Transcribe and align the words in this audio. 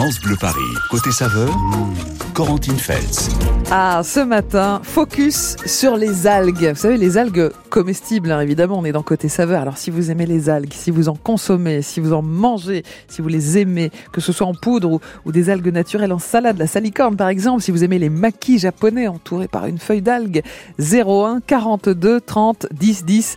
France 0.00 0.18
Bleu 0.18 0.36
Paris. 0.40 0.74
Côté 0.88 1.10
saveur, 1.10 1.54
Corentine 2.32 2.78
Feltz. 2.78 3.28
Ah, 3.70 4.00
ce 4.02 4.20
matin, 4.20 4.80
focus 4.82 5.56
sur 5.66 5.98
les 5.98 6.26
algues. 6.26 6.70
Vous 6.70 6.74
savez, 6.74 6.96
les 6.96 7.18
algues 7.18 7.50
comestibles, 7.68 8.32
hein, 8.32 8.40
évidemment, 8.40 8.78
on 8.78 8.86
est 8.86 8.92
dans 8.92 9.02
côté 9.02 9.28
saveur. 9.28 9.60
Alors, 9.60 9.76
si 9.76 9.90
vous 9.90 10.10
aimez 10.10 10.24
les 10.24 10.48
algues, 10.48 10.72
si 10.72 10.90
vous 10.90 11.10
en 11.10 11.16
consommez, 11.16 11.82
si 11.82 12.00
vous 12.00 12.14
en 12.14 12.22
mangez, 12.22 12.82
si 13.08 13.20
vous 13.20 13.28
les 13.28 13.58
aimez, 13.58 13.90
que 14.10 14.22
ce 14.22 14.32
soit 14.32 14.46
en 14.46 14.54
poudre 14.54 15.00
ou, 15.26 15.32
des 15.32 15.50
algues 15.50 15.70
naturelles 15.70 16.14
en 16.14 16.18
salade, 16.18 16.56
la 16.56 16.66
salicorne 16.66 17.16
par 17.16 17.28
exemple, 17.28 17.62
si 17.62 17.70
vous 17.70 17.84
aimez 17.84 17.98
les 17.98 18.08
maquis 18.08 18.58
japonais 18.58 19.06
entourés 19.06 19.48
par 19.48 19.66
une 19.66 19.76
feuille 19.76 20.00
d'algues, 20.00 20.40
01 20.78 21.40
42 21.46 22.22
30 22.22 22.68
10 22.72 23.04
10 23.04 23.36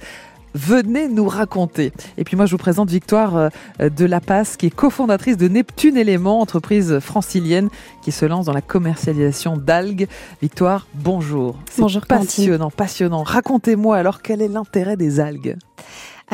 venez 0.53 1.07
nous 1.07 1.27
raconter. 1.27 1.91
Et 2.17 2.23
puis 2.23 2.35
moi, 2.35 2.45
je 2.45 2.51
vous 2.51 2.57
présente 2.57 2.89
Victoire 2.89 3.35
euh, 3.35 3.49
de 3.79 4.05
La 4.05 4.19
Passe, 4.19 4.57
qui 4.57 4.67
est 4.67 4.75
cofondatrice 4.75 5.37
de 5.37 5.47
Neptune 5.47 5.97
Éléments, 5.97 6.39
entreprise 6.39 6.99
francilienne 6.99 7.69
qui 8.01 8.11
se 8.11 8.25
lance 8.25 8.45
dans 8.45 8.53
la 8.53 8.61
commercialisation 8.61 9.57
d'algues. 9.57 10.07
Victoire, 10.41 10.87
bonjour. 10.93 11.57
Bonjour, 11.77 12.05
passionnant, 12.05 12.71
passionnant. 12.71 13.23
Racontez-moi 13.23 13.97
alors 13.97 14.21
quel 14.21 14.41
est 14.41 14.47
l'intérêt 14.47 14.97
des 14.97 15.19
algues? 15.19 15.57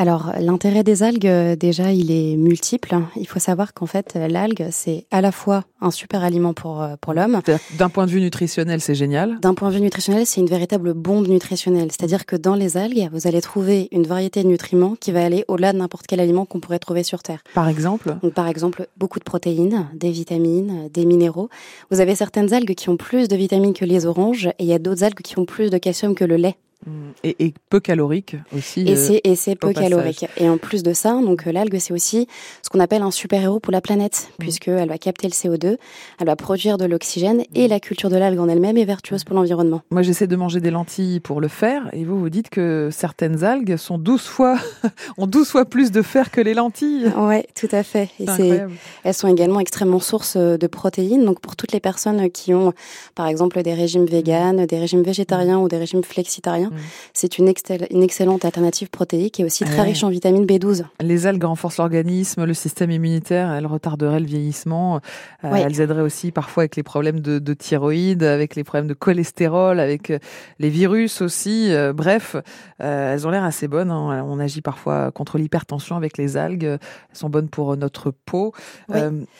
Alors, 0.00 0.32
l'intérêt 0.40 0.82
des 0.82 1.02
algues, 1.02 1.26
euh, 1.26 1.56
déjà, 1.56 1.92
il 1.92 2.10
est 2.10 2.34
multiple. 2.34 2.96
Il 3.16 3.28
faut 3.28 3.38
savoir 3.38 3.74
qu'en 3.74 3.84
fait, 3.84 4.14
l'algue, 4.14 4.68
c'est 4.70 5.04
à 5.10 5.20
la 5.20 5.30
fois 5.30 5.64
un 5.82 5.90
super 5.90 6.24
aliment 6.24 6.54
pour, 6.54 6.80
euh, 6.80 6.94
pour 6.98 7.12
l'homme. 7.12 7.42
D'un 7.76 7.90
point 7.90 8.06
de 8.06 8.10
vue 8.10 8.22
nutritionnel, 8.22 8.80
c'est 8.80 8.94
génial. 8.94 9.38
D'un 9.40 9.52
point 9.52 9.68
de 9.68 9.74
vue 9.74 9.82
nutritionnel, 9.82 10.24
c'est 10.24 10.40
une 10.40 10.46
véritable 10.46 10.94
bombe 10.94 11.28
nutritionnelle. 11.28 11.88
C'est-à-dire 11.92 12.24
que 12.24 12.34
dans 12.34 12.54
les 12.54 12.78
algues, 12.78 13.10
vous 13.12 13.26
allez 13.26 13.42
trouver 13.42 13.88
une 13.92 14.04
variété 14.04 14.42
de 14.42 14.48
nutriments 14.48 14.96
qui 14.98 15.12
va 15.12 15.22
aller 15.22 15.44
au-delà 15.48 15.74
de 15.74 15.76
n'importe 15.76 16.06
quel 16.06 16.20
aliment 16.20 16.46
qu'on 16.46 16.60
pourrait 16.60 16.78
trouver 16.78 17.02
sur 17.02 17.22
Terre. 17.22 17.42
Par 17.52 17.68
exemple 17.68 18.16
Donc, 18.22 18.32
Par 18.32 18.48
exemple, 18.48 18.86
beaucoup 18.96 19.18
de 19.18 19.24
protéines, 19.24 19.86
des 19.92 20.12
vitamines, 20.12 20.88
des 20.94 21.04
minéraux. 21.04 21.50
Vous 21.90 22.00
avez 22.00 22.14
certaines 22.14 22.54
algues 22.54 22.74
qui 22.74 22.88
ont 22.88 22.96
plus 22.96 23.28
de 23.28 23.36
vitamines 23.36 23.74
que 23.74 23.84
les 23.84 24.06
oranges 24.06 24.46
et 24.46 24.64
il 24.64 24.66
y 24.66 24.72
a 24.72 24.78
d'autres 24.78 25.04
algues 25.04 25.20
qui 25.20 25.38
ont 25.38 25.44
plus 25.44 25.68
de 25.68 25.76
calcium 25.76 26.14
que 26.14 26.24
le 26.24 26.36
lait. 26.36 26.56
Mm. 26.86 27.10
Et, 27.24 27.54
peu 27.68 27.78
calorique 27.78 28.36
aussi. 28.56 28.88
Et 28.88 28.96
c'est 28.96 29.20
et 29.24 29.36
c'est 29.36 29.54
peu 29.54 29.72
calorique. 29.72 30.26
Et 30.38 30.48
en 30.48 30.56
plus 30.56 30.82
de 30.82 30.94
ça, 30.94 31.12
donc 31.12 31.46
euh, 31.46 31.52
l'algue 31.52 31.76
c'est 31.78 31.92
aussi 31.92 32.26
ce 32.62 32.70
qu'on 32.70 32.80
appelle 32.80 33.02
un 33.02 33.10
super 33.10 33.42
héros 33.42 33.60
pour 33.60 33.70
la 33.70 33.82
planète, 33.82 34.28
mm. 34.30 34.34
puisqu'elle 34.38 34.88
va 34.88 34.96
capter 34.96 35.28
le 35.28 35.32
CO2, 35.32 35.76
elle 36.18 36.26
va 36.26 36.36
produire 36.36 36.78
de 36.78 36.86
l'oxygène 36.86 37.42
et 37.54 37.68
la 37.68 37.80
culture 37.80 38.08
de 38.08 38.16
l'algue 38.16 38.38
en 38.38 38.48
elle-même 38.48 38.78
est 38.78 38.86
vertueuse 38.86 39.24
pour 39.24 39.36
l'environnement. 39.36 39.82
Moi 39.90 40.00
j'essaie 40.00 40.26
de 40.26 40.36
manger 40.36 40.60
des 40.60 40.70
lentilles 40.70 41.20
pour 41.20 41.42
le 41.42 41.48
faire, 41.48 41.90
et 41.92 42.04
vous 42.04 42.18
vous 42.18 42.30
dites 42.30 42.48
que 42.48 42.88
certaines 42.90 43.44
algues 43.44 43.76
sont 43.76 43.98
12 43.98 44.22
fois 44.22 44.56
ont 45.18 45.26
12 45.26 45.48
fois 45.48 45.64
plus 45.66 45.90
de 45.90 46.00
fer 46.00 46.30
que 46.30 46.40
les 46.40 46.54
lentilles. 46.54 47.12
Ouais, 47.16 47.46
tout 47.54 47.68
à 47.72 47.82
fait. 47.82 48.08
Et 48.18 48.26
elles 49.04 49.14
sont 49.14 49.28
également 49.28 49.60
extrêmement 49.60 50.00
source 50.00 50.34
euh, 50.36 50.56
de 50.56 50.66
protéines. 50.66 51.26
Donc 51.26 51.40
pour 51.40 51.56
toutes 51.56 51.72
les 51.72 51.80
personnes 51.80 52.30
qui 52.30 52.54
ont 52.54 52.72
par 53.14 53.26
exemple 53.26 53.62
des 53.62 53.74
régimes 53.74 54.06
véganes, 54.06 54.64
des 54.64 54.78
régimes 54.78 55.02
végétariens 55.02 55.58
ou 55.58 55.68
des 55.68 55.76
régimes 55.76 56.02
flexitariens 56.02 56.69
Mm. 56.70 56.76
C'est 57.12 57.38
une, 57.38 57.52
une, 57.90 58.02
excellente 58.02 58.44
alternative 58.44 58.88
protéique 58.88 59.40
et 59.40 59.44
aussi 59.44 59.64
très 59.64 59.82
riche 59.82 60.04
en 60.04 60.08
vitamine 60.08 60.46
B12. 60.46 60.84
Les 61.00 61.26
algues 61.26 61.44
renforcent 61.44 61.78
l'organisme, 61.78 62.44
le 62.44 62.54
système 62.54 62.90
immunitaire, 62.90 63.52
elles 63.52 63.66
retarderaient 63.66 64.20
le 64.20 64.26
vieillissement. 64.26 65.00
Euh, 65.44 65.54
elles 65.54 65.80
aideraient 65.80 66.02
aussi 66.02 66.30
parfois 66.30 66.62
avec 66.62 66.76
les 66.76 66.82
problèmes 66.82 67.20
de, 67.20 67.38
de, 67.38 67.54
thyroïde, 67.54 68.22
avec 68.22 68.54
les 68.54 68.64
problèmes 68.64 68.86
de 68.86 68.94
cholestérol, 68.94 69.80
avec 69.80 70.10
euh, 70.10 70.18
les 70.58 70.70
virus 70.70 71.20
aussi. 71.20 71.72
Euh, 71.72 71.92
bref, 71.92 72.36
elles 72.78 73.26
ont 73.26 73.30
l'air 73.30 73.44
assez 73.44 73.68
bonnes. 73.68 73.90
Hein. 73.90 74.24
On 74.26 74.38
agit 74.38 74.62
parfois 74.62 75.10
contre 75.10 75.38
l'hypertension 75.38 75.96
avec 75.96 76.16
les 76.16 76.36
algues. 76.36 76.64
Elles 76.64 76.78
sont 77.12 77.28
bonnes 77.28 77.48
pour 77.48 77.76
notre 77.76 78.10
peau. 78.10 78.52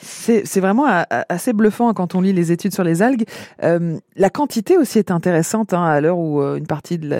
C'est 0.02 0.60
vraiment 0.60 0.86
assez 1.28 1.52
bluffant 1.52 1.92
quand 1.94 2.14
on 2.14 2.20
lit 2.20 2.32
les 2.32 2.52
études 2.52 2.74
sur 2.74 2.84
les 2.84 3.02
algues. 3.02 3.24
la 3.60 4.30
quantité 4.30 4.76
aussi 4.76 4.98
est 4.98 5.10
intéressante 5.10 5.72
hein, 5.72 5.84
à 5.84 6.00
l'heure 6.00 6.18
où 6.18 6.40
une 6.42 6.66
partie 6.66 6.98
de 6.98 7.08
la 7.08 7.19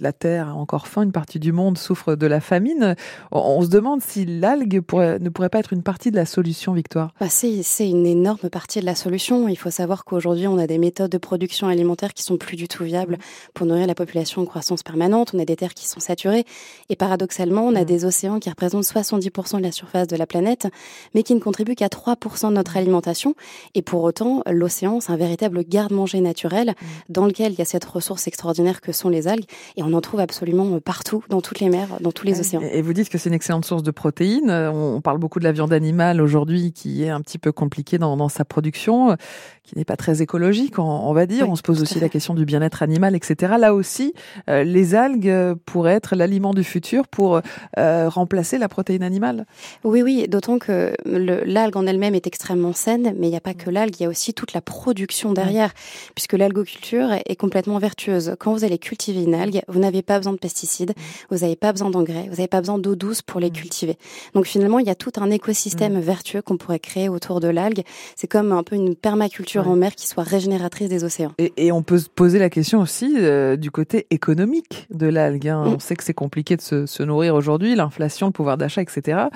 la 0.00 0.12
Terre 0.12 0.48
a 0.48 0.54
encore 0.54 0.86
faim, 0.86 1.02
une 1.02 1.12
partie 1.12 1.38
du 1.38 1.52
monde 1.52 1.78
souffre 1.78 2.14
de 2.14 2.26
la 2.26 2.40
famine. 2.40 2.94
On, 3.32 3.62
se 3.62 3.68
demande 3.68 4.02
si 4.02 4.24
l'algue 4.24 4.74
ne 4.74 5.28
pourrait 5.28 5.48
pas 5.48 5.58
être 5.58 5.72
une 5.72 5.82
partie 5.82 6.10
de 6.10 6.16
la 6.16 6.26
solution, 6.26 6.72
Victoire. 6.72 7.12
Bah 7.20 7.26
c'est 7.28 7.88
une 7.88 8.06
énorme 8.06 8.50
partie 8.50 8.80
de 8.80 8.86
la 8.86 8.94
solution. 8.94 9.48
Il 9.48 9.56
faut 9.56 9.70
savoir 9.70 10.04
qu'aujourd'hui, 10.04 10.46
on 10.46 10.58
a 10.58 10.66
des 10.66 10.78
méthodes 10.78 11.10
de 11.10 11.18
production 11.18 11.68
alimentaire 11.68 12.14
qui 12.14 12.22
sont 12.22 12.36
plus 12.36 12.56
du 12.56 12.68
tout 12.68 12.84
viables 12.84 13.18
pour 13.54 13.66
nourrir 13.66 13.86
la 13.86 13.94
population 13.94 14.42
en 14.42 14.44
croissance 14.44 14.82
permanente. 14.82 15.32
On 15.34 15.38
a 15.38 15.44
des 15.44 15.56
terres 15.56 15.74
qui 15.74 15.88
sont 15.88 16.00
saturées. 16.00 16.44
Et 16.88 16.96
paradoxalement, 16.96 17.62
on 17.62 17.74
a 17.74 17.82
mm. 17.82 17.86
des 17.86 18.04
océans 18.04 18.38
qui 18.38 18.50
représentent 18.50 18.84
70% 18.84 19.58
de 19.58 19.62
la 19.62 19.72
surface 19.72 20.06
de 20.06 20.16
la 20.16 20.26
planète, 20.26 20.68
mais 21.14 21.22
qui 21.22 21.34
ne 21.34 21.40
contribuent 21.40 21.74
qu'à 21.74 21.88
3% 21.88 22.48
de 22.48 22.54
notre 22.54 22.76
alimentation. 22.76 23.34
Et 23.74 23.82
pour 23.82 24.02
autant, 24.02 24.42
l'océan, 24.46 25.00
c'est 25.00 25.12
un 25.12 25.16
véritable 25.16 25.64
garde-manger 25.64 26.20
naturel 26.20 26.68
mm. 26.68 27.12
dans 27.12 27.26
lequel 27.26 27.52
il 27.52 27.58
y 27.58 27.62
a 27.62 27.66
cette 27.66 27.84
ressource 27.84 28.26
extraordinaire 28.28 28.80
que 28.80 28.92
sont 28.92 29.08
les 29.08 29.28
algues 29.28 29.46
et 29.76 29.82
on 29.82 29.87
en 29.92 30.00
trouve 30.00 30.20
absolument 30.20 30.80
partout, 30.80 31.24
dans 31.28 31.40
toutes 31.40 31.60
les 31.60 31.68
mers, 31.68 31.88
dans 32.00 32.12
tous 32.12 32.26
les 32.26 32.40
océans. 32.40 32.60
Et 32.60 32.82
vous 32.82 32.92
dites 32.92 33.08
que 33.08 33.18
c'est 33.18 33.28
une 33.28 33.34
excellente 33.34 33.64
source 33.64 33.82
de 33.82 33.90
protéines. 33.90 34.50
On 34.50 35.00
parle 35.00 35.18
beaucoup 35.18 35.38
de 35.38 35.44
la 35.44 35.52
viande 35.52 35.72
animale 35.72 36.20
aujourd'hui 36.20 36.72
qui 36.72 37.04
est 37.04 37.10
un 37.10 37.20
petit 37.20 37.38
peu 37.38 37.52
compliquée 37.52 37.98
dans, 37.98 38.16
dans 38.16 38.28
sa 38.28 38.44
production, 38.44 39.16
qui 39.68 39.76
n'est 39.76 39.84
pas 39.84 39.96
très 39.96 40.22
écologique, 40.22 40.78
on, 40.78 41.12
va 41.12 41.26
dire. 41.26 41.48
on 41.48 41.56
se 41.56 41.62
pose 41.62 41.82
aussi 41.82 42.00
la 42.00 42.08
question 42.08 42.34
du 42.34 42.46
bien-être 42.46 42.82
animal, 42.82 43.14
etc. 43.14 43.54
Là 43.58 43.74
aussi, 43.74 44.14
euh, 44.48 44.64
les 44.64 44.94
algues 44.94 45.54
pourraient 45.66 45.94
être 45.94 46.16
l'aliment 46.16 46.54
du 46.54 46.64
futur 46.64 47.06
pour 47.06 47.40
euh, 47.78 48.08
remplacer 48.08 48.56
la 48.56 48.68
protéine 48.68 49.02
animale. 49.02 49.44
Oui, 49.84 50.02
oui, 50.02 50.26
d'autant 50.26 50.58
que 50.58 50.94
l'algue 51.04 51.76
en 51.76 51.86
elle-même 51.86 52.14
est 52.14 52.26
extrêmement 52.26 52.72
saine, 52.72 53.14
mais 53.18 53.26
il 53.26 53.30
n'y 53.30 53.36
a 53.36 53.40
pas 53.42 53.54
que 53.54 53.68
l'algue, 53.68 53.94
il 54.00 54.04
y 54.04 54.06
a 54.06 54.08
aussi 54.08 54.32
toute 54.32 54.54
la 54.54 54.62
production 54.62 55.32
derrière, 55.32 55.72
puisque 56.14 56.32
l'algoculture 56.32 57.12
est 57.26 57.36
complètement 57.36 57.78
vertueuse. 57.78 58.36
Quand 58.38 58.52
vous 58.52 58.64
allez 58.64 58.78
cultiver 58.78 59.22
une 59.22 59.34
algue, 59.34 59.60
vous 59.68 59.77
n'avez 59.78 60.02
pas 60.02 60.18
besoin 60.18 60.32
de 60.32 60.38
pesticides, 60.38 60.90
mm. 60.90 61.02
vous 61.30 61.38
n'avez 61.38 61.56
pas 61.56 61.72
besoin 61.72 61.90
d'engrais, 61.90 62.24
vous 62.24 62.36
n'avez 62.36 62.48
pas 62.48 62.60
besoin 62.60 62.78
d'eau 62.78 62.96
douce 62.96 63.22
pour 63.22 63.40
les 63.40 63.50
mm. 63.50 63.52
cultiver. 63.52 63.98
Donc 64.34 64.46
finalement, 64.46 64.78
il 64.78 64.86
y 64.86 64.90
a 64.90 64.94
tout 64.94 65.12
un 65.16 65.30
écosystème 65.30 65.96
mm. 65.96 66.00
vertueux 66.00 66.42
qu'on 66.42 66.56
pourrait 66.56 66.78
créer 66.78 67.08
autour 67.08 67.40
de 67.40 67.48
l'algue. 67.48 67.82
C'est 68.16 68.28
comme 68.28 68.52
un 68.52 68.62
peu 68.62 68.76
une 68.76 68.94
permaculture 68.94 69.68
en 69.68 69.76
mer 69.76 69.94
qui 69.94 70.06
soit 70.06 70.24
régénératrice 70.24 70.88
des 70.88 71.04
océans. 71.04 71.32
Et, 71.38 71.72
on 71.72 71.82
peut 71.82 71.98
se 71.98 72.08
poser 72.08 72.38
la 72.38 72.50
question 72.50 72.80
aussi 72.80 73.14
euh, 73.18 73.56
du 73.56 73.70
côté 73.70 74.06
économique 74.10 74.86
de 74.90 75.06
l'algue. 75.06 75.48
Hein. 75.48 75.64
On 75.66 75.78
sait 75.78 75.96
que 75.96 76.02
c'est 76.02 76.14
compliqué 76.14 76.56
de 76.56 76.62
se, 76.62 76.86
se 76.86 77.02
nourrir 77.02 77.34
aujourd'hui, 77.34 77.74
l'inflation, 77.74 78.26
le 78.26 78.32
pouvoir 78.32 78.56
d'achat, 78.56 78.82
etc. 78.82 79.28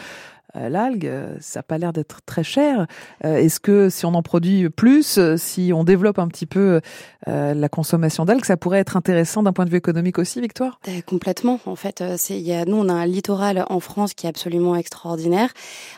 Euh, 0.56 0.68
l'algue, 0.68 1.06
euh, 1.06 1.34
ça 1.40 1.60
n'a 1.60 1.62
pas 1.62 1.78
l'air 1.78 1.92
d'être 1.92 2.20
très 2.26 2.44
cher. 2.44 2.86
Euh, 3.24 3.36
est-ce 3.36 3.58
que 3.58 3.88
si 3.88 4.04
on 4.04 4.14
en 4.14 4.22
produit 4.22 4.68
plus, 4.68 5.18
si 5.36 5.72
on 5.74 5.84
développe 5.84 6.18
un 6.18 6.28
petit 6.28 6.46
peu 6.46 6.80
la 7.26 7.68
consommation 7.68 8.24
d'algues, 8.24 8.44
ça 8.44 8.56
pourrait 8.56 8.80
être 8.80 8.96
intéressant 8.96 9.44
d'un 9.44 9.52
point 9.52 9.64
de 9.64 9.70
vue 9.70 9.76
économique 9.76 10.18
aussi, 10.18 10.40
Victoire? 10.40 10.80
Complètement. 11.06 11.60
En 11.66 11.76
fait, 11.76 12.02
c'est, 12.16 12.40
y 12.40 12.52
a, 12.52 12.64
nous, 12.64 12.76
on 12.76 12.88
a 12.88 12.92
un 12.92 13.06
littoral 13.06 13.64
en 13.70 13.78
France 13.78 14.14
qui 14.14 14.26
est 14.26 14.28
absolument 14.28 14.74
extraordinaire. 14.74 15.50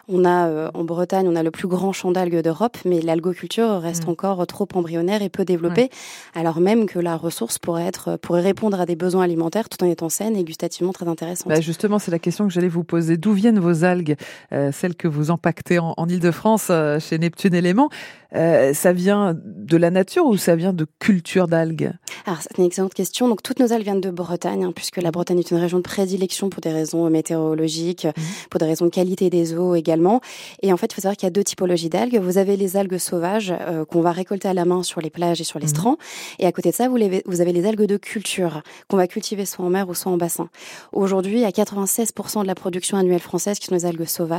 On 0.09 0.25
a 0.27 0.71
en 0.75 0.85
Bretagne, 0.85 1.27
on 1.27 1.37
a 1.37 1.43
le 1.43 1.51
plus 1.51 1.67
grand 1.67 1.93
champ 1.93 2.13
d'algues 2.13 2.43
d'Europe, 2.43 2.77
mais 2.85 3.01
l'algoculture 3.01 3.81
reste 3.81 4.07
mm. 4.07 4.11
encore 4.11 4.47
trop 4.47 4.69
embryonnaire 4.75 5.23
et 5.23 5.31
peu 5.31 5.45
développée, 5.45 5.89
alors 6.35 6.61
même 6.61 6.87
que 6.87 6.99
la 6.99 7.17
ressource 7.17 7.59
pourrait 7.59 7.87
être 7.87 8.17
pourrait 8.17 8.43
répondre 8.43 8.79
à 8.79 8.87
des 8.87 8.97
besoins 8.97 9.25
alimentaires 9.25 9.69
tout 9.71 9.83
en 9.83 9.89
étant 9.89 10.11
saine 10.11 10.37
et 10.37 10.45
gustativement 10.45 10.93
très 10.93 11.09
intéressante. 11.09 11.49
Bah 11.49 11.61
justement, 11.61 11.99
c'est 11.99 12.11
la 12.11 12.19
question 12.19 12.47
que 12.47 12.53
j'allais 12.53 12.69
vous 12.69 12.85
poser. 12.85 13.17
D'où 13.17 13.33
viennent 13.33 13.61
vos 13.61 13.85
algues? 13.85 14.17
Celle 14.51 14.95
que 14.95 15.09
vous 15.09 15.31
empaquetez 15.31 15.79
en, 15.79 15.95
en 15.97 16.09
Ile-de-France 16.09 16.69
euh, 16.71 16.99
chez 17.01 17.19
Neptune 17.19 17.55
Éléments, 17.55 17.89
euh, 18.35 18.75
ça 18.75 18.93
vient 18.93 19.37
de 19.45 19.77
la 19.77 19.91
nature 19.91 20.27
ou 20.27 20.37
ça 20.37 20.57
vient 20.57 20.73
de 20.73 20.87
culture 20.99 21.47
d'algues? 21.47 21.93
Alors, 22.27 22.41
c'est 22.43 22.59
une 22.59 22.65
excellente 22.65 22.95
question. 22.95 23.29
Donc, 23.29 23.43
toutes 23.43 23.61
nos 23.61 23.73
algues 23.73 23.85
viennent 23.85 24.01
de 24.01 24.11
Bretagne, 24.11 24.65
hein, 24.65 24.73
puisque 24.75 24.97
la 24.97 25.11
Bretagne 25.11 25.39
est 25.39 25.51
une 25.51 25.59
région 25.59 25.79
de 25.79 25.83
prédilection 25.83 26.51
pour 26.51 26.61
des 26.61 26.73
raisons 26.73 27.09
météorologiques, 27.11 28.07
mmh. 28.07 28.21
pour 28.51 28.59
des 28.59 28.67
raisons 28.67 28.87
de 28.87 28.91
qualité 28.91 29.31
des 29.31 29.55
eaux 29.55 29.75
également. 29.75 30.21
Et 30.63 30.73
en 30.73 30.77
fait, 30.77 30.87
il 30.87 30.95
faut 30.95 31.03
savoir 31.03 31.17
qu'il 31.17 31.27
y 31.27 31.29
a 31.29 31.31
deux 31.31 31.45
typologies 31.45 31.89
d'algues. 31.89 32.19
Vous 32.19 32.39
avez 32.39 32.57
les 32.57 32.77
algues 32.77 32.99
sauvages 32.99 33.55
qu'on 33.91 34.01
va 34.01 34.13
récolter 34.13 34.49
à 34.49 34.55
la 34.55 34.65
main 34.65 34.83
sur 34.83 35.01
les 35.01 35.11
plages 35.11 35.41
et 35.41 35.45
sur 35.45 35.59
les 35.59 35.67
mmh. 35.67 35.69
strands. 35.69 35.99
Et 36.39 36.47
à 36.47 36.53
côté 36.53 36.71
de 36.71 36.75
ça, 36.75 36.89
vous, 36.89 36.99
vous 37.27 37.41
avez 37.41 37.53
les 37.53 37.67
algues 37.67 37.87
de 37.87 37.97
culture 37.97 38.63
qu'on 38.89 38.97
va 38.97 39.07
cultiver 39.07 39.47
soit 39.47 39.65
en 39.65 39.71
mer 39.71 39.89
ou 39.89 39.95
soit 39.95 40.11
en 40.11 40.17
bassin. 40.17 40.49
Aujourd'hui, 40.93 41.37
il 41.37 41.43
y 41.43 41.45
a 41.45 41.51
96% 41.51 42.43
de 42.43 42.47
la 42.47 42.55
production 42.55 42.97
annuelle 42.97 43.21
française 43.21 43.59
qui 43.59 43.67
sont 43.67 43.75
les 43.75 43.87
algues 43.87 44.07
sauvages 44.07 44.34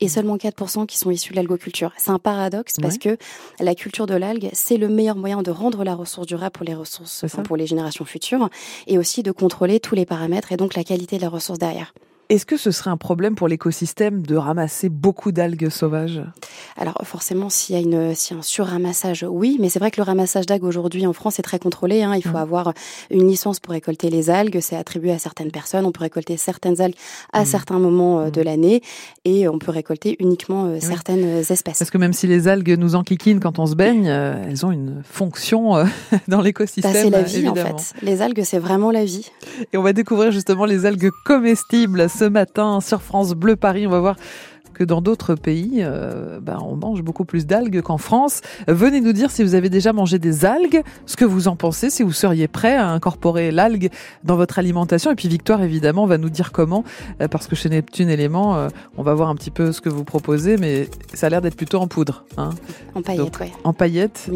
et 0.00 0.06
mmh. 0.06 0.08
seulement 0.08 0.36
4% 0.36 0.86
qui 0.86 0.98
sont 0.98 1.10
issus 1.10 1.32
de 1.32 1.36
l'algoculture. 1.36 1.92
C'est 1.96 2.10
un 2.10 2.18
paradoxe 2.18 2.76
parce 2.80 2.98
que 2.98 3.16
la 3.60 3.74
culture 3.74 4.06
de 4.06 4.14
l'algue, 4.14 4.50
c'est 4.52 4.76
le 4.76 4.88
meilleur 4.88 5.16
moyen 5.16 5.42
de 5.42 5.50
rendre 5.50 5.84
la 5.84 5.94
ressource 5.94 6.26
durable 6.26 6.52
pour 6.52 6.64
les 6.64 6.74
ressources, 6.74 7.24
pour 7.44 7.56
les 7.56 7.66
générations 7.66 8.04
futures 8.04 8.48
et 8.86 8.98
aussi 8.98 9.22
de 9.22 9.32
contrôler 9.32 9.80
tous 9.80 9.94
les 9.94 10.06
paramètres 10.06 10.52
et 10.52 10.56
donc 10.56 10.74
la 10.74 10.84
qualité 10.84 11.16
de 11.16 11.22
la 11.22 11.28
ressource 11.28 11.58
derrière. 11.58 11.92
Est-ce 12.30 12.44
que 12.44 12.58
ce 12.58 12.70
serait 12.72 12.90
un 12.90 12.98
problème 12.98 13.34
pour 13.36 13.48
l'écosystème 13.48 14.20
de 14.20 14.36
ramasser 14.36 14.90
beaucoup 14.90 15.32
d'algues 15.32 15.70
sauvages? 15.70 16.20
Alors 16.76 17.00
forcément, 17.04 17.48
s'il 17.48 17.74
y 17.74 17.78
a 17.78 17.80
une, 17.80 17.94
a 17.94 18.34
un 18.34 18.42
surramassage, 18.42 19.24
oui, 19.26 19.56
mais 19.58 19.70
c'est 19.70 19.78
vrai 19.78 19.90
que 19.90 19.98
le 19.98 20.02
ramassage 20.02 20.44
d'algues 20.44 20.64
aujourd'hui 20.64 21.06
en 21.06 21.14
France 21.14 21.38
est 21.38 21.42
très 21.42 21.58
contrôlé. 21.58 22.02
Hein. 22.02 22.14
Il 22.16 22.22
faut 22.22 22.32
mmh. 22.32 22.36
avoir 22.36 22.74
une 23.10 23.26
licence 23.26 23.60
pour 23.60 23.72
récolter 23.72 24.10
les 24.10 24.28
algues. 24.28 24.58
C'est 24.60 24.76
attribué 24.76 25.10
à 25.10 25.18
certaines 25.18 25.50
personnes. 25.50 25.86
On 25.86 25.90
peut 25.90 26.02
récolter 26.02 26.36
certaines 26.36 26.82
algues 26.82 26.96
à 27.32 27.42
mmh. 27.42 27.46
certains 27.46 27.78
moments 27.78 28.20
euh, 28.20 28.30
de 28.30 28.42
mmh. 28.42 28.44
l'année 28.44 28.82
et 29.24 29.48
on 29.48 29.58
peut 29.58 29.72
récolter 29.72 30.16
uniquement 30.20 30.66
euh, 30.66 30.80
certaines 30.80 31.38
espèces. 31.38 31.78
Parce 31.78 31.90
que 31.90 31.96
même 31.96 32.12
si 32.12 32.26
les 32.26 32.46
algues 32.46 32.76
nous 32.78 32.94
enquiquinent 32.94 33.40
quand 33.40 33.58
on 33.58 33.64
se 33.64 33.74
baigne, 33.74 34.06
euh, 34.06 34.44
elles 34.46 34.66
ont 34.66 34.70
une 34.70 35.02
fonction 35.02 35.82
dans 36.28 36.42
l'écosystème. 36.42 36.92
Bah, 36.92 37.00
c'est 37.02 37.08
la 37.08 37.22
vie 37.22 37.48
en 37.48 37.54
fait. 37.54 37.94
Les 38.02 38.20
algues, 38.20 38.42
c'est 38.44 38.58
vraiment 38.58 38.90
la 38.90 39.06
vie. 39.06 39.30
Et 39.72 39.78
on 39.78 39.82
va 39.82 39.94
découvrir 39.94 40.30
justement 40.30 40.66
les 40.66 40.84
algues 40.84 41.10
comestibles 41.24 42.10
ce 42.18 42.24
matin 42.24 42.80
sur 42.80 43.00
France 43.00 43.34
Bleu 43.34 43.54
Paris. 43.54 43.86
On 43.86 43.90
va 43.90 44.00
voir 44.00 44.16
que 44.78 44.84
dans 44.84 45.00
d'autres 45.00 45.34
pays, 45.34 45.80
euh, 45.80 46.38
ben, 46.40 46.58
on 46.64 46.76
mange 46.76 47.02
beaucoup 47.02 47.24
plus 47.24 47.46
d'algues 47.46 47.82
qu'en 47.82 47.98
France. 47.98 48.40
Venez 48.68 49.00
nous 49.00 49.12
dire 49.12 49.30
si 49.30 49.42
vous 49.42 49.54
avez 49.54 49.68
déjà 49.68 49.92
mangé 49.92 50.18
des 50.18 50.44
algues, 50.44 50.82
ce 51.04 51.16
que 51.16 51.24
vous 51.24 51.48
en 51.48 51.56
pensez, 51.56 51.90
si 51.90 52.04
vous 52.04 52.12
seriez 52.12 52.46
prêt 52.46 52.76
à 52.76 52.88
incorporer 52.88 53.50
l'algue 53.50 53.90
dans 54.22 54.36
votre 54.36 54.58
alimentation. 54.58 55.10
Et 55.10 55.16
puis 55.16 55.28
Victoire, 55.28 55.62
évidemment, 55.62 56.06
va 56.06 56.16
nous 56.16 56.30
dire 56.30 56.52
comment, 56.52 56.84
euh, 57.20 57.28
parce 57.28 57.48
que 57.48 57.56
chez 57.56 57.68
Neptune 57.68 58.08
Éléments, 58.08 58.56
euh, 58.56 58.68
on 58.96 59.02
va 59.02 59.14
voir 59.14 59.28
un 59.28 59.34
petit 59.34 59.50
peu 59.50 59.72
ce 59.72 59.80
que 59.80 59.88
vous 59.88 60.04
proposez, 60.04 60.56
mais 60.56 60.88
ça 61.12 61.26
a 61.26 61.30
l'air 61.30 61.42
d'être 61.42 61.56
plutôt 61.56 61.78
en 61.78 61.88
poudre. 61.88 62.24
Hein. 62.36 62.50
En 62.94 63.02
paillettes, 63.02 63.38
oui. 63.40 63.52
En 63.64 63.72
paillettes, 63.72 64.30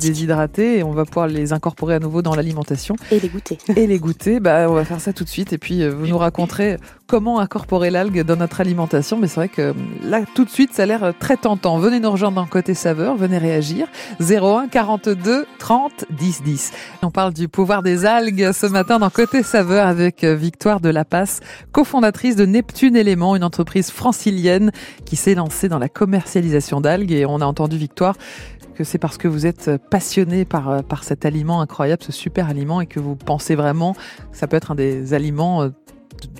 déshydratées, 0.00 0.78
et 0.78 0.82
on 0.84 0.92
va 0.92 1.04
pouvoir 1.04 1.26
les 1.26 1.52
incorporer 1.52 1.96
à 1.96 1.98
nouveau 1.98 2.22
dans 2.22 2.36
l'alimentation. 2.36 2.94
Et 3.10 3.18
les 3.18 3.28
goûter. 3.28 3.58
Et 3.76 3.86
les 3.88 3.98
goûter, 3.98 4.38
bah, 4.38 4.66
on 4.68 4.74
va 4.74 4.84
faire 4.84 5.00
ça 5.00 5.12
tout 5.12 5.24
de 5.24 5.28
suite, 5.28 5.52
et 5.52 5.58
puis 5.58 5.88
vous 5.88 6.06
nous 6.06 6.18
raconterez 6.18 6.76
comment 7.10 7.40
incorporer 7.40 7.90
l'algue 7.90 8.22
dans 8.22 8.36
notre 8.36 8.60
alimentation. 8.60 9.18
Mais 9.18 9.26
c'est 9.26 9.34
vrai 9.34 9.48
que 9.48 9.74
là, 10.04 10.20
tout 10.32 10.44
de 10.44 10.48
suite, 10.48 10.72
ça 10.72 10.84
a 10.84 10.86
l'air 10.86 11.12
très 11.18 11.36
tentant. 11.36 11.76
Venez 11.78 11.98
nous 11.98 12.12
rejoindre 12.12 12.36
dans 12.36 12.46
Côté 12.46 12.72
Saveur, 12.72 13.16
venez 13.16 13.36
réagir. 13.36 13.88
01 14.20 14.68
42 14.68 15.44
30 15.58 16.04
10 16.08 16.42
10. 16.44 16.72
On 17.02 17.10
parle 17.10 17.32
du 17.32 17.48
pouvoir 17.48 17.82
des 17.82 18.06
algues 18.06 18.52
ce 18.52 18.66
matin 18.66 19.00
dans 19.00 19.10
Côté 19.10 19.42
Saveur 19.42 19.88
avec 19.88 20.22
Victoire 20.22 20.78
de 20.78 20.88
la 20.88 21.04
Passe, 21.04 21.40
cofondatrice 21.72 22.36
de 22.36 22.46
Neptune 22.46 22.94
Éléments, 22.94 23.34
une 23.34 23.42
entreprise 23.42 23.90
francilienne 23.90 24.70
qui 25.04 25.16
s'est 25.16 25.34
lancée 25.34 25.68
dans 25.68 25.80
la 25.80 25.88
commercialisation 25.88 26.80
d'algues. 26.80 27.10
Et 27.10 27.26
on 27.26 27.40
a 27.40 27.44
entendu 27.44 27.76
Victoire 27.76 28.14
que 28.76 28.84
c'est 28.84 28.98
parce 28.98 29.18
que 29.18 29.26
vous 29.26 29.46
êtes 29.46 29.78
passionné 29.90 30.44
par, 30.44 30.84
par 30.84 31.02
cet 31.02 31.24
aliment 31.24 31.60
incroyable, 31.60 32.04
ce 32.04 32.12
super 32.12 32.48
aliment, 32.48 32.80
et 32.80 32.86
que 32.86 33.00
vous 33.00 33.16
pensez 33.16 33.56
vraiment 33.56 33.94
que 33.94 34.38
ça 34.38 34.46
peut 34.46 34.56
être 34.56 34.70
un 34.70 34.76
des 34.76 35.12
aliments 35.12 35.68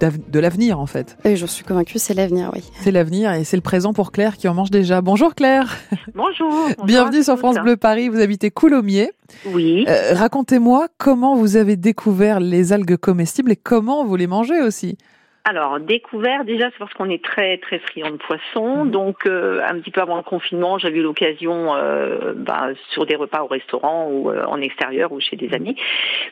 de 0.00 0.38
l'avenir 0.40 0.80
en 0.80 0.86
fait. 0.86 1.16
Oui, 1.24 1.36
je 1.36 1.46
suis 1.46 1.64
convaincue, 1.64 1.98
c'est 1.98 2.14
l'avenir, 2.14 2.50
oui. 2.54 2.62
C'est 2.82 2.90
l'avenir 2.90 3.32
et 3.32 3.44
c'est 3.44 3.56
le 3.56 3.62
présent 3.62 3.92
pour 3.92 4.12
Claire 4.12 4.36
qui 4.36 4.48
en 4.48 4.54
mange 4.54 4.70
déjà. 4.70 5.00
Bonjour 5.00 5.34
Claire. 5.34 5.76
Bonjour. 6.14 6.68
Bienvenue 6.84 7.22
sur 7.22 7.38
France 7.38 7.56
Bleu 7.56 7.76
Paris. 7.76 8.08
Vous 8.08 8.20
habitez 8.20 8.50
Coulommiers. 8.50 9.12
Oui. 9.52 9.84
Euh, 9.88 10.14
racontez-moi 10.14 10.88
comment 10.98 11.36
vous 11.36 11.56
avez 11.56 11.76
découvert 11.76 12.40
les 12.40 12.72
algues 12.72 12.96
comestibles 12.96 13.52
et 13.52 13.56
comment 13.56 14.04
vous 14.04 14.16
les 14.16 14.26
mangez 14.26 14.60
aussi. 14.60 14.96
Alors, 15.44 15.80
découvert, 15.80 16.44
déjà, 16.44 16.70
c'est 16.70 16.78
parce 16.78 16.92
qu'on 16.92 17.08
est 17.08 17.24
très, 17.24 17.56
très 17.58 17.78
friand 17.78 18.10
de 18.10 18.16
poisson. 18.16 18.84
Mhm. 18.84 18.90
Donc, 18.90 19.26
euh, 19.26 19.62
un 19.66 19.80
petit 19.80 19.90
peu 19.90 20.00
avant 20.00 20.16
le 20.16 20.22
confinement, 20.22 20.78
j'avais 20.78 20.98
eu 20.98 21.02
l'occasion, 21.02 21.74
euh, 21.74 22.34
bah, 22.36 22.68
sur 22.90 23.06
des 23.06 23.16
repas 23.16 23.42
au 23.42 23.46
restaurant 23.46 24.08
ou 24.10 24.30
euh, 24.30 24.44
en 24.44 24.60
extérieur 24.60 25.12
ou 25.12 25.20
chez 25.20 25.36
des 25.36 25.52
amis. 25.54 25.76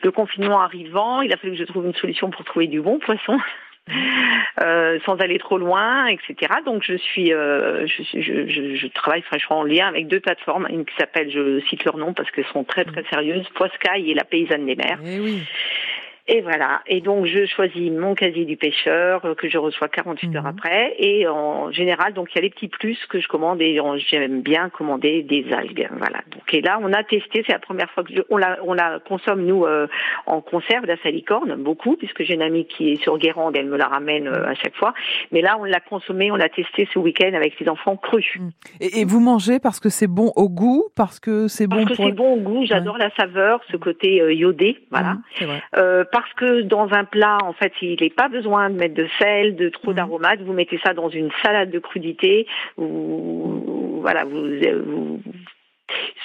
Le 0.03 0.11
confinement 0.11 0.61
arrivant, 0.61 1.21
il 1.21 1.33
a 1.33 1.37
fallu 1.37 1.53
que 1.53 1.59
je 1.59 1.63
trouve 1.63 1.85
une 1.85 1.95
solution 1.95 2.29
pour 2.29 2.45
trouver 2.45 2.67
du 2.67 2.81
bon 2.81 2.99
poisson. 2.99 3.37
Euh, 4.61 4.99
sans 5.05 5.15
aller 5.17 5.39
trop 5.39 5.57
loin, 5.57 6.07
etc. 6.07 6.35
Donc 6.65 6.83
je 6.83 6.95
suis, 6.97 7.33
euh, 7.33 7.87
je, 7.87 8.19
je, 8.19 8.75
je, 8.75 8.87
travaille 8.87 9.21
franchement 9.21 9.59
en 9.59 9.63
lien 9.63 9.87
avec 9.87 10.07
deux 10.07 10.19
plateformes, 10.19 10.67
une 10.69 10.83
qui 10.85 10.93
s'appelle, 10.97 11.31
je 11.31 11.61
cite 11.69 11.85
leur 11.85 11.97
nom 11.97 12.13
parce 12.13 12.29
qu'elles 12.31 12.45
sont 12.51 12.65
très 12.65 12.83
très 12.83 13.03
sérieuses, 13.05 13.47
Poiscaille 13.55 14.11
et 14.11 14.13
la 14.13 14.25
Paysanne 14.25 14.65
des 14.65 14.75
Mers. 14.75 14.99
Eh 15.05 15.19
oui. 15.19 15.43
Et 16.31 16.41
voilà. 16.41 16.81
Et 16.85 17.01
donc 17.01 17.25
je 17.25 17.47
choisis 17.47 17.91
mon 17.91 18.13
casier 18.13 18.45
du 18.45 18.55
pêcheur 18.55 19.25
euh, 19.25 19.33
que 19.33 19.49
je 19.49 19.57
reçois 19.57 19.87
48 19.87 20.35
heures 20.35 20.43
mhm. 20.43 20.49
après. 20.49 20.95
Et 20.99 21.27
en 21.27 21.71
général, 21.71 22.13
donc 22.13 22.29
il 22.31 22.35
y 22.35 22.37
a 22.37 22.41
les 22.43 22.51
petits 22.51 22.67
plus 22.67 23.03
que 23.07 23.19
je 23.19 23.27
commande 23.27 23.59
et 23.63 23.81
j'aime 24.07 24.41
bien 24.41 24.69
commander 24.69 25.23
des 25.23 25.51
algues. 25.51 25.89
Voilà. 25.97 26.19
Donc 26.31 26.53
et 26.53 26.61
là, 26.61 26.79
on 26.83 26.93
a 26.93 27.03
testé. 27.03 27.43
C'est 27.47 27.53
la 27.53 27.59
première 27.59 27.89
fois 27.89 28.03
que 28.03 28.13
on 28.29 28.37
la 28.37 28.59
on 28.63 28.73
la 28.73 28.99
consomme 28.99 29.43
nous 29.43 29.65
euh, 29.65 29.87
en 30.27 30.39
conserve 30.41 30.85
la 30.85 30.97
salicorne 31.01 31.55
beaucoup 31.55 31.95
puisque 31.95 32.21
j'ai 32.21 32.35
une 32.35 32.43
amie 32.43 32.65
qui 32.65 32.91
est 32.91 33.01
sur 33.01 33.17
Guérande, 33.17 33.55
elle 33.57 33.65
me 33.65 33.77
la 33.77 33.87
ramène 33.87 34.27
euh, 34.27 34.49
à 34.49 34.53
chaque 34.53 34.75
fois. 34.75 34.93
Mais 35.31 35.41
là, 35.41 35.57
on 35.59 35.63
l'a 35.63 35.79
consommé, 35.79 36.31
on 36.31 36.35
l'a 36.35 36.49
testé 36.49 36.87
ce 36.93 36.99
week-end 36.99 37.31
avec 37.33 37.59
les 37.59 37.67
enfants 37.69 37.95
crus. 37.95 38.37
Mm. 38.37 38.49
Et, 38.81 39.05
vous 39.05 39.19
mangez 39.19 39.57
parce 39.57 39.79
que 39.79 39.89
c'est 39.89 40.05
bon 40.05 40.31
au 40.35 40.47
goût, 40.47 40.89
parce 40.95 41.19
que 41.19 41.47
c'est 41.47 41.65
bon. 41.65 41.77
Parce 41.77 41.97
que 41.97 42.03
c'est 42.03 42.11
bon 42.11 42.33
au 42.33 42.37
goût. 42.37 42.65
J'adore 42.67 42.99
la 42.99 43.09
saveur, 43.15 43.61
ce 43.71 43.77
côté 43.77 44.17
iodé. 44.35 44.77
Voilà. 44.91 45.17
Mm, 45.41 46.03
parce 46.19 46.33
que 46.33 46.61
dans 46.63 46.91
un 46.91 47.05
plat, 47.05 47.37
en 47.43 47.53
fait, 47.53 47.71
il 47.81 47.97
n'est 48.01 48.09
pas 48.09 48.27
besoin 48.27 48.69
de 48.69 48.75
mettre 48.75 48.93
de 48.93 49.07
sel, 49.19 49.55
de 49.55 49.69
trop 49.69 49.91
mmh. 49.91 49.95
d'aromates. 49.95 50.41
Vous 50.41 50.51
mettez 50.51 50.77
ça 50.83 50.93
dans 50.93 51.07
une 51.07 51.29
salade 51.41 51.71
de 51.71 51.79
crudité. 51.79 52.45
Ou 52.77 53.99
voilà, 54.01 54.25
vous, 54.25 54.41
vous 54.85 55.21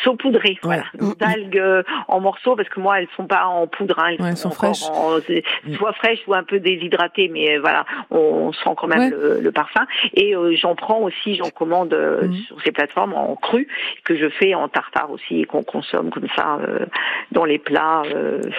saupoudrées, 0.03 0.59
voilà, 0.63 0.85
d'algues 1.19 1.59
euh, 1.59 1.83
en 2.09 2.21
morceaux 2.21 2.57
parce 2.57 2.69
que 2.69 2.81
moi 2.81 3.01
elles 3.01 3.09
sont 3.17 3.27
pas 3.27 3.47
en 3.47 3.67
poudre, 3.67 3.99
hein, 3.99 4.17
elles, 4.19 4.37
sont, 4.37 4.51
fraîches, 4.51 4.85
mm. 4.89 5.75
soit 5.75 5.93
fraîches 5.95 6.21
ou 6.27 6.35
un 6.35 6.43
peu 6.43 6.61
déshydratées, 6.61 7.29
mais 7.29 7.57
euh, 7.57 7.61
voilà, 7.61 7.85
on, 8.11 8.53
sent 8.53 8.71
quand 8.77 8.87
même 8.87 9.15
le, 9.41 9.53
parfum. 9.53 9.87
Et 10.15 10.35
euh, 10.35 10.55
j'en 10.57 10.75
prends 10.75 11.01
aussi, 11.01 11.37
j'en 11.37 11.51
commande 11.51 11.95
mm. 11.95 12.33
sur 12.47 12.61
ces 12.63 12.73
plateformes 12.73 13.15
en 13.15 13.37
cru 13.37 13.69
que 14.05 14.17
je 14.17 14.29
fais 14.29 14.55
en 14.55 14.69
tartare 14.69 15.11
aussi 15.11 15.41
et 15.41 15.45
qu'on 15.45 15.63
consomme 15.63 16.11
comme 16.11 16.29
ça 16.37 16.59
dans 17.33 17.45
les 17.45 17.59
plats 17.59 18.03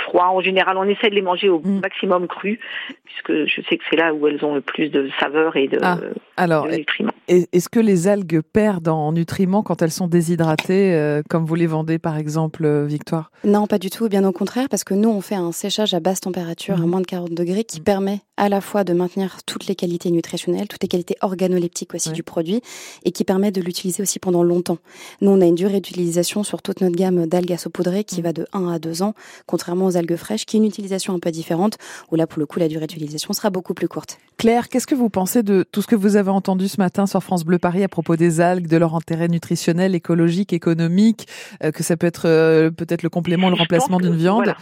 froids. 0.05 0.29
En 0.29 0.41
général, 0.41 0.77
on 0.77 0.83
essaie 0.83 1.09
de 1.09 1.15
les 1.15 1.21
manger 1.21 1.49
au 1.49 1.59
mm. 1.59 1.81
maximum 1.81 2.27
cru 2.27 2.59
puisque 3.05 3.45
je 3.45 3.61
sais 3.69 3.77
que 3.77 3.83
c'est 3.89 3.95
là 3.95 4.13
où 4.13 4.27
elles 4.27 4.43
ont 4.43 4.55
le 4.55 4.61
plus 4.61 4.89
de 4.89 5.09
saveur 5.19 5.55
et 5.55 5.67
de, 5.67 5.79
ah, 5.81 5.97
alors, 6.37 6.67
de 6.67 6.75
nutriments. 6.75 7.13
Est-ce 7.27 7.69
que 7.69 7.79
les 7.79 8.07
algues 8.07 8.41
perdent 8.41 8.89
en 8.89 9.11
nutriments 9.11 9.63
quand 9.63 9.81
elles 9.81 9.91
sont 9.91 10.07
déshydratées 10.07 10.94
euh, 10.95 11.21
comme 11.29 11.45
vous 11.45 11.55
les 11.55 11.67
vendez 11.67 11.99
par 11.99 12.17
exemple, 12.17 12.65
euh, 12.65 12.85
Victoire? 12.85 13.31
Non, 13.43 13.67
pas 13.67 13.77
du 13.77 13.89
tout, 13.89 14.09
bien 14.09 14.23
au 14.23 14.31
contraire, 14.31 14.67
parce 14.69 14.83
que 14.83 14.93
nous 14.93 15.09
on 15.09 15.21
fait 15.21 15.35
un 15.35 15.51
séchage 15.51 15.93
à 15.93 15.99
basse 15.99 16.21
température, 16.21 16.75
à 16.75 16.77
mhm. 16.79 16.89
moins 16.89 17.01
de 17.01 17.05
40 17.05 17.33
degrés, 17.33 17.63
qui 17.63 17.79
mhm. 17.79 17.83
permet 17.83 18.21
à 18.37 18.49
la 18.49 18.61
fois 18.61 18.83
de 18.83 18.93
maintenir 18.93 19.37
toutes 19.45 19.67
les 19.67 19.75
qualités 19.75 20.11
nutritionnelles, 20.11 20.67
toutes 20.67 20.83
les 20.83 20.89
qualités 20.89 21.15
organoleptiques 21.21 21.93
aussi 21.93 22.11
du 22.11 22.23
produit, 22.23 22.61
et 23.03 23.11
qui 23.11 23.23
permet 23.23 23.51
de 23.51 23.61
l'utiliser 23.61 24.01
aussi 24.01 24.19
pendant 24.19 24.43
longtemps. 24.43 24.77
Nous 25.21 25.31
on 25.31 25.41
a 25.41 25.45
une 25.45 25.55
durée 25.55 25.79
d'utilisation 25.79 26.43
sur 26.43 26.61
toute 26.61 26.81
notre 26.81 26.95
gamme 26.95 27.27
d'algues 27.27 27.53
à 27.53 27.57
saupoudrer 27.57 28.03
qui 28.03 28.17
mhm. 28.17 28.23
va 28.23 28.33
de 28.33 28.47
1 28.53 28.67
à 28.69 28.79
2 28.79 29.03
ans, 29.03 29.13
contrairement 29.45 29.85
aux 29.85 29.97
algues 29.97 30.15
fraîches, 30.15 30.45
qui 30.45 30.57
est 30.57 30.59
une 30.59 30.65
utilisation 30.65 31.13
un 31.13 31.19
peu 31.19 31.31
différente, 31.31 31.77
où 32.11 32.15
là 32.15 32.27
pour 32.27 32.39
le 32.39 32.45
coup 32.45 32.59
la 32.59 32.67
durée 32.67 32.87
d'utilisation 32.87 33.33
sera 33.33 33.49
beaucoup 33.49 33.73
plus 33.73 33.87
courte. 33.87 34.17
Claire, 34.37 34.67
qu'est-ce 34.67 34.87
que 34.87 34.95
vous 34.95 35.09
pensez 35.09 35.43
de 35.43 35.63
tout 35.63 35.81
ce 35.81 35.87
que 35.87 35.95
vous 35.95 36.17
avez 36.17 36.29
entendu 36.29 36.67
ce 36.67 36.79
matin 36.79 37.05
sur 37.05 37.21
France 37.23 37.45
Bleu 37.45 37.57
Paris 37.57 37.83
à 37.83 37.87
propos 37.87 38.17
des 38.17 38.41
algues, 38.41 38.67
de 38.67 38.77
leur 38.77 38.93
intérêt 38.93 39.29
nutritionnel, 39.29 39.95
écologique, 39.95 40.51
économique, 40.51 41.25
euh, 41.63 41.71
que 41.71 41.83
ça 41.83 41.95
peut 41.95 42.07
être 42.07 42.27
euh, 42.27 42.69
peut-être 42.69 43.03
le 43.03 43.09
complément, 43.09 43.49
le 43.49 43.55
remplacement 43.55 43.97
d'une 43.97 44.15
viande? 44.15 44.53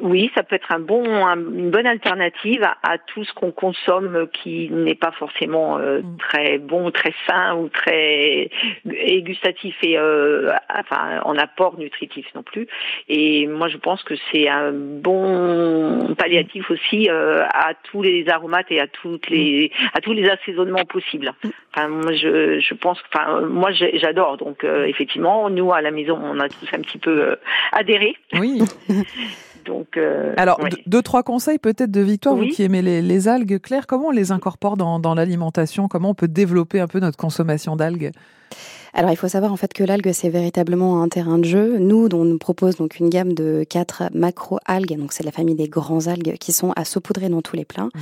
Oui, 0.00 0.30
ça 0.34 0.42
peut 0.42 0.56
être 0.56 0.72
un 0.72 0.78
bon, 0.78 1.04
une 1.04 1.70
bonne 1.70 1.86
alternative 1.86 2.62
à, 2.82 2.96
tout 2.96 3.24
ce 3.24 3.34
qu'on 3.34 3.50
consomme 3.50 4.28
qui 4.32 4.70
n'est 4.70 4.94
pas 4.94 5.10
forcément 5.12 5.78
euh, 5.78 6.00
mm. 6.00 6.16
très 6.16 6.58
bon, 6.58 6.90
très 6.90 7.12
sain 7.28 7.56
ou 7.56 7.68
très 7.68 8.48
et 8.90 9.22
gustatif 9.22 9.76
et 9.82 9.98
enfin 9.98 11.20
en 11.24 11.36
apport 11.36 11.78
nutritif 11.78 12.26
non 12.34 12.42
plus. 12.42 12.66
Et 13.08 13.46
moi, 13.46 13.68
je 13.68 13.76
pense 13.76 14.02
que 14.02 14.14
c'est 14.32 14.48
un 14.48 14.72
bon 14.72 16.14
palliatif 16.16 16.70
aussi 16.70 17.08
à 17.10 17.74
tous 17.90 18.00
les 18.00 18.28
aromates 18.30 18.70
et 18.70 18.80
à 18.80 18.86
toutes 19.10 19.30
les 19.30 19.70
à 19.94 20.00
tous 20.00 20.12
les 20.12 20.28
assaisonnements 20.28 20.84
possibles. 20.84 21.32
Enfin, 21.74 21.88
moi, 21.88 22.12
je, 22.12 22.60
je 22.60 22.74
pense, 22.74 22.98
enfin, 23.12 23.40
moi, 23.42 23.70
j'adore. 23.72 24.36
Donc, 24.36 24.64
effectivement, 24.64 25.50
nous 25.50 25.72
à 25.72 25.80
la 25.80 25.90
maison, 25.90 26.18
on 26.22 26.38
a 26.40 26.48
tous 26.48 26.68
un 26.72 26.80
petit 26.80 26.98
peu 26.98 27.22
euh, 27.22 27.36
adhéré. 27.72 28.16
Oui. 28.38 28.62
Donc, 29.66 29.98
euh, 29.98 30.32
Alors, 30.38 30.58
deux, 30.86 31.02
trois 31.02 31.22
conseils 31.22 31.58
peut-être 31.58 31.90
de 31.90 32.00
Victoire, 32.00 32.34
vous 32.34 32.46
qui 32.46 32.62
aimez 32.62 32.80
les, 32.80 33.28
algues. 33.28 33.60
Claire, 33.60 33.86
comment 33.86 34.06
on 34.06 34.10
les 34.10 34.32
incorpore 34.32 34.76
dans, 34.76 35.14
l'alimentation? 35.14 35.86
Comment 35.86 36.10
on 36.10 36.14
peut 36.14 36.28
développer 36.28 36.80
un 36.80 36.86
peu 36.86 36.98
notre 36.98 37.18
consommation 37.18 37.76
d'algues? 37.76 38.10
Alors 38.92 39.10
il 39.10 39.16
faut 39.16 39.28
savoir 39.28 39.52
en 39.52 39.56
fait 39.56 39.72
que 39.72 39.84
l'algue 39.84 40.10
c'est 40.12 40.28
véritablement 40.28 41.02
un 41.02 41.08
terrain 41.08 41.38
de 41.38 41.44
jeu. 41.44 41.78
Nous, 41.78 42.08
on 42.12 42.24
nous 42.24 42.38
propose 42.38 42.76
donc 42.76 42.98
une 42.98 43.08
gamme 43.08 43.34
de 43.34 43.64
quatre 43.68 44.04
macro-algues, 44.14 44.98
donc 44.98 45.12
c'est 45.12 45.22
la 45.22 45.30
famille 45.30 45.54
des 45.54 45.68
grands 45.68 46.06
algues 46.06 46.36
qui 46.38 46.52
sont 46.52 46.72
à 46.76 46.84
saupoudrer 46.84 47.28
dans 47.28 47.42
tous 47.42 47.56
les 47.56 47.64
plats. 47.64 47.88
Mhm. 47.94 48.00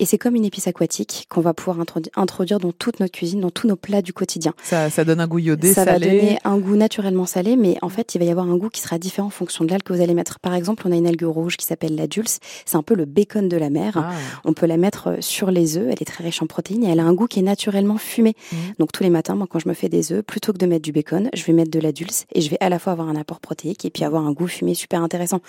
Et 0.00 0.06
c'est 0.06 0.18
comme 0.18 0.34
une 0.34 0.44
épice 0.44 0.66
aquatique 0.66 1.26
qu'on 1.28 1.40
va 1.40 1.54
pouvoir 1.54 1.78
introduire 2.16 2.58
dans 2.58 2.72
toute 2.72 3.00
notre 3.00 3.12
cuisine, 3.12 3.40
dans 3.40 3.50
tous 3.50 3.68
nos 3.68 3.76
plats 3.76 4.02
du 4.02 4.12
quotidien. 4.12 4.54
Ça, 4.62 4.90
ça 4.90 5.04
donne 5.04 5.20
un 5.20 5.26
goût 5.26 5.38
iodé, 5.38 5.72
ça 5.72 5.84
salé. 5.84 6.06
Ça 6.06 6.12
va 6.12 6.20
donner 6.20 6.38
un 6.44 6.58
goût 6.58 6.76
naturellement 6.76 7.26
salé, 7.26 7.56
mais 7.56 7.76
en 7.82 7.88
fait 7.88 8.14
il 8.14 8.18
va 8.18 8.24
y 8.24 8.30
avoir 8.30 8.48
un 8.48 8.56
goût 8.56 8.70
qui 8.70 8.80
sera 8.80 8.98
différent 8.98 9.28
en 9.28 9.30
fonction 9.30 9.64
de 9.64 9.70
l'algue 9.70 9.84
que 9.84 9.92
vous 9.92 10.02
allez 10.02 10.14
mettre. 10.14 10.40
Par 10.40 10.54
exemple, 10.54 10.84
on 10.86 10.92
a 10.92 10.96
une 10.96 11.06
algue 11.06 11.24
rouge 11.24 11.56
qui 11.56 11.66
s'appelle 11.66 11.94
la 11.94 12.06
dulce. 12.06 12.40
C'est 12.64 12.76
un 12.76 12.82
peu 12.82 12.94
le 12.94 13.04
bacon 13.04 13.48
de 13.48 13.56
la 13.56 13.70
mer. 13.70 13.92
Ah. 13.96 14.10
On 14.44 14.52
peut 14.52 14.66
la 14.66 14.76
mettre 14.76 15.16
sur 15.20 15.50
les 15.50 15.76
œufs. 15.76 15.86
Elle 15.86 16.02
est 16.02 16.06
très 16.06 16.24
riche 16.24 16.42
en 16.42 16.46
protéines 16.46 16.84
et 16.84 16.90
elle 16.90 17.00
a 17.00 17.04
un 17.04 17.14
goût 17.14 17.26
qui 17.26 17.38
est 17.38 17.42
naturellement 17.42 17.98
fumé. 17.98 18.34
Mhm. 18.52 18.58
Donc 18.78 18.92
tous 18.92 19.02
les 19.02 19.10
matins, 19.10 19.34
moi, 19.34 19.46
quand 19.48 19.58
je 19.58 19.68
me 19.68 19.74
fais 19.74 19.83
des 19.88 20.12
œufs, 20.12 20.22
plutôt 20.22 20.52
que 20.52 20.58
de 20.58 20.66
mettre 20.66 20.82
du 20.82 20.92
bacon, 20.92 21.28
je 21.34 21.44
vais 21.44 21.52
mettre 21.52 21.70
de 21.70 21.80
la 21.80 21.92
dulce 21.92 22.26
et 22.32 22.40
je 22.40 22.50
vais 22.50 22.58
à 22.60 22.68
la 22.68 22.78
fois 22.78 22.92
avoir 22.92 23.08
un 23.08 23.16
apport 23.16 23.40
protéique 23.40 23.84
et 23.84 23.90
puis 23.90 24.04
avoir 24.04 24.26
un 24.26 24.32
goût 24.32 24.46
fumé 24.46 24.74
super 24.74 25.02
intéressant. 25.02 25.40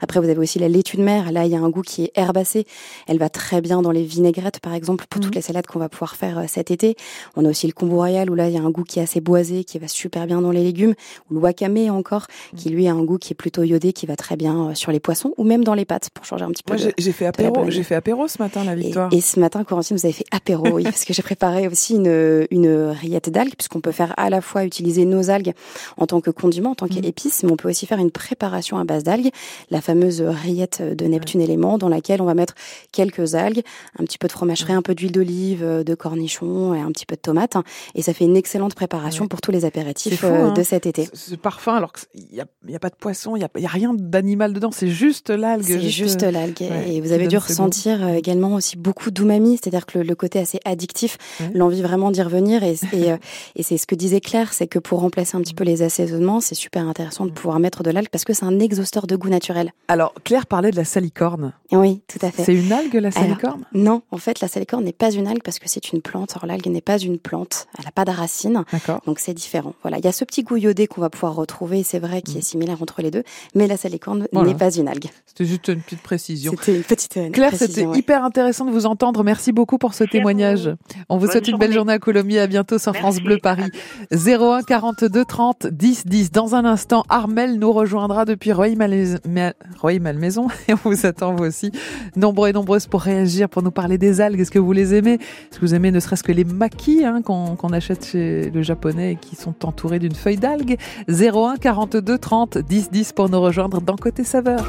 Après, 0.00 0.20
vous 0.20 0.28
avez 0.28 0.38
aussi 0.38 0.58
la 0.58 0.68
laitue 0.68 0.96
de 0.96 1.02
mer. 1.02 1.32
Là, 1.32 1.44
il 1.44 1.52
y 1.52 1.56
a 1.56 1.60
un 1.60 1.68
goût 1.70 1.82
qui 1.82 2.04
est 2.04 2.12
herbacé. 2.14 2.66
Elle 3.06 3.18
va 3.18 3.28
très 3.28 3.60
bien 3.60 3.82
dans 3.82 3.90
les 3.90 4.04
vinaigrettes, 4.04 4.60
par 4.60 4.74
exemple, 4.74 5.06
pour 5.08 5.20
toutes 5.20 5.32
mhm. 5.32 5.36
les 5.36 5.42
salades 5.42 5.66
qu'on 5.66 5.78
va 5.78 5.88
pouvoir 5.88 6.16
faire 6.16 6.38
euh, 6.38 6.44
cet 6.46 6.70
été. 6.70 6.96
On 7.36 7.44
a 7.44 7.50
aussi 7.50 7.66
le 7.66 7.72
kombu 7.72 7.94
royal 7.94 8.30
où 8.30 8.34
là, 8.34 8.48
il 8.48 8.54
y 8.54 8.58
a 8.58 8.62
un 8.62 8.70
goût 8.70 8.84
qui 8.84 8.98
est 8.98 9.02
assez 9.02 9.20
boisé, 9.20 9.64
qui 9.64 9.78
va 9.78 9.88
super 9.88 10.26
bien 10.26 10.40
dans 10.40 10.50
les 10.50 10.62
légumes. 10.62 10.94
Ou 11.30 11.34
le 11.34 11.40
wakame 11.40 11.90
encore, 11.90 12.26
qui 12.56 12.70
lui 12.70 12.86
a 12.88 12.92
un 12.92 13.02
goût 13.02 13.18
qui 13.18 13.32
est 13.32 13.36
plutôt 13.36 13.62
iodé, 13.62 13.92
qui 13.92 14.06
va 14.06 14.16
très 14.16 14.36
bien 14.36 14.70
euh, 14.70 14.74
sur 14.74 14.92
les 14.92 15.00
poissons 15.00 15.34
ou 15.36 15.44
même 15.44 15.64
dans 15.64 15.74
les 15.74 15.84
pâtes 15.84 16.10
pour 16.10 16.24
changer 16.24 16.44
un 16.44 16.50
petit 16.50 16.62
peu. 16.62 16.76
Moi, 16.76 16.92
j'ai 16.96 17.12
fait 17.12 17.26
apéro. 17.26 17.70
J'ai 17.70 17.82
fait 17.82 17.94
apéro 17.94 18.28
ce 18.28 18.40
matin, 18.40 18.64
la 18.64 18.74
victoire. 18.74 19.12
Et, 19.12 19.20
ce 19.20 19.40
matin, 19.40 19.64
Corentine, 19.64 19.96
vous 19.96 20.06
avez 20.06 20.12
fait 20.12 20.26
apéro, 20.30 20.68
oui, 20.68 20.82
parce 20.84 21.04
que 21.04 21.12
j'ai 21.12 21.22
préparé 21.22 21.68
aussi 21.68 21.94
une, 21.94 22.46
une 22.50 22.90
rillette 22.90 23.30
d'algues, 23.30 23.54
puisqu'on 23.56 23.80
peut 23.84 23.92
faire 23.92 24.14
à 24.16 24.30
la 24.30 24.40
fois 24.40 24.64
utiliser 24.64 25.04
nos 25.04 25.30
algues 25.30 25.52
en 25.96 26.06
tant 26.06 26.20
que 26.20 26.30
condiment, 26.30 26.70
en 26.70 26.74
tant 26.74 26.86
mmh. 26.86 27.00
qu'épice, 27.00 27.42
mais 27.44 27.52
on 27.52 27.56
peut 27.56 27.68
aussi 27.68 27.86
faire 27.86 27.98
une 27.98 28.10
préparation 28.10 28.78
à 28.78 28.84
base 28.84 29.04
d'algues, 29.04 29.30
la 29.70 29.80
fameuse 29.80 30.22
rillette 30.22 30.82
de 30.82 31.06
Neptune 31.06 31.40
élément, 31.40 31.78
dans 31.78 31.88
laquelle 31.88 32.20
on 32.20 32.24
va 32.24 32.34
mettre 32.34 32.54
quelques 32.92 33.34
algues, 33.34 33.62
un 33.98 34.04
petit 34.04 34.18
peu 34.18 34.26
de 34.26 34.32
fromage 34.32 34.62
frais, 34.62 34.72
un 34.72 34.82
peu 34.82 34.94
d'huile 34.94 35.12
d'olive, 35.12 35.62
euh, 35.62 35.84
de 35.84 35.94
cornichons 35.94 36.74
et 36.74 36.80
un 36.80 36.90
petit 36.90 37.06
peu 37.06 37.16
de 37.16 37.20
tomate. 37.20 37.56
Et 37.94 38.02
ça 38.02 38.14
fait 38.14 38.24
une 38.24 38.36
excellente 38.36 38.74
préparation 38.74 39.28
pour 39.28 39.40
tous 39.40 39.50
les 39.50 39.64
apéritifs 39.64 40.24
euh, 40.24 40.50
de 40.50 40.60
hein. 40.60 40.64
cet 40.64 40.86
été. 40.86 41.08
Ce 41.12 41.34
parfum, 41.34 41.74
alors 41.74 41.92
qu'il 41.92 42.26
n'y 42.32 42.40
a, 42.40 42.46
y 42.68 42.74
a, 42.74 42.78
pas 42.78 42.90
de 42.90 42.94
poisson, 42.94 43.36
il 43.36 43.40
n'y 43.40 43.44
a, 43.44 43.50
y 43.58 43.66
a, 43.66 43.68
rien 43.68 43.94
d'animal 43.94 44.52
dedans, 44.52 44.70
c'est 44.72 44.88
juste 44.88 45.30
l'algue. 45.30 45.64
C'est 45.64 45.88
juste, 45.88 46.22
l'algue. 46.22 46.62
et 46.62 47.00
vous 47.00 47.12
avez 47.12 47.26
dû 47.26 47.36
ressentir 47.36 48.02
euh, 48.02 48.14
également 48.14 48.54
aussi 48.54 48.76
beaucoup 48.76 49.10
d'umami, 49.10 49.58
c'est-à-dire 49.60 49.86
que 49.86 49.98
le, 49.98 50.14
côté 50.14 50.38
assez 50.38 50.60
addictif, 50.64 51.18
l'envie 51.54 51.82
vraiment 51.82 52.10
d'y 52.10 52.22
revenir. 52.22 52.62
Et, 52.62 52.76
et, 52.92 53.12
et 53.56 53.62
c'est 53.62 53.73
ce 53.78 53.86
que 53.86 53.94
disait 53.94 54.20
Claire, 54.20 54.52
c'est 54.52 54.66
que 54.66 54.78
pour 54.78 55.00
remplacer 55.00 55.36
un 55.36 55.40
petit 55.40 55.54
peu 55.54 55.64
les 55.64 55.82
assaisonnements, 55.82 56.40
c'est 56.40 56.54
super 56.54 56.86
intéressant 56.86 57.26
de 57.26 57.30
mm. 57.30 57.34
pouvoir 57.34 57.60
mettre 57.60 57.82
de 57.82 57.90
l'algue 57.90 58.08
parce 58.10 58.24
que 58.24 58.32
c'est 58.32 58.44
un 58.44 58.58
exhausteur 58.58 59.06
de 59.06 59.16
goût 59.16 59.28
naturel. 59.28 59.72
Alors, 59.88 60.14
Claire 60.24 60.46
parlait 60.46 60.70
de 60.70 60.76
la 60.76 60.84
salicorne. 60.84 61.52
Oui, 61.72 62.02
tout 62.08 62.18
à 62.22 62.30
fait. 62.30 62.44
C'est 62.44 62.54
une 62.54 62.72
algue, 62.72 62.94
la 62.94 63.10
salicorne? 63.10 63.64
Non, 63.72 64.02
en 64.10 64.18
fait, 64.18 64.40
la 64.40 64.48
salicorne 64.48 64.84
n'est 64.84 64.92
pas 64.92 65.10
une 65.10 65.26
algue 65.26 65.42
parce 65.42 65.58
que 65.58 65.68
c'est 65.68 65.92
une 65.92 66.02
plante. 66.02 66.36
Alors, 66.36 66.46
l'algue 66.46 66.68
n'est 66.68 66.80
pas 66.80 66.98
une 66.98 67.18
plante. 67.18 67.66
Elle 67.78 67.84
n'a 67.84 67.90
pas 67.90 68.04
de 68.04 68.10
racines. 68.10 68.64
D'accord. 68.72 69.00
Donc, 69.06 69.18
c'est 69.18 69.34
différent. 69.34 69.74
Voilà. 69.82 69.98
Il 69.98 70.04
y 70.04 70.08
a 70.08 70.12
ce 70.12 70.24
petit 70.24 70.42
goût 70.42 70.56
iodé 70.56 70.86
qu'on 70.86 71.00
va 71.00 71.10
pouvoir 71.10 71.34
retrouver, 71.34 71.82
c'est 71.82 71.98
vrai, 71.98 72.22
qui 72.22 72.36
mm. 72.36 72.38
est 72.38 72.42
similaire 72.42 72.82
entre 72.82 73.02
les 73.02 73.10
deux. 73.10 73.24
Mais 73.54 73.66
la 73.66 73.76
salicorne 73.76 74.26
n'est 74.32 74.54
pas 74.54 74.70
une 74.70 74.88
algue. 74.88 75.06
C'était 75.26 75.46
juste 75.46 75.68
une 75.68 75.80
petite 75.80 76.02
précision. 76.02 76.52
C'était 76.58 76.76
une 76.76 76.82
petite 76.82 77.32
Claire, 77.32 77.54
c'était 77.54 77.86
hyper 77.94 78.24
intéressant 78.24 78.64
de 78.64 78.70
vous 78.70 78.86
entendre. 78.86 79.22
Merci 79.24 79.52
beaucoup 79.52 79.78
pour 79.78 79.94
ce 79.94 80.04
témoignage. 80.04 80.70
On 81.08 81.18
vous 81.18 81.26
souhaite 81.26 81.48
une 81.48 81.58
belle 81.58 81.72
journée 81.72 81.92
à 81.92 81.98
Colombie. 81.98 82.38
À 82.38 82.46
bientôt 82.46 82.78
sur 82.78 82.94
France 82.94 83.20
Bleu 83.20 83.38
Paris. 83.38 83.63
01 84.12 84.62
42 84.62 85.24
30 85.24 85.66
10 85.66 86.06
10. 86.06 86.32
Dans 86.32 86.54
un 86.54 86.64
instant, 86.64 87.04
Armel 87.08 87.58
nous 87.58 87.72
rejoindra 87.72 88.24
depuis 88.24 88.52
Roy-Malmaison 88.52 90.48
et 90.68 90.74
on 90.74 90.78
vous 90.84 91.06
attend 91.06 91.34
vous 91.34 91.44
aussi, 91.44 91.72
nombreux 92.16 92.48
et 92.48 92.52
nombreuses 92.52 92.86
pour 92.86 93.02
réagir, 93.02 93.48
pour 93.48 93.62
nous 93.62 93.70
parler 93.70 93.98
des 93.98 94.20
algues. 94.20 94.40
Est-ce 94.40 94.50
que 94.50 94.58
vous 94.58 94.72
les 94.72 94.94
aimez? 94.94 95.14
Est-ce 95.14 95.58
que 95.58 95.64
vous 95.66 95.74
aimez 95.74 95.90
ne 95.90 96.00
serait-ce 96.00 96.22
que 96.22 96.32
les 96.32 96.44
maquis 96.44 97.04
hein, 97.04 97.22
qu'on 97.22 97.72
achète 97.72 98.06
chez 98.06 98.50
le 98.50 98.62
japonais 98.62 99.12
et 99.12 99.16
qui 99.16 99.36
sont 99.36 99.64
entourés 99.64 99.98
d'une 99.98 100.14
feuille 100.14 100.36
d'algues? 100.36 100.76
01 101.08 101.56
42 101.56 102.18
30 102.18 102.58
10 102.58 102.90
10 102.90 103.12
pour 103.12 103.28
nous 103.28 103.40
rejoindre 103.40 103.80
dans 103.80 103.96
Côté 103.96 104.24
Saveur. 104.24 104.64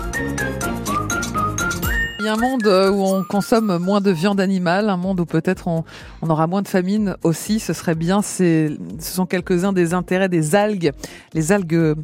Un 2.27 2.37
monde 2.37 2.65
euh, 2.65 2.89
où 2.89 3.03
on 3.03 3.23
consomme 3.23 3.77
moins 3.77 4.01
de 4.01 4.09
viande 4.09 4.39
animale, 4.39 4.89
un 4.89 4.97
monde 4.97 5.19
où 5.19 5.25
peut-être 5.25 5.67
on, 5.67 5.83
aura 6.27 6.47
moins 6.47 6.63
de 6.63 6.67
famine 6.67 7.17
aussi. 7.23 7.59
Ce 7.59 7.71
serait 7.73 7.93
bien. 7.93 8.21
ce 8.23 8.75
sont 8.99 9.27
quelques-uns 9.27 9.73
des 9.73 9.93
intérêts 9.93 10.29
des 10.29 10.55
algues. 10.55 10.91
Les 11.33 11.51
algues 11.51 11.95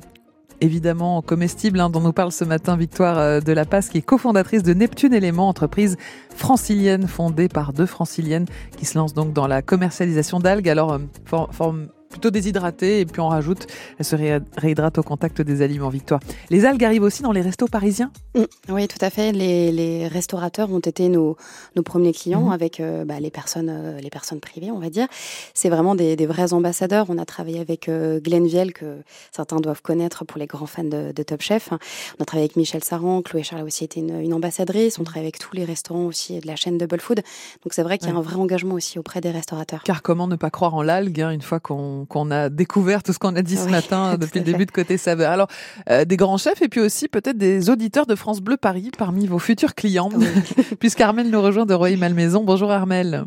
évidemment 0.61 1.23
comestibles 1.23 1.79
hein, 1.79 1.89
dont 1.89 2.01
nous 2.01 2.13
parle 2.13 2.31
ce 2.31 2.43
matin 2.43 2.77
Victoire 2.77 3.17
euh, 3.17 3.39
de 3.39 3.51
la 3.51 3.65
Passe 3.65 3.89
qui 3.89 3.97
est 3.97 4.03
cofondatrice 4.03 4.61
de 4.63 4.73
Neptune 4.73 5.13
Éléments, 5.13 5.49
entreprise 5.49 5.97
francilienne 6.35 7.07
fondée 7.07 7.49
par 7.49 7.73
deux 7.73 7.87
franciliennes 7.87 8.45
qui 8.77 8.85
se 8.85 8.97
lancent 8.97 9.15
donc 9.15 9.33
dans 9.33 9.47
la 9.47 9.61
commercialisation 9.61 10.39
d'algues. 10.39 10.69
Alors, 10.69 10.93
euh, 10.93 10.99
forme 11.25 11.87
plutôt 12.11 12.29
déshydratée 12.29 12.99
et 12.99 13.05
puis 13.05 13.21
on 13.21 13.29
rajoute, 13.29 13.65
elle 13.97 14.05
se 14.05 14.15
réhydrate 14.57 14.97
au 14.99 15.03
contact 15.03 15.41
des 15.41 15.61
aliments 15.61 15.89
Victoire. 15.89 16.19
Les 16.49 16.65
algues 16.65 16.83
arrivent 16.83 17.03
aussi 17.03 17.23
dans 17.23 17.31
les 17.31 17.41
restos 17.41 17.67
parisiens? 17.67 18.11
Mm. 18.35 18.43
Oui, 18.69 18.87
tout 18.87 19.03
à 19.03 19.09
fait. 19.09 19.31
Les, 19.31 20.07
restaurateurs 20.07 20.71
ont 20.71 20.79
été 20.79 21.09
nos, 21.09 21.37
nos 21.75 21.83
premiers 21.83 22.13
clients 22.13 22.45
mhm. 22.45 22.51
avec 22.51 22.79
euh, 22.79 23.05
bah, 23.05 23.19
les, 23.19 23.31
personnes, 23.31 23.69
euh, 23.69 23.99
les 23.99 24.09
personnes 24.09 24.39
privées, 24.39 24.71
on 24.71 24.79
va 24.79 24.89
dire. 24.89 25.07
C'est 25.53 25.69
vraiment 25.69 25.95
des, 25.95 26.15
vrais 26.25 26.53
ambassadeurs. 26.53 27.07
On 27.09 27.17
a 27.17 27.25
travaillé 27.25 27.59
avec 27.59 27.89
euh, 27.89 28.19
Glenn 28.19 28.45
Viel, 28.45 28.73
que 28.73 29.01
certains 29.31 29.57
doivent 29.57 29.81
connaître 29.81 30.25
pour 30.25 30.37
les 30.37 30.47
grands 30.47 30.65
fans 30.65 30.83
de, 30.83 31.23
Top 31.23 31.41
Chef. 31.41 31.69
On 31.71 32.23
a 32.23 32.25
travaillé 32.25 32.45
avec 32.45 32.55
Michel 32.55 32.83
Saran, 32.83 33.21
Chloé 33.21 33.43
Charles 33.43 33.61
a 33.61 33.65
aussi 33.65 33.83
été 33.83 33.99
une, 33.99 34.33
ambassadrice. 34.33 34.99
On 34.99 35.03
travaille 35.03 35.23
avec 35.23 35.39
tous 35.39 35.55
les 35.55 35.65
restaurants 35.65 36.05
aussi 36.05 36.39
de 36.39 36.47
la 36.47 36.55
chaîne 36.55 36.77
Double 36.77 36.99
Food. 36.99 37.21
Donc 37.63 37.73
c'est 37.73 37.83
vrai 37.83 37.97
qu'il 37.97 38.09
y 38.09 38.11
a 38.11 38.15
un 38.15 38.21
vrai 38.21 38.35
engagement 38.35 38.75
aussi 38.75 38.97
auprès 38.97 39.21
des 39.21 39.31
restaurateurs. 39.31 39.83
Car 39.83 40.01
comment 40.01 40.27
ne 40.27 40.35
pas 40.35 40.49
croire 40.49 40.73
en 40.73 40.81
l'algue 40.81 41.21
hein, 41.21 41.31
une 41.31 41.41
fois 41.41 41.59
qu'on 41.59 42.00
qu'on 42.05 42.31
a 42.31 42.49
découvert 42.49 43.03
tout 43.03 43.13
ce 43.13 43.19
qu'on 43.19 43.35
a 43.35 43.41
dit 43.41 43.57
ce 43.57 43.69
matin 43.69 44.17
depuis 44.19 44.39
le 44.39 44.45
début 44.45 44.65
de 44.65 44.71
Côté 44.71 44.97
Saveur. 44.97 45.31
Alors, 45.31 45.47
euh, 45.89 46.05
des 46.05 46.17
grands 46.17 46.37
chefs 46.37 46.61
et 46.61 46.69
puis 46.69 46.79
aussi 46.79 47.07
peut-être 47.07 47.37
des 47.37 47.69
auditeurs 47.69 48.05
de 48.05 48.15
France 48.15 48.41
Bleu 48.41 48.57
Paris 48.57 48.91
parmi 48.97 49.27
vos 49.27 49.39
futurs 49.39 49.75
clients, 49.75 50.09
puisqu'Armel 50.79 51.29
nous 51.29 51.41
rejoint 51.41 51.65
de 51.65 51.73
Roy 51.73 51.97
Malmaison. 51.97 52.43
Bonjour 52.43 52.71
Armel. 52.71 53.25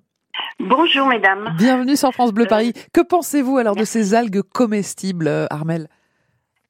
Bonjour 0.61 1.07
mesdames. 1.07 1.55
Bienvenue 1.59 1.97
sur 1.97 2.13
France 2.13 2.33
Bleu 2.33 2.47
Paris. 2.47 2.73
Que 2.93 3.01
pensez-vous 3.01 3.59
alors 3.59 3.77
de 3.77 3.85
ces 3.85 4.15
algues 4.15 4.43
comestibles, 4.43 5.47
Armel? 5.51 5.89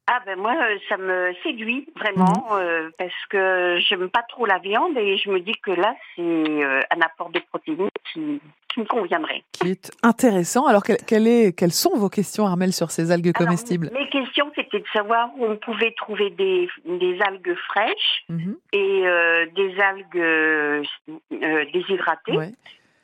Ah 0.06 0.20
ben 0.26 0.38
moi 0.38 0.52
euh, 0.52 0.76
ça 0.88 0.99
me 0.99 1.32
séduit 1.42 1.87
vraiment 1.96 2.46
mhm. 2.50 2.58
euh, 2.58 2.90
parce 2.99 3.26
que 3.30 3.78
j'aime 3.88 4.11
pas 4.11 4.23
trop 4.28 4.44
la 4.44 4.58
viande 4.58 4.96
et 4.99 5.16
je 5.16 5.30
me 5.30 5.40
dis 5.40 5.54
que 5.62 5.70
là 5.70 5.94
c'est 6.14 6.23
euh, 6.23 6.80
un 6.90 7.00
apport 7.00 7.30
de 7.30 7.40
protéines 7.49 7.88
qui, 8.12 8.40
qui, 8.68 8.80
me 8.80 8.84
conviendrait. 8.84 9.44
Qui 9.52 9.70
est 9.70 9.90
intéressant. 10.02 10.66
Alors 10.66 10.82
est, 10.88 11.56
quelles 11.56 11.73
sont 11.73 11.96
vos 11.96 12.11
questions 12.11 12.46
Armel 12.46 12.73
sur 12.73 12.90
ces 12.90 13.12
algues 13.12 13.32
comestibles? 13.32 13.90
Mes 13.94 14.08
questions 14.11 14.50
c'était 14.54 14.80
de 14.80 14.87
savoir 14.92 15.30
où 15.38 15.46
on 15.46 15.56
pouvait 15.56 15.94
trouver 15.96 16.30
des, 16.30 16.68
des 16.84 17.18
algues 17.23 17.56
fraîches 17.68 18.25
mhm. 18.28 18.56
et 18.73 19.04
des 19.56 19.80
algues 19.80 20.87
déshydratées. 21.73 22.37
Ouais 22.37 22.52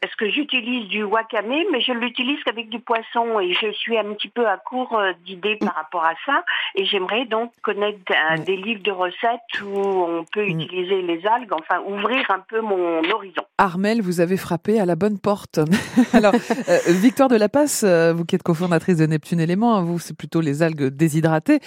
parce 0.01 0.15
que 0.15 0.31
j'utilise 0.31 0.89
du 0.89 1.05
wakame, 1.05 1.65
mais 1.71 1.81
je 1.81 1.93
l'utilise 1.93 2.39
qu'avec 2.45 2.71
du 2.71 2.81
poisson 2.81 3.39
et 3.39 3.53
je 3.53 3.71
suis 3.73 3.99
un 3.99 4.15
petit 4.15 4.29
peu 4.29 4.47
à 4.47 4.57
court 4.57 4.99
euh, 4.99 5.13
d'idées 5.27 5.57
par 5.57 5.75
rapport 5.75 6.05
à 6.05 6.15
ça. 6.25 6.43
Et 6.75 6.87
j'aimerais 6.87 7.27
donc 7.27 7.53
connaître 7.63 7.99
des 8.47 8.57
livres 8.57 8.83
de 8.83 8.91
recettes 8.91 9.63
où 9.63 9.79
on 9.79 10.25
peut 10.33 10.47
mm. 10.47 10.61
utiliser 10.61 11.03
les 11.03 11.27
algues, 11.27 11.53
enfin 11.53 11.83
ouvrir 11.87 12.31
un 12.31 12.41
peu 12.41 12.63
mon 12.63 13.03
horizon. 13.11 13.43
Armel, 13.59 14.01
vous 14.01 14.21
avez 14.21 14.39
frappé 14.39 14.81
à 14.81 14.87
la 14.87 14.97
bonne 14.97 15.19
porte. 15.19 15.61
Alors, 16.15 16.35
euh, 16.35 16.79
Victoire 16.89 17.29
de 17.29 17.37
la 17.37 17.51
Passe, 17.51 17.85
euh, 17.85 18.15
vous 18.15 18.25
qui 18.25 18.37
êtes 18.37 18.43
cofondatrice 18.43 18.97
de 18.97 19.07
Neptune 19.07 19.41
Éléments, 19.41 19.77
hein, 19.77 19.83
vous 19.83 19.99
c'est 19.99 20.17
plutôt 20.17 20.41
les 20.41 20.63
algues 20.63 20.87
déshydratées, 20.87 21.61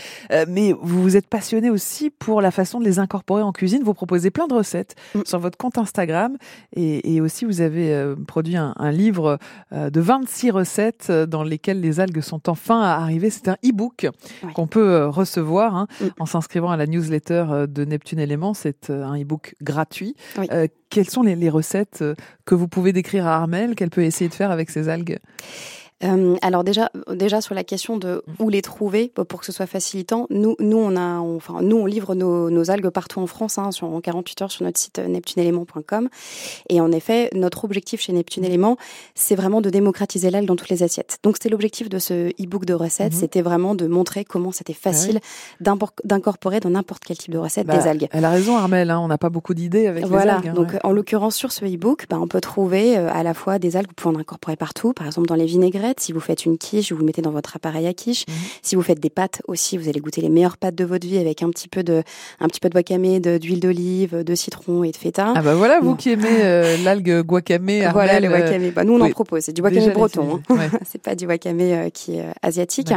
mais 0.48 0.74
vous 0.74 1.04
vous 1.04 1.18
êtes 1.18 1.30
passionnée 1.30 1.70
aussi 1.70 2.10
pour 2.10 2.42
la 2.42 2.50
façon 2.50 2.80
de 2.80 2.86
les 2.86 2.98
incorporer 2.98 3.44
en 3.44 3.52
cuisine. 3.52 3.84
Vous 3.84 3.94
proposez 3.94 4.32
plein 4.32 4.48
de 4.48 4.56
recettes 4.56 4.96
mm. 5.14 5.22
sur 5.26 5.38
votre 5.38 5.58
compte 5.58 5.78
Instagram 5.78 6.38
et, 6.76 7.16
et 7.16 7.22
aussi 7.22 7.46
vous 7.46 7.62
avez 7.62 8.16
produit 8.24 8.58
un, 8.58 8.74
livre 8.92 9.40
euh, 9.72 9.90
de 9.90 10.02
26 10.02 10.52
recettes 10.52 11.08
euh, 11.10 11.26
dans 11.26 11.44
lesquelles 11.44 11.82
les 11.82 12.00
algues 12.00 12.22
sont 12.22 12.50
enfin 12.50 12.82
arrivées. 12.82 13.30
C'est 13.30 13.48
un 13.48 13.58
e-book 13.66 14.08
qu'on 14.54 14.68
peut 14.68 14.92
euh, 14.92 15.10
recevoir 15.10 15.76
hein, 15.76 15.88
mm. 16.02 16.08
en 16.20 16.26
s'inscrivant 16.26 16.72
à 16.72 16.78
la 16.78 16.88
newsletter 16.88 17.66
de 17.68 17.86
Neptune 17.86 18.20
Éléments. 18.20 18.54
C'est 18.54 18.90
un 18.90 19.20
e-book 19.20 19.56
gratuit. 19.62 20.16
quelles 20.90 21.10
sont 21.10 21.24
les, 21.24 21.36
les 21.36 21.50
recettes 21.50 22.04
que 22.46 22.56
vous 22.56 22.68
pouvez 22.68 22.94
décrire 22.94 23.26
à 23.28 23.36
Armel 23.36 23.76
qu'elle 23.76 23.90
peut 23.90 24.04
essayer 24.04 24.30
de 24.30 24.36
faire 24.36 24.52
avec 24.52 24.70
ces 24.70 24.90
algues? 24.90 25.20
Euh, 26.04 26.36
alors 26.42 26.64
déjà, 26.64 26.92
déjà 27.12 27.42
sur 27.42 27.56
la 27.56 27.64
question 27.64 27.98
de 27.98 28.24
où 28.40 28.50
les 28.50 28.62
trouver 28.62 29.10
pour 29.10 29.40
que 29.40 29.46
ce 29.46 29.52
soit 29.52 29.66
facilitant, 29.66 30.28
nous, 30.30 30.56
nous 30.60 30.78
on 30.78 30.96
a, 30.96 31.20
enfin 31.20 31.62
nous 31.62 31.78
on 31.78 31.86
livre 31.86 32.16
nos, 32.16 32.50
nos 32.50 32.72
algues 32.72 32.90
partout 32.90 33.20
en 33.20 33.28
France, 33.28 33.58
hein, 33.58 33.72
sur, 33.72 33.88
en 33.88 34.02
48 34.02 34.42
heures 34.42 34.52
sur 34.52 34.64
notre 34.64 34.80
site 34.80 35.00
euh, 35.00 35.08
neptuneelement.com. 35.08 36.10
Et 36.70 36.82
en 36.82 36.92
effet, 36.92 37.30
notre 37.34 37.66
objectif 37.66 38.02
chez 38.02 38.14
Neptune 38.14 38.46
Element, 38.46 38.78
c'est 39.16 39.36
vraiment 39.36 39.62
de 39.62 39.70
démocratiser 39.70 40.30
l'algue 40.30 40.48
dans 40.48 40.56
toutes 40.56 40.70
les 40.70 40.84
assiettes. 40.84 41.20
Donc 41.24 41.38
c'était 41.38 41.50
l'objectif 41.50 41.90
de 41.90 42.00
ce 42.00 42.30
e-book 42.42 42.66
de 42.66 42.74
recettes, 42.74 43.14
mhm. 43.14 43.20
c'était 43.20 43.42
vraiment 43.42 43.76
de 43.76 43.88
montrer 43.88 44.26
comment 44.26 44.52
c'était 44.52 44.76
ah 44.76 44.92
facile 44.92 45.20
d'incorporer 46.04 46.60
dans 46.60 46.70
n'importe 46.70 47.04
quel 47.06 47.18
type 47.18 47.32
de 47.32 47.38
recette 47.38 47.68
des 47.68 47.78
bah, 47.78 47.90
algues. 47.90 48.08
Elle 48.12 48.26
a 48.26 48.30
raison 48.30 48.58
Armel, 48.58 48.90
hein, 48.90 49.00
on 49.00 49.08
n'a 49.08 49.18
pas 49.18 49.30
beaucoup 49.30 49.54
d'idées 49.54 49.88
avec 49.88 50.06
voilà, 50.06 50.26
les 50.26 50.32
algues. 50.32 50.48
Hein, 50.50 50.54
donc 50.54 50.78
en 50.84 50.92
l'occurrence 50.92 51.36
sur 51.36 51.52
ce 51.52 51.66
e-book, 51.66 52.06
bah, 52.10 52.18
on 52.20 52.28
peut 52.28 52.42
trouver 52.42 52.98
euh, 52.98 53.10
à 53.12 53.24
la 53.24 53.34
fois 53.34 53.60
des 53.60 53.76
algues, 53.76 53.88
vous 53.88 53.94
pouvez 53.96 54.16
en 54.16 54.20
incorporer 54.20 54.56
partout, 54.56 54.94
par 54.94 55.08
exemple 55.08 55.28
dans 55.28 55.36
les 55.36 55.46
vinaigrettes, 55.46 55.93
si 56.00 56.12
vous 56.12 56.20
faites 56.20 56.46
une 56.46 56.58
quiche, 56.58 56.92
vous 56.92 57.00
le 57.00 57.06
mettez 57.06 57.22
dans 57.22 57.32
votre 57.32 57.56
appareil 57.56 57.88
à 57.88 57.94
quiche. 57.94 58.26
Mhm. 58.28 58.36
Si 58.62 58.76
vous 58.76 58.82
faites 58.82 59.00
des 59.00 59.10
pâtes 59.10 59.42
aussi, 59.48 59.78
vous 59.78 59.90
allez 59.90 60.00
goûter 60.00 60.22
les 60.22 60.30
meilleures 60.30 60.58
pâtes 60.58 60.76
de 60.76 60.86
votre 60.86 61.08
vie 61.08 61.18
avec 61.18 61.44
un 61.44 61.50
petit 61.50 61.68
peu 61.68 61.84
de, 61.84 62.04
un 62.40 62.48
petit 62.48 62.60
peu 62.60 62.70
de 62.70 62.76
wakame, 62.76 63.20
d'huile 63.20 63.60
d'olive, 63.60 64.24
de 64.24 64.36
citron 64.36 64.84
et 64.84 64.92
de 64.92 64.98
feta. 64.98 65.34
Ah 65.36 65.42
bah 65.42 65.56
voilà, 65.56 65.80
vous 65.80 65.96
qui 65.96 66.12
aimez 66.12 66.28
euh, 66.30 66.78
l'algue 66.84 67.22
guacamé. 67.22 67.88
voilà 67.94 68.20
le 68.20 68.30
wakame. 68.30 68.72
Bah, 68.72 68.84
nous 68.84 68.94
on 68.94 69.02
en 69.02 69.10
propose, 69.10 69.44
c'est 69.44 69.54
du 69.54 69.62
wakame 69.62 69.92
breton. 69.94 70.42
Hein. 70.50 70.70
c'est 70.86 71.02
pas 71.02 71.16
du 71.16 71.26
wakame 71.26 71.60
euh, 71.60 71.90
qui 71.90 72.18
est 72.18 72.26
asiatique. 72.42 72.92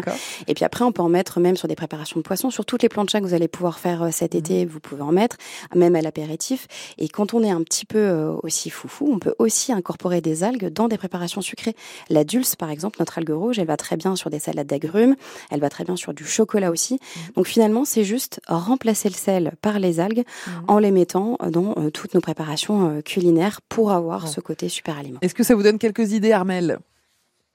Et 0.46 0.54
puis 0.54 0.64
après, 0.64 0.84
on 0.84 0.92
peut 0.92 1.02
en 1.02 1.08
mettre 1.08 1.40
même 1.40 1.56
sur 1.56 1.68
des 1.68 1.76
préparations 1.76 2.20
de 2.20 2.24
poissons, 2.24 2.50
sur 2.50 2.64
toutes 2.64 2.82
les 2.82 2.88
planchas 2.88 3.20
que 3.20 3.24
vous 3.24 3.34
allez 3.34 3.48
pouvoir 3.48 3.78
faire 3.78 4.08
cet 4.12 4.34
mhm. 4.34 4.38
été, 4.40 4.64
vous 4.64 4.80
pouvez 4.80 5.02
en 5.02 5.12
mettre, 5.12 5.36
même 5.74 5.96
à 5.96 6.02
l'apéritif. 6.02 6.66
Et 6.98 7.08
quand 7.08 7.34
on 7.34 7.42
est 7.42 7.50
un 7.50 7.62
petit 7.62 7.84
peu 7.84 8.10
aussi 8.42 8.70
foufou, 8.70 9.10
on 9.12 9.18
peut 9.18 9.34
aussi 9.38 9.72
incorporer 9.72 10.20
des 10.20 10.44
algues 10.44 10.68
dans 10.68 10.88
des 10.88 10.98
préparations 10.98 11.40
sucrées. 11.40 11.74
La 12.10 12.24
dulce, 12.24 12.56
par 12.56 12.70
exemple, 12.70 12.75
notre 12.98 13.18
algue 13.18 13.30
rouge, 13.30 13.58
elle 13.58 13.66
va 13.66 13.76
très 13.76 13.96
bien 13.96 14.16
sur 14.16 14.30
des 14.30 14.38
salades 14.38 14.66
d'agrumes, 14.66 15.16
elle 15.50 15.60
va 15.60 15.68
très 15.68 15.84
bien 15.84 15.96
sur 15.96 16.14
du 16.14 16.24
chocolat 16.24 16.70
aussi. 16.70 16.94
Mmh. 16.94 17.32
Donc 17.36 17.46
finalement, 17.46 17.84
c'est 17.84 18.04
juste 18.04 18.40
remplacer 18.46 19.08
le 19.08 19.14
sel 19.14 19.52
par 19.62 19.78
les 19.78 20.00
algues 20.00 20.24
mmh. 20.24 20.50
en 20.68 20.78
les 20.78 20.90
mettant 20.90 21.36
dans 21.50 21.74
euh, 21.76 21.90
toutes 21.90 22.14
nos 22.14 22.20
préparations 22.20 22.90
euh, 22.90 23.00
culinaires 23.02 23.60
pour 23.68 23.92
avoir 23.92 24.28
ce 24.28 24.40
côté 24.40 24.68
super 24.68 24.98
aliment. 24.98 25.18
Est-ce 25.22 25.34
que 25.34 25.44
ça 25.44 25.54
vous 25.54 25.62
donne 25.62 25.78
quelques 25.78 26.12
idées, 26.12 26.32
Armel 26.32 26.78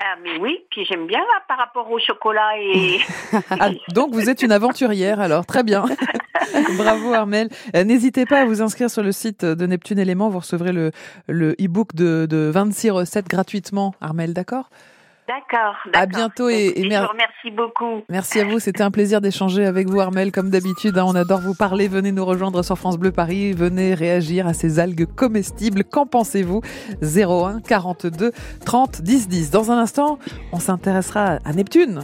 ah, 0.03 0.15
mais 0.23 0.39
oui, 0.39 0.57
puis 0.71 0.83
j'aime 0.83 1.05
bien 1.05 1.19
par 1.47 1.59
rapport 1.59 1.91
au 1.91 1.99
chocolat 1.99 2.57
et. 2.59 2.99
Ah, 3.51 3.69
donc 3.93 4.13
vous 4.13 4.29
êtes 4.29 4.41
une 4.41 4.51
aventurière 4.51 5.19
alors, 5.19 5.45
très 5.45 5.61
bien. 5.61 5.85
Bravo 6.77 7.13
Armel. 7.13 7.49
Euh, 7.75 7.83
n'hésitez 7.83 8.25
pas 8.25 8.41
à 8.41 8.45
vous 8.45 8.63
inscrire 8.63 8.89
sur 8.89 9.03
le 9.03 9.11
site 9.11 9.45
de 9.45 9.65
Neptune 9.67 9.99
Élément, 9.99 10.29
vous 10.29 10.39
recevrez 10.39 10.71
le 10.71 10.91
le 11.27 11.51
e-book 11.61 11.93
de, 11.93 12.25
de 12.27 12.49
26 12.51 12.89
recettes 12.89 13.27
gratuitement, 13.27 13.93
Armel, 14.01 14.33
d'accord? 14.33 14.69
D'accord. 15.27 15.75
À 15.93 16.05
bientôt 16.05 16.49
et, 16.49 16.73
et, 16.75 16.87
merci 16.89 17.51
beaucoup. 17.55 18.03
Merci 18.09 18.39
à 18.39 18.45
vous. 18.45 18.59
C'était 18.59 18.83
un 18.83 18.91
plaisir 18.91 19.21
d'échanger 19.21 19.65
avec 19.65 19.87
vous, 19.87 19.99
Armel. 19.99 20.31
Comme 20.31 20.49
d'habitude, 20.49 20.97
hein, 20.97 21.05
on 21.07 21.15
adore 21.15 21.39
vous 21.39 21.53
parler. 21.53 21.87
Venez 21.87 22.11
nous 22.11 22.25
rejoindre 22.25 22.63
sur 22.63 22.77
France 22.77 22.97
Bleu 22.97 23.11
Paris. 23.11 23.53
Venez 23.53 23.93
réagir 23.93 24.47
à 24.47 24.53
ces 24.53 24.79
algues 24.79 25.05
comestibles. 25.05 25.83
Qu'en 25.83 26.05
pensez-vous? 26.05 26.61
01 27.01 27.61
42 27.61 28.31
30 28.65 29.01
10 29.01 29.27
10. 29.29 29.51
Dans 29.51 29.71
un 29.71 29.77
instant, 29.77 30.19
on 30.51 30.59
s'intéressera 30.59 31.37
à 31.45 31.53
Neptune. 31.53 32.01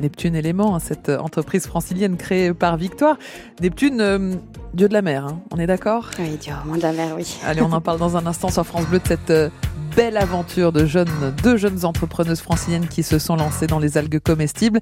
Neptune 0.00 0.36
Élément, 0.36 0.76
hein, 0.76 0.78
cette 0.78 1.08
entreprise 1.08 1.66
francilienne 1.66 2.16
créée 2.16 2.54
par 2.54 2.76
Victoire. 2.76 3.16
Neptune, 3.60 4.00
euh, 4.00 4.34
dieu 4.74 4.88
de 4.88 4.92
la 4.92 5.02
mer, 5.02 5.26
hein. 5.26 5.40
on 5.50 5.58
est 5.58 5.66
d'accord? 5.66 6.10
Oui, 6.18 6.36
dieu 6.36 6.52
de 6.76 6.82
la 6.82 6.92
mer, 6.92 7.14
oui. 7.16 7.38
Allez, 7.44 7.62
on 7.62 7.72
en 7.72 7.80
parle 7.80 7.98
dans 7.98 8.16
un 8.16 8.26
instant 8.26 8.48
sur 8.48 8.64
France 8.64 8.86
Bleu 8.86 9.00
de 9.00 9.06
cette 9.06 9.30
euh, 9.30 9.48
belle 9.96 10.16
aventure 10.16 10.72
de 10.72 10.86
jeunes, 10.86 11.34
deux 11.42 11.56
jeunes 11.56 11.84
entrepreneuses 11.84 12.40
franciliennes 12.40 12.88
qui 12.88 13.02
se 13.02 13.18
sont 13.18 13.36
lancées 13.36 13.66
dans 13.66 13.78
les 13.78 13.98
algues 13.98 14.20
comestibles. 14.20 14.80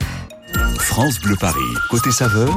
France 0.79 1.21
Bleu 1.21 1.37
Paris, 1.39 1.61
côté 1.91 2.11
saveur, 2.11 2.49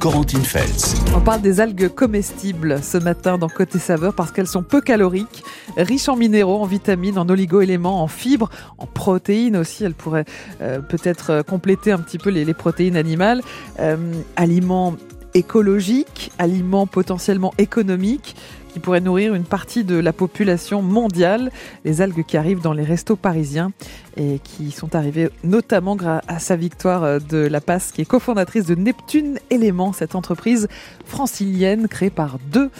Corentine 0.00 0.42
Feltz. 0.42 0.96
On 1.14 1.20
parle 1.20 1.42
des 1.42 1.60
algues 1.60 1.88
comestibles 1.88 2.82
ce 2.82 2.98
matin 2.98 3.38
dans 3.38 3.48
Côté 3.48 3.78
saveur 3.78 4.14
parce 4.14 4.32
qu'elles 4.32 4.48
sont 4.48 4.64
peu 4.64 4.80
caloriques, 4.80 5.44
riches 5.76 6.08
en 6.08 6.16
minéraux, 6.16 6.60
en 6.60 6.66
vitamines, 6.66 7.18
en 7.18 7.28
oligo-éléments, 7.28 8.02
en 8.02 8.08
fibres, 8.08 8.50
en 8.78 8.86
protéines 8.86 9.56
aussi. 9.56 9.84
Elles 9.84 9.94
pourraient 9.94 10.24
euh, 10.60 10.80
peut-être 10.80 11.30
euh, 11.30 11.42
compléter 11.42 11.92
un 11.92 11.98
petit 11.98 12.18
peu 12.18 12.30
les, 12.30 12.52
protéines 12.52 12.96
animales. 12.96 13.42
Euh, 13.78 13.96
aliments 14.34 14.96
écologiques, 15.34 16.32
aliments 16.38 16.86
potentiellement 16.88 17.54
économiques 17.58 18.34
qui 18.72 18.80
pourrait 18.80 19.00
nourrir 19.00 19.34
une 19.34 19.44
partie 19.44 19.84
de 19.84 19.96
la 19.96 20.12
population 20.12 20.82
mondiale. 20.82 21.50
Les 21.84 22.00
algues 22.00 22.24
qui 22.24 22.36
arrivent 22.36 22.62
dans 22.62 22.72
les 22.72 22.84
restos 22.84 23.16
parisiens 23.16 23.72
et 24.16 24.40
qui 24.42 24.70
sont 24.70 24.94
arrivées 24.94 25.30
notamment 25.44 25.94
grâce 25.94 26.22
à 26.28 26.38
sa 26.38 26.56
victoire 26.56 27.04
euh, 27.04 27.18
de 27.18 27.38
La 27.38 27.60
Passe, 27.60 27.92
qui 27.92 28.00
est 28.00 28.06
cofondatrice 28.06 28.66
de 28.66 28.74
Neptune 28.74 29.38
Éléments, 29.50 29.92
cette 29.92 30.14
entreprise 30.14 30.68
francilienne 31.04 31.88
créée 31.88 32.10
par 32.10 32.38
deux 32.50 32.70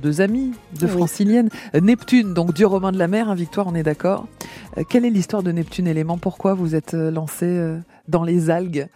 deux 0.00 0.20
amis 0.22 0.52
de 0.80 0.86
francilienne. 0.86 1.48
Euh, 1.74 1.80
Neptune, 1.80 2.34
donc 2.34 2.54
dieu 2.54 2.66
romain 2.66 2.92
de 2.92 2.98
la 2.98 3.08
mer, 3.08 3.28
hein, 3.28 3.34
Victoire, 3.34 3.66
on 3.68 3.74
est 3.74 3.82
d'accord. 3.82 4.26
Euh, 4.78 4.84
quelle 4.88 5.04
est 5.04 5.10
l'histoire 5.10 5.42
de 5.42 5.52
Neptune 5.52 5.86
Éléments 5.86 6.18
Pourquoi 6.18 6.54
vous 6.54 6.74
êtes 6.74 6.94
lancé 6.94 7.76
dans 8.08 8.24
les 8.24 8.50
algues? 8.50 8.88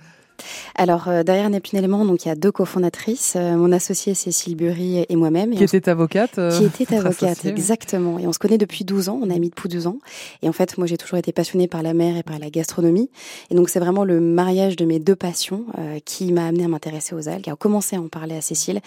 Alors, 0.74 1.08
euh, 1.08 1.22
derrière 1.22 1.48
Neptune 1.50 1.78
Élément, 1.78 2.04
donc, 2.04 2.24
il 2.24 2.28
y 2.28 2.30
a 2.30 2.34
deux 2.34 2.52
cofondatrices, 2.52 3.34
euh, 3.36 3.56
mon 3.56 3.72
associée 3.72 4.14
Cécile 4.14 4.56
Bury 4.56 5.04
et 5.08 5.16
moi-même. 5.16 5.54
Qui 5.54 5.64
était 5.64 5.88
avocate 5.88 6.38
euh, 6.38 6.56
Qui 6.56 6.64
était 6.64 6.96
avocate, 6.96 7.44
exactement. 7.44 8.18
Et 8.18 8.26
on 8.26 8.32
se 8.32 8.38
connaît 8.38 8.58
depuis 8.58 8.84
12 8.84 9.08
ans, 9.08 9.18
on 9.22 9.30
a 9.30 9.38
mis 9.38 9.50
depuis 9.50 9.68
12 9.68 9.86
ans. 9.86 9.98
Et 10.42 10.48
en 10.48 10.52
fait, 10.52 10.78
moi, 10.78 10.86
j'ai 10.86 10.96
toujours 10.96 11.18
été 11.18 11.32
passionnée 11.32 11.68
par 11.68 11.82
la 11.82 11.94
mer 11.94 12.16
et 12.16 12.22
par 12.22 12.38
la 12.38 12.50
gastronomie. 12.50 13.10
Et 13.50 13.54
donc, 13.54 13.68
c'est 13.68 13.80
vraiment 13.80 14.04
le 14.04 14.20
mariage 14.20 14.76
de 14.76 14.84
mes 14.84 14.98
deux 14.98 15.16
passions 15.16 15.64
qui 16.04 16.32
m'a 16.32 16.46
amené 16.46 16.64
à 16.64 16.68
m'intéresser 16.68 17.14
aux 17.14 17.28
algues, 17.28 17.48
à 17.48 17.56
commencer 17.56 17.96
à 17.96 18.00
en 18.00 18.08
parler 18.08 18.36
à 18.36 18.40
Cécile. 18.40 18.80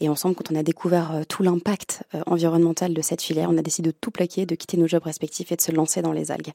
Et 0.00 0.08
ensemble, 0.08 0.34
quand 0.34 0.52
on 0.52 0.56
a 0.56 0.62
découvert 0.62 1.22
tout 1.28 1.42
l'impact 1.42 2.02
environnemental 2.26 2.94
de 2.94 3.02
cette 3.02 3.22
filière, 3.22 3.48
on 3.50 3.58
a 3.58 3.62
décidé 3.62 3.90
de 3.90 3.96
tout 3.98 4.10
plaquer, 4.10 4.46
de 4.46 4.54
quitter 4.54 4.76
nos 4.76 4.86
jobs 4.86 5.02
respectifs 5.02 5.52
et 5.52 5.56
de 5.56 5.60
se 5.60 5.72
lancer 5.72 6.02
dans 6.02 6.12
les 6.12 6.30
algues. 6.30 6.52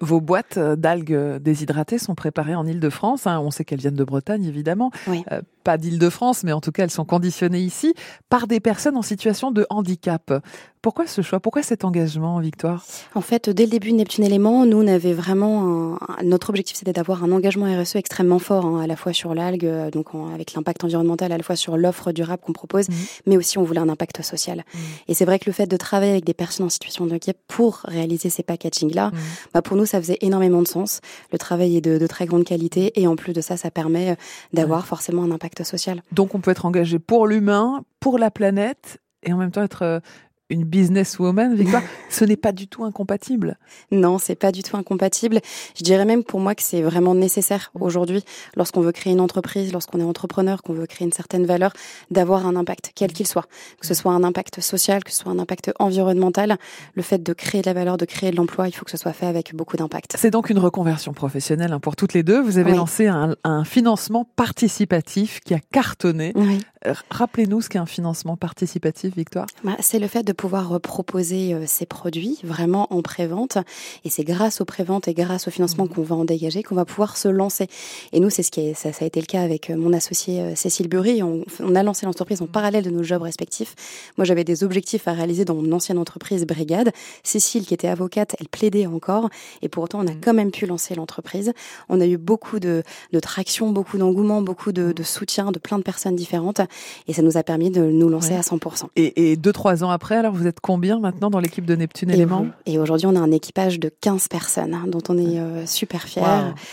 Vos 0.00 0.20
boîtes 0.20 0.58
d'algues 0.58 1.38
déshydratées 1.40 1.98
sont 1.98 2.14
préparées 2.14 2.54
en 2.54 2.66
Ile-de-France. 2.66 3.26
Hein. 3.26 3.40
On 3.40 3.50
sait 3.50 3.64
qu'elles 3.64 3.85
viennent 3.86 3.96
de 3.96 4.04
Bretagne, 4.04 4.44
évidemment. 4.44 4.90
Euh, 5.08 5.40
pas 5.66 5.78
d'Île-de-France, 5.78 6.44
mais 6.44 6.52
en 6.52 6.60
tout 6.60 6.70
cas, 6.70 6.84
elles 6.84 6.92
sont 6.92 7.04
conditionnées 7.04 7.58
ici 7.58 7.92
par 8.28 8.46
des 8.46 8.60
personnes 8.60 8.96
en 8.96 9.02
situation 9.02 9.50
de 9.50 9.66
handicap. 9.68 10.32
Pourquoi 10.80 11.08
ce 11.08 11.20
choix? 11.20 11.40
Pourquoi 11.40 11.64
cet 11.64 11.84
engagement, 11.84 12.38
Victoire? 12.38 12.84
En 13.16 13.20
fait, 13.20 13.50
dès 13.50 13.64
le 13.64 13.70
début 13.70 13.90
de 13.90 13.96
Neptune 13.96 14.22
Élément, 14.22 14.64
nous, 14.64 14.80
on 14.80 14.86
avait 14.86 15.12
vraiment 15.12 15.98
notre 16.22 16.50
objectif, 16.50 16.76
c'était 16.76 16.92
d'avoir 16.92 17.24
un 17.24 17.32
engagement 17.32 17.66
RSE 17.66 17.96
extrêmement 17.96 18.38
fort, 18.38 18.66
hein, 18.66 18.80
à 18.80 18.86
la 18.86 18.94
fois 18.94 19.12
sur 19.12 19.34
l'algue, 19.34 19.64
euh, 19.64 19.90
donc 19.90 20.08
avec 20.32 20.52
l'impact 20.54 20.84
environnemental, 20.84 21.32
à 21.32 21.36
la 21.36 21.42
fois 21.42 21.56
sur 21.56 21.76
l'offre 21.76 22.12
durable 22.12 22.42
qu'on 22.44 22.52
propose, 22.52 22.88
mmh. 22.88 22.94
mais 23.26 23.36
aussi 23.36 23.58
on 23.58 23.64
voulait 23.64 23.80
un 23.80 23.88
impact 23.88 24.22
social. 24.22 24.58
Mmh. 24.58 24.78
Et 25.08 25.14
c'est 25.14 25.24
vrai 25.24 25.38
que 25.38 25.46
le 25.46 25.52
fait 25.52 25.66
de 25.66 25.76
travailler 25.76 26.12
avec 26.12 26.24
des 26.24 26.34
personnes 26.34 26.66
en 26.66 26.70
situation 26.70 27.06
de 27.06 27.10
handicap 27.10 27.36
pour 27.48 27.80
réaliser 27.84 28.30
ces 28.30 28.42
packaging-là, 28.44 29.08
mmh. 29.08 29.16
bah 29.54 29.62
pour 29.62 29.76
nous, 29.76 29.86
ça 29.86 30.00
faisait 30.00 30.18
énormément 30.20 30.62
de 30.62 30.68
sens. 30.68 31.00
Le 31.32 31.38
travail 31.38 31.76
est 31.76 31.80
de, 31.80 31.98
de, 31.98 32.06
très 32.06 32.26
grande 32.26 32.44
qualité 32.44 32.92
et 33.00 33.06
en 33.06 33.16
plus 33.16 33.32
de 33.32 33.40
ça, 33.40 33.56
ça 33.56 33.70
permet 33.70 34.10
euh, 34.10 34.14
d'avoir 34.52 34.86
forcément 34.86 35.24
un 35.24 35.32
impact 35.32 35.55
social. 35.64 36.02
Donc 36.12 36.34
on 36.34 36.40
peut 36.40 36.50
être 36.50 36.66
engagé 36.66 36.98
pour 36.98 37.26
l'humain, 37.26 37.84
pour 38.00 38.18
la 38.18 38.30
planète 38.30 38.98
et 39.22 39.32
en 39.32 39.36
même 39.36 39.50
temps 39.50 39.62
être 39.62 39.82
euh, 39.82 40.00
une 40.48 40.64
businesswoman, 40.64 41.54
Victoire, 41.54 41.82
ce 42.08 42.24
n'est 42.24 42.36
pas 42.36 42.52
du 42.52 42.68
tout 42.68 42.84
incompatible. 42.84 43.58
Non, 43.90 44.18
c'est 44.18 44.34
pas 44.34 44.52
du 44.52 44.62
tout 44.62 44.76
incompatible. 44.76 45.40
Je 45.76 45.82
dirais 45.82 46.04
même 46.04 46.22
pour 46.22 46.40
moi 46.40 46.54
que 46.54 46.62
c'est 46.62 46.82
vraiment 46.82 47.14
nécessaire 47.14 47.72
aujourd'hui, 47.78 48.24
lorsqu'on 48.56 48.80
veut 48.80 48.92
créer 48.92 49.12
une 49.12 49.20
entreprise, 49.20 49.72
lorsqu'on 49.72 49.98
est 50.00 50.04
entrepreneur, 50.04 50.62
qu'on 50.62 50.72
veut 50.72 50.86
créer 50.86 51.06
une 51.06 51.12
certaine 51.12 51.46
valeur, 51.46 51.72
d'avoir 52.10 52.46
un 52.46 52.56
impact, 52.56 52.92
quel 52.94 53.12
qu'il 53.12 53.26
soit. 53.26 53.46
Que 53.80 53.86
ce 53.86 53.94
soit 53.94 54.12
un 54.12 54.22
impact 54.22 54.60
social, 54.60 55.02
que 55.02 55.10
ce 55.10 55.18
soit 55.18 55.32
un 55.32 55.38
impact 55.38 55.72
environnemental. 55.78 56.58
Le 56.94 57.02
fait 57.02 57.22
de 57.22 57.32
créer 57.32 57.62
de 57.62 57.66
la 57.66 57.74
valeur, 57.74 57.96
de 57.96 58.04
créer 58.04 58.30
de 58.30 58.36
l'emploi, 58.36 58.68
il 58.68 58.72
faut 58.72 58.84
que 58.84 58.90
ce 58.90 58.96
soit 58.96 59.12
fait 59.12 59.26
avec 59.26 59.54
beaucoup 59.54 59.76
d'impact. 59.76 60.14
C'est 60.16 60.30
donc 60.30 60.50
une 60.50 60.58
reconversion 60.58 61.12
professionnelle 61.12 61.72
hein, 61.72 61.80
pour 61.80 61.96
toutes 61.96 62.14
les 62.14 62.22
deux. 62.22 62.40
Vous 62.40 62.58
avez 62.58 62.72
lancé 62.72 63.06
un, 63.06 63.34
un, 63.44 63.64
financement 63.64 64.24
participatif 64.36 65.40
qui 65.40 65.54
a 65.54 65.58
cartonné. 65.72 66.32
Oui. 66.36 66.60
Euh, 66.86 66.94
rappelez-nous 67.10 67.60
ce 67.60 67.68
qu'est 67.68 67.78
un 67.78 67.86
financement 67.86 68.36
participatif, 68.36 69.16
Victoire. 69.16 69.46
Bah, 69.64 69.76
c'est 69.80 69.98
le 69.98 70.08
fait 70.08 70.22
de 70.22 70.32
pouvoir 70.32 70.80
proposer 70.80 71.54
euh, 71.54 71.64
ces 71.66 71.86
produits 71.86 72.38
vraiment 72.44 72.92
en 72.92 73.02
prévente. 73.02 73.58
Et 74.04 74.10
c'est 74.10 74.24
grâce 74.24 74.60
aux 74.60 74.64
préventes 74.64 75.08
et 75.08 75.14
grâce 75.14 75.48
au 75.48 75.50
financement 75.50 75.84
mmh. 75.84 75.88
qu'on 75.88 76.02
va 76.02 76.16
en 76.16 76.24
dégager 76.24 76.62
qu'on 76.62 76.74
va 76.74 76.84
pouvoir 76.84 77.16
se 77.16 77.28
lancer. 77.28 77.68
Et 78.12 78.20
nous, 78.20 78.30
c'est 78.30 78.42
ce 78.42 78.50
qui 78.50 78.60
est, 78.60 78.74
ça, 78.74 78.92
ça, 78.92 79.04
a 79.04 79.08
été 79.08 79.20
le 79.20 79.26
cas 79.26 79.42
avec 79.42 79.70
euh, 79.70 79.76
mon 79.76 79.92
associé 79.92 80.54
Cécile 80.54 80.88
Bury. 80.88 81.22
On, 81.22 81.44
on 81.60 81.74
a 81.74 81.82
lancé 81.82 82.06
l'entreprise 82.06 82.42
en 82.42 82.46
parallèle 82.46 82.84
de 82.84 82.90
nos 82.90 83.02
jobs 83.02 83.22
respectifs. 83.22 83.74
Moi, 84.16 84.24
j'avais 84.24 84.44
des 84.44 84.64
objectifs 84.64 85.08
à 85.08 85.12
réaliser 85.12 85.44
dans 85.44 85.54
mon 85.54 85.72
ancienne 85.72 85.98
entreprise 85.98 86.46
Brigade. 86.46 86.92
Cécile, 87.22 87.66
qui 87.66 87.74
était 87.74 87.88
avocate, 87.88 88.36
elle 88.40 88.48
plaidait 88.48 88.86
encore. 88.86 89.28
Et 89.62 89.68
pour 89.68 89.84
autant, 89.84 90.00
on 90.00 90.06
a 90.06 90.12
mmh. 90.12 90.20
quand 90.22 90.34
même 90.34 90.50
pu 90.50 90.66
lancer 90.66 90.94
l'entreprise. 90.94 91.52
On 91.88 92.00
a 92.00 92.06
eu 92.06 92.16
beaucoup 92.16 92.60
de, 92.60 92.82
de 93.12 93.20
traction, 93.20 93.70
beaucoup 93.72 93.98
d'engouement, 93.98 94.42
beaucoup 94.42 94.72
de, 94.72 94.92
de 94.92 95.02
soutien 95.02 95.52
de 95.52 95.58
plein 95.58 95.78
de 95.78 95.82
personnes 95.82 96.16
différentes. 96.16 96.60
Et 97.08 97.12
ça 97.12 97.22
nous 97.22 97.36
a 97.36 97.42
permis 97.42 97.70
de 97.70 97.82
nous 97.82 98.08
lancer 98.08 98.34
à 98.34 98.40
100%. 98.40 98.86
Et, 98.96 99.32
et 99.32 99.36
deux, 99.36 99.52
trois 99.52 99.84
ans 99.84 99.90
après, 99.90 100.16
alors 100.16 100.34
vous 100.34 100.46
êtes 100.46 100.60
combien 100.60 100.98
maintenant 100.98 101.30
dans 101.30 101.40
l'équipe 101.40 101.64
de 101.64 101.74
Neptune 101.74 102.10
Éléments 102.10 102.46
Et 102.66 102.78
aujourd'hui, 102.78 103.06
on 103.06 103.16
a 103.16 103.20
un 103.20 103.30
équipage 103.30 103.78
de 103.80 103.90
15 104.00 104.28
personnes 104.28 104.74
hein, 104.74 104.84
dont 104.86 105.02
on 105.08 105.18
est 105.18 105.38
euh, 105.38 105.66
super 105.66 106.02
fiers. 106.02 106.22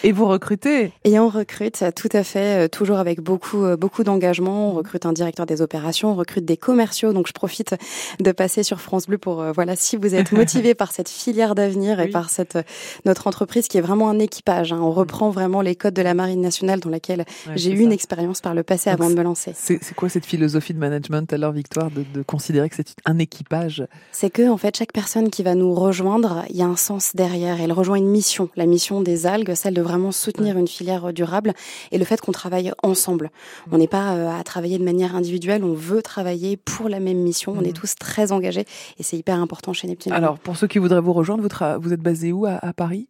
Et 0.03 0.11
vous 0.11 0.25
recrutez 0.25 0.91
Et 1.03 1.19
on 1.19 1.29
recrute, 1.29 1.83
tout 1.95 2.09
à 2.13 2.23
fait, 2.23 2.65
euh, 2.65 2.67
toujours 2.67 2.97
avec 2.97 3.21
beaucoup, 3.21 3.63
euh, 3.63 3.77
beaucoup 3.77 4.03
d'engagement. 4.03 4.69
On 4.69 4.73
recrute 4.73 5.05
un 5.05 5.13
directeur 5.13 5.45
des 5.45 5.61
opérations, 5.61 6.11
on 6.11 6.15
recrute 6.15 6.45
des 6.45 6.57
commerciaux. 6.57 7.13
Donc 7.13 7.27
je 7.27 7.33
profite 7.33 7.75
de 8.19 8.31
passer 8.31 8.63
sur 8.63 8.81
France 8.81 9.07
Bleu 9.07 9.17
pour, 9.17 9.43
voilà, 9.53 9.75
si 9.75 9.97
vous 9.97 10.15
êtes 10.15 10.31
motivé 10.33 10.75
par 10.75 10.91
cette 10.91 11.09
filière 11.09 11.55
d'avenir 11.55 11.99
et 11.99 12.09
par 12.09 12.29
cette 12.29 12.57
notre 13.05 13.27
entreprise 13.27 13.67
qui 13.67 13.77
est 13.77 13.81
vraiment 13.81 14.09
un 14.09 14.19
équipage. 14.19 14.73
Hein. 14.73 14.79
On 14.81 14.91
mm. 14.91 14.97
reprend 14.97 15.29
vraiment 15.29 15.61
les 15.61 15.75
codes 15.75 15.93
de 15.93 16.01
la 16.01 16.13
Marine 16.13 16.41
nationale 16.41 16.79
dans 16.79 16.89
laquelle 16.89 17.25
j'ai 17.55 17.71
eu 17.71 17.79
une 17.79 17.91
expérience 17.91 18.41
par 18.41 18.53
le 18.53 18.63
passé 18.63 18.89
avant 18.89 19.09
de 19.09 19.15
me 19.15 19.23
lancer. 19.23 19.53
C'est 19.55 19.92
quoi 19.93 20.09
cette 20.09 20.25
philosophie 20.25 20.73
de 20.73 20.79
management 20.79 21.31
alors, 21.33 21.51
Victoire, 21.51 21.91
de, 21.91 22.03
de 22.13 22.23
considérer 22.23 22.69
que 22.69 22.75
c'est 22.75 22.93
un 23.05 23.19
équipage? 23.19 23.85
C'est 24.11 24.29
que 24.29 24.49
en 24.49 24.57
fait, 24.57 24.75
chaque 24.77 24.91
personne 24.91 25.29
qui 25.29 25.43
va 25.43 25.55
nous 25.55 25.73
rejoindre, 25.73 26.43
il 26.49 26.57
y 26.57 26.61
a 26.61 26.67
un 26.67 26.75
sens 26.75 27.15
derrière. 27.15 27.61
Elle 27.61 27.71
rejoint 27.71 27.97
une 27.97 28.09
mission, 28.09 28.49
la 28.55 28.65
mission 28.65 29.01
des 29.01 29.25
algues, 29.25 29.53
celle 29.55 29.73
de 29.73 29.81
vraiment 29.81 30.11
soutenir 30.11 30.57
une 30.57 30.67
filière 30.67 31.13
durable 31.13 31.53
et 31.91 31.97
le 31.97 32.05
fait 32.05 32.21
qu'on 32.21 32.31
travaille 32.31 32.71
ensemble. 32.83 33.31
On 33.71 33.77
n'est 33.77 33.87
pas 33.87 34.13
euh, 34.13 34.39
à 34.39 34.43
travailler 34.43 34.77
de 34.77 34.83
manière 34.83 35.15
individuelle, 35.15 35.63
on 35.63 35.73
veut 35.73 36.01
travailler 36.01 36.57
pour 36.57 36.89
la 36.89 36.99
même 36.99 37.19
mission. 37.19 37.53
On 37.57 37.63
est 37.63 37.69
mm. 37.69 37.73
tous 37.73 37.95
très 37.95 38.31
engagés 38.31 38.65
et 38.99 39.03
c'est 39.03 39.17
hyper 39.17 39.39
important 39.39 39.73
chez 39.73 39.87
Neptune. 39.87 40.11
Alors, 40.11 40.39
pour 40.39 40.57
ceux 40.57 40.67
qui 40.67 40.79
voudraient 40.79 41.01
vous 41.01 41.13
rejoindre, 41.13 41.43
vous, 41.43 41.81
vous 41.81 41.93
êtes 41.93 42.01
basé 42.01 42.31
où 42.31 42.45
à, 42.45 42.73
Paris? 42.73 43.07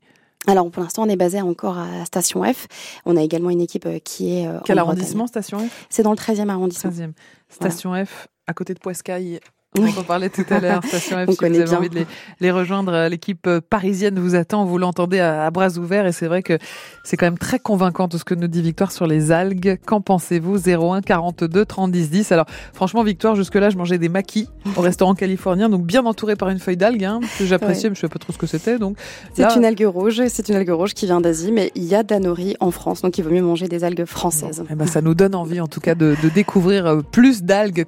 Alors 0.48 0.70
pour 0.70 0.84
l'instant, 0.84 1.04
on 1.04 1.10
est 1.10 1.16
basé 1.16 1.42
encore 1.42 1.78
à 1.78 2.06
Station 2.06 2.44
F. 2.44 2.68
On 3.06 3.16
a 3.16 3.22
également 3.22 3.50
une 3.50 3.62
équipe 3.62 3.86
euh, 3.86 4.00
qui 4.00 4.40
est. 4.40 4.48
Euh, 4.48 4.60
Quel 4.66 4.80
arrondissement, 4.80 5.28
Station 5.28 5.60
F? 5.60 5.86
C'est 5.90 6.04
dans 6.04 6.12
le 6.12 6.18
13e 6.18 6.50
arrondissement. 6.50 6.92
13e. 6.92 7.12
Station 7.50 7.94
F, 8.06 8.28
à 8.48 8.54
côté 8.54 8.74
de 8.74 8.80
Poiscaille 8.80 9.40
on 9.80 10.00
en 10.00 10.04
parlait 10.04 10.30
tout 10.30 10.46
à 10.50 10.60
l'heure, 10.60 10.84
Station 10.86 11.18
F, 11.26 11.32
si 11.32 11.38
vous 11.38 11.46
avez 11.46 11.76
envie 11.76 11.90
de 11.90 12.06
les, 12.40 12.52
rejoindre, 12.52 13.08
l'équipe 13.08 13.48
euh, 13.48 13.62
parisienne 13.62 14.20
vous 14.20 14.36
attend, 14.36 14.66
vous 14.66 14.78
l'entendez 14.78 15.20
à, 15.20 15.50
bras 15.52 15.78
ouverts 15.78 16.06
et 16.06 16.12
c'est 16.12 16.28
vrai 16.28 16.44
que 16.44 16.58
c'est 17.04 17.18
quand 17.18 17.26
même 17.26 17.38
très 17.38 17.60
convaincant 17.60 18.08
tout 18.08 18.18
ce 18.18 18.24
que 18.24 18.36
nous 18.36 18.48
dit 18.48 18.62
Victoire 18.62 18.92
sur 18.92 19.08
les 19.08 19.32
algues. 19.32 19.80
Qu'en 19.86 20.02
pensez-vous? 20.02 20.70
01 20.70 21.02
42 21.02 21.66
30 21.66 21.92
10 21.92 22.10
10. 22.10 22.32
Alors 22.32 22.46
franchement 22.74 23.04
Victoire, 23.04 23.36
jusque-là 23.36 23.70
je 23.70 23.78
mangeais 23.78 23.98
des 23.98 24.10
maquis 24.10 24.48
au 24.78 24.82
restaurant 24.82 25.16
californien, 25.16 25.70
donc 25.70 25.86
bien 25.86 26.06
entouré 26.06 26.36
par 26.36 26.50
une 26.50 26.60
feuille 26.60 26.78
d'algue, 26.78 27.04
hein, 27.04 27.20
que 27.38 27.46
j'appréciais 27.46 27.90
mais 27.90 27.96
je 27.96 28.00
ne 28.06 28.08
sais 28.08 28.14
pas 28.14 28.20
trop 28.20 28.34
ce 28.34 28.38
que 28.38 28.48
c'était. 28.48 28.78
Donc 28.78 28.98
C'est 29.34 29.56
une 29.56 29.66
algue 29.66 29.86
rouge, 29.86 30.22
c'est 30.28 30.50
une 30.50 30.56
algue 30.56 30.72
rouge 30.72 30.94
qui 30.94 31.06
vient 31.06 31.22
d'Asie, 31.22 31.52
mais 31.52 31.72
il 31.76 31.84
y 31.84 31.96
a 31.96 32.04
d'anori 32.04 32.56
en 32.60 32.72
France, 32.72 33.02
donc 33.02 33.18
il 33.18 33.24
vaut 33.24 33.32
mieux 33.32 33.42
manger 33.42 33.68
des 33.68 33.84
algues 33.84 34.06
françaises. 34.06 34.64
eh 34.70 34.76
ben, 34.76 34.88
ça 34.88 35.02
nous 35.02 35.16
donne 35.16 35.36
envie 35.36 35.60
en 35.60 35.68
tout 35.68 35.80
cas 35.80 35.96
de, 35.96 36.16
de 36.22 36.30
découvrir 36.30 36.86
euh, 36.86 37.02
plus 37.02 37.44
d'algues 37.44 37.86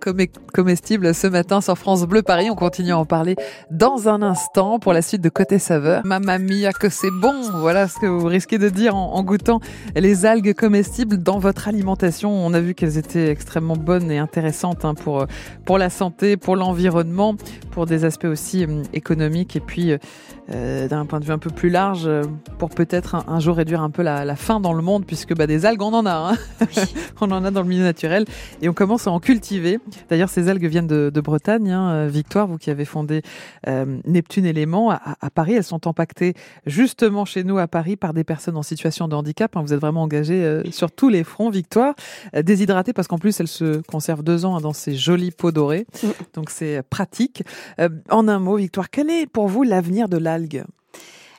comestibles 0.54 1.13
ce 1.13 1.28
matin 1.28 1.62
sur 1.62 1.75
France 1.76 2.04
Bleu 2.06 2.22
Paris. 2.22 2.50
On 2.50 2.56
continue 2.56 2.92
à 2.92 2.98
en 2.98 3.06
parler 3.06 3.36
dans 3.72 4.10
un 4.10 4.22
instant 4.22 4.80
pour 4.80 4.94
la 4.94 5.02
suite 5.02 5.22
de 5.22 5.30
Côté 5.30 5.60
Saveur. 5.60 6.02
Mamma 6.06 6.40
mia 6.40 6.72
que 6.74 6.90
c'est 6.90 7.12
bon 7.12 7.34
Voilà 7.60 7.88
ce 7.88 8.00
que 8.00 8.06
vous 8.06 8.26
risquez 8.28 8.58
de 8.58 8.70
dire 8.70 8.96
en, 8.96 9.24
goûtant 9.24 9.60
les 9.96 10.26
algues 10.26 10.54
comestibles 10.54 11.18
dans 11.18 11.40
votre 11.40 11.68
alimentation. 11.68 12.32
On 12.32 12.54
a 12.54 12.60
vu 12.60 12.74
qu'elles 12.74 12.98
étaient 12.98 13.30
extrêmement 13.30 13.76
bonnes 13.76 14.12
et 14.12 14.18
intéressantes 14.18 14.86
hein, 14.86 14.94
pour, 14.94 15.26
pour 15.66 15.78
la 15.78 15.90
santé, 15.90 16.38
pour 16.38 16.56
l'environnement, 16.56 17.36
pour 17.72 17.86
des 17.86 18.06
aspects 18.06 18.26
aussi 18.26 18.66
hum, 18.66 18.84
économiques 18.94 19.56
et 19.56 19.62
puis 19.62 19.94
euh, 20.51 20.88
d'un 20.88 21.05
point 21.05 21.19
de 21.19 21.25
vue 21.25 21.31
un 21.31 21.39
peu 21.39 21.49
plus 21.49 21.69
large 21.69 22.10
pour 22.60 22.69
peut-être 22.69 23.15
un, 23.27 23.39
jour 23.39 23.55
réduire 23.55 23.81
un 23.81 23.89
peu 23.89 24.03
la, 24.03 24.36
faim 24.36 24.60
dans 24.60 24.73
le 24.73 24.81
monde 24.81 25.05
puisque 25.05 25.36
bah, 25.36 25.47
des 25.47 25.65
algues 25.65 25.81
on 25.81 25.93
en 25.93 26.05
a. 26.05 26.31
Hein. 26.34 26.65
on 27.21 27.31
en 27.31 27.43
a 27.43 27.51
dans 27.51 27.62
le 27.62 27.67
milieu 27.67 27.84
naturel 27.84 28.25
et 28.62 28.69
on 28.69 28.73
commence 28.73 29.08
à 29.08 29.12
en 29.12 29.19
cultiver. 29.19 29.79
D'ailleurs 30.10 30.29
ces 30.29 30.49
algues 30.49 30.65
viennent 30.65 30.88
de, 30.88 31.21
Bretagne. 31.25 31.71
Hein, 31.71 32.08
Victoire, 32.08 32.45
vous 32.45 32.58
qui 32.58 32.69
avez 32.69 32.86
fondé 32.86 33.23
euh, 33.67 33.97
Neptune 34.05 34.45
Éléments 34.45 34.91
à, 34.91 35.29
Paris, 35.34 35.53
elles 35.53 35.63
sont 35.63 35.88
impactées 35.88 36.36
justement 36.65 37.25
chez 37.25 37.43
nous 37.43 37.58
à 37.58 37.67
Paris 37.67 37.95
par 37.95 38.13
des 38.13 38.23
personnes 38.23 38.58
en 38.58 38.63
situation 38.63 39.08
de 39.08 39.15
handicap. 39.15 39.58
Hein. 39.58 39.62
vous 39.62 39.73
êtes 39.73 39.79
vraiment 39.79 40.03
engagé 40.03 40.43
euh, 40.43 40.63
sur 40.71 40.91
tous 40.91 41.10
les 41.10 41.23
fronts, 41.23 41.49
Victoire. 41.49 41.95
Euh, 42.36 42.43
déshydratée 42.43 42.93
parce 42.93 43.08
qu'en 43.08 43.17
plus, 43.17 43.39
elle 43.39 43.47
se 43.47 43.81
conserve 43.81 44.23
deux 44.23 44.45
ans 44.45 44.58
hein, 44.58 44.62
dans 44.62 44.73
ces 44.73 44.95
jolies 44.95 45.31
peaux 45.31 45.51
dorées. 45.51 45.88
Donc 46.34 46.49
c'est 46.51 46.84
pratique. 46.84 47.43
en 48.10 48.27
un 48.27 48.39
mot, 48.39 48.58
Victoire, 48.58 48.89
quel 48.89 49.10
est 49.10 49.25
pour 49.25 49.47
vous 49.47 49.63
l'avenir 49.63 50.08
de 50.08 50.17
l'algue 50.17 50.35
la 50.35 50.35
viande 50.38 50.65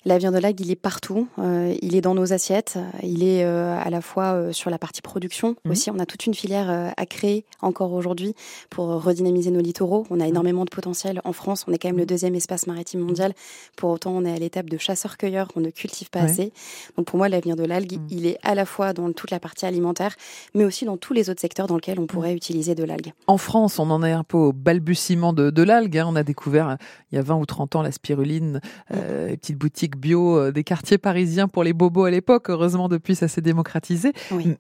de 0.07 0.39
l'algue, 0.39 0.61
il 0.61 0.71
est 0.71 0.77
partout. 0.77 1.29
Euh, 1.39 1.75
il 1.83 1.97
est 1.97 2.01
dans 2.01 2.15
nos 2.15 2.33
assiettes. 2.33 2.79
Il 3.03 3.23
est 3.25 3.45
euh, 3.45 3.77
à 3.79 3.91
la 3.91 4.01
fois 4.01 4.33
euh, 4.33 4.53
sur 4.53 4.71
la 4.71 4.79
partie 4.79 5.03
production 5.03 5.57
mhm. 5.65 5.73
aussi. 5.73 5.91
On 5.91 5.99
a 5.99 6.07
toute 6.07 6.27
une 6.27 6.35
filière 6.35 6.93
à 6.97 7.07
créer 7.07 7.45
encore 7.61 7.93
aujourd'hui 7.93 8.35
pour 8.71 9.03
redynamiser 9.03 9.51
nos 9.51 9.61
littoraux. 9.61 10.07
On 10.11 10.21
a 10.21 10.25
mhm. 10.25 10.31
énormément 10.31 10.65
de 10.65 10.71
potentiel 10.71 11.21
en 11.25 11.33
France. 11.33 11.65
On 11.69 11.73
est 11.73 11.79
quand 11.79 11.89
même 11.89 11.97
le 11.97 12.03
mhm. 12.03 12.09
deuxième 12.09 12.35
espace 12.35 12.67
maritime 12.67 13.01
mondial. 13.01 13.33
Pour 13.77 13.91
autant, 13.91 14.13
on 14.13 14.25
est 14.25 14.33
à 14.33 14.39
l'étape 14.39 14.71
de 14.71 14.79
chasseurs-cueilleurs. 14.79 15.49
On 15.57 15.61
ne 15.61 15.71
cultive 15.71 16.11
pas 16.11 16.21
assez. 16.21 16.53
Donc 16.97 17.07
pour 17.07 17.19
moi, 17.19 17.29
l'avenir 17.29 17.57
de 17.57 17.65
l'algue, 17.65 17.99
il 18.11 18.27
est 18.27 18.39
à 18.43 18.55
la 18.55 18.65
fois 18.65 18.93
dans 18.93 19.13
toute 19.13 19.31
la 19.31 19.41
partie 19.41 19.67
alimentaire, 19.67 20.15
mais 20.55 20.65
aussi 20.65 20.85
dans 20.85 20.97
tous 20.97 21.13
les 21.13 21.31
autres 21.31 21.41
secteurs 21.41 21.67
dans 21.67 21.77
lesquels 21.77 21.99
on 21.99 22.07
pourrait 22.07 22.35
utiliser 22.35 22.75
de 22.75 22.85
l'algue. 22.85 23.13
En 23.27 23.39
France, 23.39 23.79
on 23.79 23.91
en 23.91 24.03
est 24.03 24.13
un 24.13 24.25
peu 24.25 24.37
au 24.37 24.53
balbutiement 24.53 25.33
de, 25.33 25.63
l'algue. 25.63 25.99
Hein. 25.99 26.07
On 26.09 26.17
a 26.17 26.23
découvert 26.23 26.77
il 27.11 27.17
y 27.17 27.19
a 27.19 27.23
20 27.23 27.37
ou 27.37 27.47
30 27.47 27.77
ans 27.77 27.83
la 27.83 27.93
spiruline, 27.93 28.61
les 28.91 29.37
petites 29.37 29.59
boutiques 29.59 29.96
bio 29.97 30.39
euh, 30.39 30.53
des 30.53 30.65
quartiers 30.65 30.99
parisiens 30.99 31.49
pour 31.49 31.65
les 31.65 31.73
bobos 31.73 32.05
à 32.05 32.11
l'époque. 32.11 32.51
Heureusement, 32.51 32.89
depuis, 32.89 33.15
ça 33.15 33.29
s'est 33.29 33.41
démocratisé. 33.41 34.13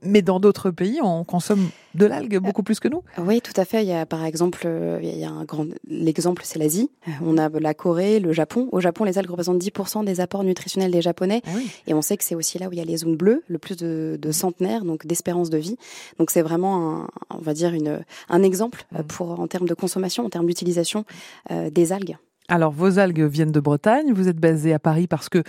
Mais 0.03 0.22
dans 0.22 0.40
d'autres 0.40 0.70
pays, 0.70 1.01
on 1.03 1.25
consomme 1.25 1.68
de 1.94 2.07
l'algue 2.07 2.38
beaucoup 2.38 2.62
plus 2.62 2.81
que 2.81 2.88
nous. 2.88 3.03
Oui, 3.18 3.40
tout 3.40 3.53
à 3.57 3.64
fait. 3.64 3.83
Il 3.83 3.88
y 3.88 3.92
a 3.92 4.07
par 4.07 4.25
exemple, 4.25 4.62
euh, 4.64 4.99
il 5.03 5.18
y 5.18 5.25
a 5.25 5.31
un 5.31 5.44
grand, 5.44 5.66
l'exemple 5.88 6.42
c'est 6.44 6.59
l'Asie. 6.59 6.90
On 7.25 7.38
a 7.38 7.49
la 7.49 7.75
Corée, 7.75 8.20
le 8.20 8.33
Japon. 8.33 8.68
Au 8.72 8.81
Japon, 8.81 9.05
les 9.05 9.18
algues 9.18 9.31
représentent 9.31 9.62
10% 9.62 10.05
des 10.05 10.20
apports 10.20 10.44
nutritionnels 10.44 10.90
des 10.90 11.03
Japonais. 11.03 11.42
Ah 11.46 11.51
Et 11.87 11.94
on 11.94 12.03
sait 12.03 12.16
que 12.16 12.25
c'est 12.25 12.35
aussi 12.35 12.59
là 12.59 12.68
où 12.68 12.72
il 12.72 12.79
y 12.79 12.83
a 12.83 12.85
les 12.85 12.99
zones 12.99 13.16
bleues, 13.16 13.42
le 13.49 13.59
plus 13.59 13.77
de, 13.77 14.18
centenaires, 14.31 14.85
donc 14.85 15.07
d'espérance 15.07 15.51
de 15.51 15.59
vie. 15.59 15.77
Donc 16.18 16.31
c'est 16.31 16.42
vraiment, 16.42 17.03
un, 17.03 17.09
on 17.31 17.38
va 17.38 17.55
dire, 17.55 17.72
une, 17.72 18.05
un 18.29 18.42
exemple 18.42 18.85
mm. 18.92 19.03
pour 19.05 19.40
en 19.40 19.46
termes 19.46 19.68
de 19.68 19.75
consommation, 19.75 20.25
en 20.25 20.31
termes 20.31 20.46
d'utilisation 20.46 21.05
euh, 21.51 21.70
des 21.70 21.92
algues. 21.92 22.16
Alors, 22.48 22.72
vos 22.72 22.98
algues 22.98 23.24
viennent 23.24 23.52
de 23.52 23.61
Bretagne. 23.61 24.12
Vous 24.12 24.28
êtes 24.28 24.38
basé 24.38 24.72
à 24.72 24.78
Paris 24.78 25.06
parce 25.06 25.28
que 25.28 25.42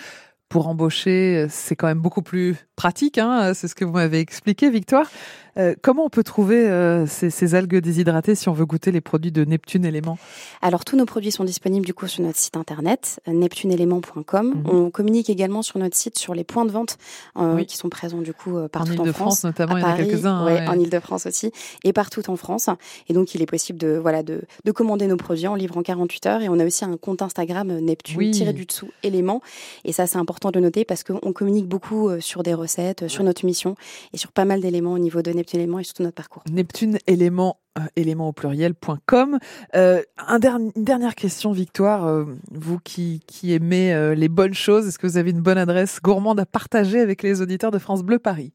pour 0.50 0.68
embaucher, 0.68 1.48
c'est 1.50 1.76
quand 1.76 1.88
même 1.88 2.00
beaucoup 2.00 2.22
plus 2.22 2.56
pratique. 2.76 3.18
Hein 3.18 3.54
c'est 3.54 3.68
ce 3.68 3.76
que 3.76 3.86
vous 3.86 3.92
m'avez 3.92 4.20
expliqué, 4.20 4.70
Victoire. 4.70 5.10
Euh, 5.58 5.74
comment 5.82 6.06
on 6.06 6.10
peut 6.10 6.24
trouver 6.24 6.68
euh, 6.68 7.06
ces, 7.08 7.56
algues 7.56 7.78
déshydratées 7.78 8.36
si 8.36 8.48
on 8.50 8.54
veut 8.54 8.66
goûter 8.66 8.92
les 8.92 9.02
produits 9.02 9.32
de 9.32 9.44
Neptune 9.44 9.86
Éléments? 9.86 10.18
Alors 10.62 10.86
tous 10.86 10.96
nos 10.96 11.06
produits 11.06 11.32
sont 11.32 11.44
disponibles 11.44 11.86
du 11.86 11.94
coup 11.94 12.08
sur 12.08 12.24
notre 12.24 12.38
site 12.38 12.58
internet 12.58 13.20
neptuneéléments.com. 13.28 14.48
Mhm. 14.48 14.64
On 14.70 14.92
communique 14.92 15.30
également 15.30 15.62
sur 15.62 15.80
notre 15.80 15.96
site 15.96 16.18
sur 16.20 16.36
les 16.36 16.44
points 16.44 16.66
de 16.66 16.72
vente 16.72 16.98
euh, 17.38 17.64
qui 17.64 17.78
sont 17.78 17.90
présents 17.90 18.22
du 18.22 18.34
coup 18.34 18.58
partout 18.72 19.00
en, 19.00 19.08
en 19.08 19.14
France, 19.14 19.44
notamment, 19.44 19.78
il 19.78 19.82
y 19.82 19.84
en 19.84 19.90
a 19.90 19.98
quelques-uns. 19.98 20.46
Ouais, 20.46 20.68
En 20.68 20.80
Ile-de-France 20.80 21.26
aussi 21.26 21.52
et 21.84 21.94
partout 21.94 22.30
en 22.30 22.36
France. 22.36 22.70
Et 23.10 23.14
donc 23.14 23.34
il 23.34 23.42
est 23.42 23.48
possible 23.48 23.80
de 23.80 23.98
voilà 24.00 24.22
de, 24.24 24.44
de 24.64 24.72
commander 24.72 25.08
nos 25.08 25.18
produits 25.18 25.48
en 25.48 25.56
livre 25.56 25.78
en 25.78 25.84
48 25.84 26.26
heures 26.28 26.42
et 26.42 26.50
on 26.50 26.60
a 26.60 26.66
aussi 26.66 26.86
un 26.86 26.98
compte 26.98 27.22
Instagram 27.22 27.80
Neptune 27.80 28.32
tiré 28.32 28.54
du 28.54 28.66
dessous 28.66 28.90
éléments 29.04 29.42
et 29.86 29.92
ça 29.92 30.06
c'est 30.06 30.18
important 30.18 30.52
de 30.52 30.60
noter 30.60 30.86
parce 30.86 31.04
qu'on 31.04 31.34
communique 31.34 31.68
beaucoup 31.68 32.10
sur 32.20 32.44
des 32.44 32.54
recettes, 32.54 33.08
sur 33.08 33.24
notre 33.24 33.46
mission 33.46 33.76
et 34.14 34.18
sur 34.18 34.32
pas 34.32 34.46
mal 34.46 34.62
d'éléments 34.62 34.94
au 34.94 35.00
niveau 35.00 35.22
de 35.22 35.32
Neptune 35.32 35.47
Et 35.54 35.66
tout 35.66 36.04
notre 36.04 36.16
parcours. 36.16 36.44
Neptune 36.52 36.98
Éléments 37.08 37.60
euh, 37.78 38.16
au 38.20 38.34
pluriel.com. 38.34 39.40
Euh, 39.76 40.02
un 40.18 40.40
une 40.76 40.84
dernière 40.84 41.16
question, 41.16 41.52
Victoire. 41.52 42.06
Euh, 42.06 42.26
vous 42.52 42.80
qui, 42.80 43.22
qui 43.28 43.54
aimez 43.54 44.16
les 44.16 44.30
bonnes 44.30 44.54
choses, 44.54 44.88
est-ce 44.88 45.00
que 45.00 45.08
vous 45.08 45.18
avez 45.18 45.32
une 45.32 45.42
bonne 45.42 45.58
adresse 45.58 46.00
gourmande 46.02 46.40
à 46.40 46.46
partager 46.46 47.00
avec 47.00 47.24
les 47.24 47.42
auditeurs 47.42 47.72
de 47.72 47.80
France 47.80 48.04
Bleu 48.04 48.20
Paris? 48.20 48.52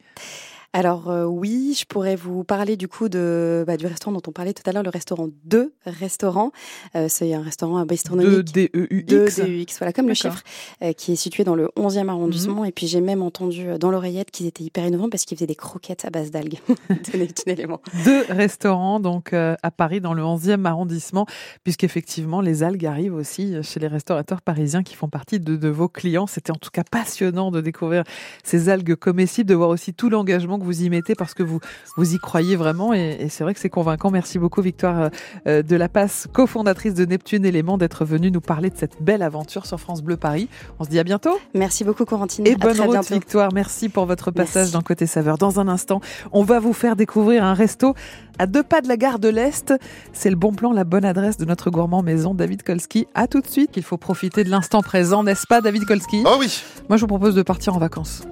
Alors 0.74 1.10
euh, 1.10 1.26
oui, 1.26 1.76
je 1.78 1.84
pourrais 1.84 2.16
vous 2.16 2.44
parler 2.44 2.76
du 2.76 2.88
coup 2.88 3.10
de 3.10 3.62
bah, 3.66 3.76
du 3.76 3.86
restaurant 3.86 4.12
dont 4.12 4.22
on 4.26 4.32
parlait 4.32 4.54
tout 4.54 4.62
à 4.64 4.72
l'heure, 4.72 4.82
le 4.82 4.88
restaurant 4.88 5.28
2 5.44 5.74
restaurant. 5.84 6.50
Euh, 6.96 7.06
c'est 7.10 7.34
un 7.34 7.42
restaurant 7.42 7.84
gastronomique. 7.84 8.30
De 8.30 8.40
D-E-U-X. 8.42 9.06
De 9.06 9.42
D-E-U-X, 9.42 9.78
voilà, 9.78 9.92
comme 9.92 10.08
le 10.08 10.14
chiffre, 10.14 10.42
euh, 10.82 10.94
qui 10.94 11.12
est 11.12 11.16
situé 11.16 11.44
dans 11.44 11.54
le 11.54 11.68
11e 11.76 12.08
arrondissement. 12.08 12.62
Mhm. 12.62 12.68
Et 12.68 12.72
puis 12.72 12.86
j'ai 12.86 13.02
même 13.02 13.22
entendu 13.22 13.66
dans 13.78 13.90
l'oreillette 13.90 14.30
qu'ils 14.30 14.46
étaient 14.46 14.64
hyper 14.64 14.86
innovants 14.86 15.10
parce 15.10 15.26
qu'ils 15.26 15.36
faisaient 15.36 15.46
des 15.46 15.54
croquettes 15.54 16.06
à 16.06 16.10
base 16.10 16.30
d'algues. 16.30 16.58
Deux 18.04 18.24
restaurants 18.30 18.98
donc 18.98 19.34
à 19.34 19.70
Paris 19.70 20.00
dans 20.00 20.14
le 20.14 20.22
11e 20.22 20.64
arrondissement, 20.64 21.26
puisqu'effectivement 21.64 22.40
les 22.40 22.62
algues 22.62 22.86
arrivent 22.86 23.14
aussi 23.14 23.56
chez 23.62 23.78
les 23.78 23.88
restaurateurs 23.88 24.40
parisiens 24.40 24.82
qui 24.82 24.94
font 24.94 25.08
partie 25.08 25.38
de, 25.38 25.56
de 25.56 25.68
vos 25.68 25.88
clients. 25.88 26.26
C'était 26.26 26.52
en 26.52 26.56
tout 26.56 26.70
cas 26.70 26.84
passionnant 26.90 27.50
de 27.50 27.60
découvrir 27.60 28.04
ces 28.42 28.70
algues 28.70 28.94
comestibles, 28.94 29.50
de 29.50 29.54
voir 29.54 29.68
aussi 29.68 29.92
tout 29.92 30.08
l'engagement 30.08 30.58
que 30.62 30.66
vous 30.66 30.82
y 30.82 30.90
mettez 30.90 31.14
parce 31.14 31.34
que 31.34 31.42
vous, 31.42 31.60
vous 31.96 32.14
y 32.14 32.18
croyez 32.18 32.56
vraiment. 32.56 32.94
Et, 32.94 33.26
c'est 33.28 33.44
vrai 33.44 33.54
que 33.54 33.60
c'est 33.60 33.68
convaincant. 33.68 34.10
Merci 34.10 34.38
beaucoup, 34.38 34.62
Victoire 34.62 35.10
de 35.46 35.76
la 35.76 35.88
Passe, 35.88 36.26
cofondatrice 36.32 36.94
de 36.94 37.04
Neptune 37.04 37.44
Élément, 37.44 37.78
d'être 37.78 38.04
venue 38.04 38.30
nous 38.30 38.40
parler 38.40 38.70
de 38.70 38.76
cette 38.76 39.02
belle 39.02 39.22
aventure 39.22 39.66
sur 39.66 39.78
France 39.78 40.02
Bleu 40.02 40.16
Paris. 40.16 40.48
On 40.78 40.84
se 40.84 40.88
dit 40.88 40.98
à 40.98 41.04
bientôt. 41.04 41.38
Merci 41.54 41.84
beaucoup, 41.84 42.04
Corentine. 42.04 42.46
Et 42.46 42.56
bonne 42.56 42.80
route, 42.80 43.10
Victoire. 43.10 43.52
Merci 43.52 43.88
pour 43.88 44.06
votre 44.06 44.30
passage 44.30 44.70
dans 44.70 44.82
Côté 44.82 45.06
Saveur. 45.06 45.38
Dans 45.38 45.60
un 45.60 45.68
instant, 45.68 46.00
on 46.32 46.42
va 46.42 46.60
vous 46.60 46.72
faire 46.72 46.96
découvrir 46.96 47.44
un 47.44 47.54
resto 47.54 47.94
à 48.38 48.46
deux 48.46 48.62
pas 48.62 48.80
de 48.80 48.88
la 48.88 48.96
gare 48.96 49.18
de 49.18 49.28
l'Est. 49.28 49.74
C'est 50.12 50.30
le 50.30 50.36
bon 50.36 50.52
plan, 50.52 50.72
la 50.72 50.84
bonne 50.84 51.04
adresse 51.04 51.36
de 51.36 51.44
notre 51.44 51.70
gourmand 51.70 52.02
maison, 52.02 52.34
David 52.34 52.62
Kolski. 52.62 53.06
À 53.14 53.26
tout 53.26 53.40
de 53.40 53.46
suite, 53.46 53.70
qu'il 53.70 53.82
faut 53.82 53.98
profiter 53.98 54.44
de 54.44 54.50
l'instant 54.50 54.82
présent, 54.82 55.22
n'est-ce 55.22 55.46
pas, 55.46 55.60
David 55.60 55.84
Kolski? 55.84 56.22
Oh 56.24 56.36
oui 56.38 56.62
Moi, 56.88 56.96
je 56.96 57.02
vous 57.02 57.08
propose 57.08 57.34
de 57.34 57.42
partir 57.42 57.74
en 57.74 57.78
vacances. 57.78 58.22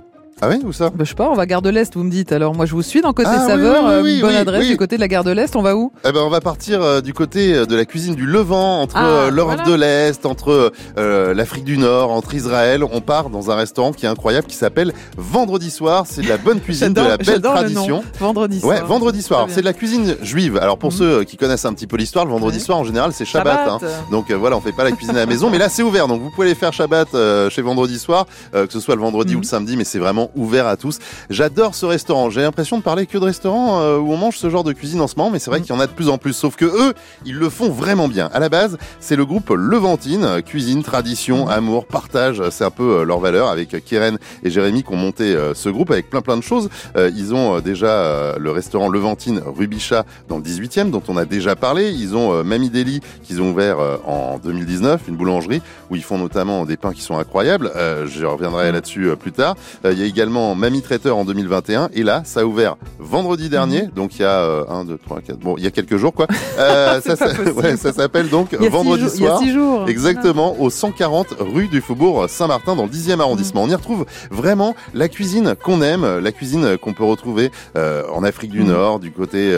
Ah 0.42 0.48
oui, 0.48 0.58
où 0.64 0.72
ça 0.72 0.88
bah, 0.88 1.04
Je 1.04 1.10
sais 1.10 1.14
pas, 1.14 1.28
on 1.28 1.34
va 1.34 1.44
gare 1.44 1.60
de 1.60 1.68
l'Est, 1.68 1.94
vous 1.94 2.02
me 2.02 2.10
dites. 2.10 2.32
Alors 2.32 2.54
moi 2.54 2.64
je 2.64 2.72
vous 2.72 2.80
suis 2.80 3.02
dans 3.02 3.12
côté 3.12 3.28
ah 3.30 3.46
saveur, 3.46 3.86
euh, 3.86 4.20
bonne 4.22 4.34
adresse 4.34 4.66
du 4.66 4.76
côté 4.78 4.96
de 4.96 5.00
la 5.02 5.08
gare 5.08 5.22
de 5.22 5.32
l'Est, 5.32 5.54
on 5.54 5.60
va 5.60 5.76
où? 5.76 5.92
Eh 6.02 6.12
ben 6.12 6.20
on 6.20 6.30
va 6.30 6.40
partir 6.40 6.80
euh, 6.80 7.02
du 7.02 7.12
côté 7.12 7.54
euh, 7.54 7.66
de 7.66 7.76
la 7.76 7.84
cuisine 7.84 8.14
du 8.14 8.24
Levant, 8.24 8.80
entre 8.80 8.96
ah, 8.96 9.28
l'Europe 9.30 9.66
de 9.66 9.74
l'Est, 9.74 10.24
entre 10.24 10.72
l'Afrique 10.96 11.64
du 11.64 11.76
Nord, 11.76 12.10
entre 12.10 12.32
Israël. 12.34 12.82
On 12.90 13.02
part 13.02 13.28
dans 13.28 13.50
un 13.50 13.54
restaurant 13.54 13.92
qui 13.92 14.06
est 14.06 14.08
incroyable, 14.08 14.46
qui 14.46 14.56
s'appelle 14.56 14.94
Vendredi 15.18 15.70
Soir. 15.70 16.04
C'est 16.06 16.22
de 16.22 16.28
la 16.28 16.38
bonne 16.38 16.60
cuisine, 16.60 16.94
de 16.94 17.00
la 17.02 17.18
belle 17.18 17.42
tradition. 17.42 18.02
Vendredi 18.18 18.60
soir. 18.60 18.72
Ouais, 18.72 18.80
Vendredi 18.80 19.22
Soir. 19.22 19.46
C'est 19.50 19.60
de 19.60 19.66
la 19.66 19.74
cuisine 19.74 20.16
juive. 20.22 20.56
Alors 20.56 20.78
pour 20.78 20.90
mhm. 20.90 20.98
ceux 20.98 21.24
qui 21.24 21.36
connaissent 21.36 21.66
un 21.66 21.74
petit 21.74 21.86
peu 21.86 21.98
l'histoire, 21.98 22.24
le 22.24 22.30
Vendredi 22.30 22.60
Soir 22.60 22.78
en 22.78 22.84
général 22.84 23.12
c'est 23.12 23.26
Shabbat. 23.26 23.68
Hein. 23.68 23.78
Donc 24.10 24.30
voilà, 24.32 24.56
on 24.56 24.62
fait 24.62 24.72
pas 24.72 24.84
la 24.84 24.92
cuisine 24.92 25.16
à 25.16 25.20
la 25.20 25.26
maison, 25.26 25.50
mais 25.50 25.58
là 25.58 25.68
c'est 25.68 25.82
ouvert. 25.82 26.08
Donc 26.08 26.22
vous 26.22 26.30
pouvez 26.30 26.46
aller 26.46 26.54
faire 26.54 26.72
Shabbat 26.72 27.08
chez 27.50 27.60
Vendredi 27.60 27.98
Soir, 27.98 28.24
que 28.52 28.70
ce 28.70 28.80
soit 28.80 28.94
le 28.94 29.02
vendredi 29.02 29.34
ou 29.34 29.40
le 29.40 29.44
mhm. 29.44 29.44
samedi, 29.44 29.76
mais 29.76 29.84
c'est 29.84 29.98
vraiment 29.98 30.29
ouvert 30.34 30.66
à 30.66 30.76
tous. 30.76 30.98
J'adore 31.28 31.74
ce 31.74 31.86
restaurant. 31.86 32.30
J'ai 32.30 32.42
l'impression 32.42 32.78
de 32.78 32.82
parler 32.82 33.06
que 33.06 33.18
de 33.18 33.24
restaurants 33.24 33.80
euh, 33.80 33.98
où 33.98 34.12
on 34.12 34.16
mange 34.16 34.36
ce 34.36 34.50
genre 34.50 34.64
de 34.64 34.72
cuisine 34.72 35.00
en 35.00 35.06
ce 35.06 35.16
moment, 35.16 35.30
mais 35.30 35.38
c'est 35.38 35.50
vrai 35.50 35.60
mm. 35.60 35.62
qu'il 35.62 35.74
y 35.74 35.78
en 35.78 35.80
a 35.80 35.86
de 35.86 35.92
plus 35.92 36.08
en 36.08 36.18
plus. 36.18 36.32
Sauf 36.32 36.56
que 36.56 36.64
eux, 36.64 36.94
ils 37.24 37.36
le 37.36 37.48
font 37.48 37.70
vraiment 37.70 38.08
bien. 38.08 38.30
À 38.32 38.40
la 38.40 38.48
base, 38.48 38.78
c'est 39.00 39.16
le 39.16 39.24
groupe 39.24 39.50
Levantine, 39.50 40.42
cuisine, 40.42 40.82
tradition, 40.82 41.46
mm. 41.46 41.50
amour, 41.50 41.86
partage. 41.86 42.42
C'est 42.50 42.64
un 42.64 42.70
peu 42.70 43.00
euh, 43.00 43.04
leur 43.04 43.20
valeur 43.20 43.48
avec 43.48 43.84
Keren 43.84 44.18
et 44.42 44.50
Jérémy 44.50 44.82
qui 44.82 44.92
ont 44.92 44.96
monté 44.96 45.34
euh, 45.34 45.54
ce 45.54 45.68
groupe 45.68 45.90
avec 45.90 46.10
plein 46.10 46.22
plein 46.22 46.36
de 46.36 46.42
choses. 46.42 46.68
Ils 46.96 47.34
ont 47.34 47.60
déjà 47.60 48.36
le 48.38 48.50
restaurant 48.50 48.88
Levantine 48.88 49.40
Rubichat 49.44 50.04
dans 50.28 50.36
le 50.36 50.42
18e 50.42 50.90
dont 50.90 51.02
on 51.08 51.16
a 51.16 51.24
déjà 51.24 51.56
parlé. 51.56 51.90
Ils 51.90 52.14
ont 52.14 52.42
Mamie 52.44 52.70
Deli 52.70 53.00
qu'ils 53.22 53.40
ont 53.40 53.50
ouvert 53.50 53.78
en 54.06 54.38
2019, 54.38 55.02
une 55.08 55.16
boulangerie 55.16 55.62
où 55.90 55.96
ils 55.96 56.02
font 56.02 56.18
notamment 56.18 56.64
des 56.64 56.76
pains 56.76 56.92
qui 56.92 57.02
sont 57.02 57.18
incroyables. 57.18 57.70
Je 58.06 58.24
reviendrai 58.24 58.70
mm. 58.70 58.74
là-dessus 58.74 59.10
plus 59.18 59.32
tard. 59.32 59.56
Il 59.84 59.98
y 59.98 60.02
a 60.02 60.19
également 60.20 60.54
Mamie 60.54 60.82
Traité 60.82 61.08
en 61.08 61.24
2021. 61.24 61.88
Et 61.94 62.02
là, 62.02 62.20
ça 62.26 62.40
a 62.40 62.44
ouvert 62.44 62.76
vendredi 62.98 63.48
dernier, 63.48 63.84
mhm. 63.84 63.90
donc 63.96 64.16
il 64.16 64.22
y 64.22 64.24
a 64.26 64.42
euh, 64.42 64.64
un, 64.68 64.84
deux, 64.84 64.98
trois, 64.98 65.22
quatre, 65.22 65.38
bon, 65.38 65.54
il 65.56 65.64
y 65.64 65.66
a 65.66 65.70
quelques 65.70 65.96
jours 65.96 66.12
quoi. 66.12 66.26
Euh, 66.58 67.00
ça, 67.00 67.16
ça 67.16 67.92
s'appelle 67.92 68.28
donc 68.28 68.52
vendredi 68.54 69.08
soir. 69.08 69.42
jours. 69.42 69.88
Exactement, 69.88 70.60
au 70.60 70.68
140 70.68 71.36
rue 71.38 71.68
du 71.68 71.80
Faubourg 71.80 72.28
Saint-Martin 72.28 72.76
dans 72.76 72.84
le 72.84 72.90
10e 72.90 73.20
arrondissement. 73.20 73.62
On 73.62 73.68
y 73.68 73.74
retrouve 73.74 74.04
vraiment 74.30 74.74
la 74.92 75.08
cuisine 75.08 75.54
qu'on 75.62 75.80
aime, 75.80 76.18
la 76.18 76.32
cuisine 76.32 76.76
qu'on 76.76 76.92
peut 76.92 77.04
retrouver 77.04 77.50
euh, 77.76 78.02
en 78.12 78.24
Afrique 78.24 78.50
du 78.50 78.60
mhm. 78.60 78.68
Nord, 78.68 79.00
du 79.00 79.10
côté 79.10 79.56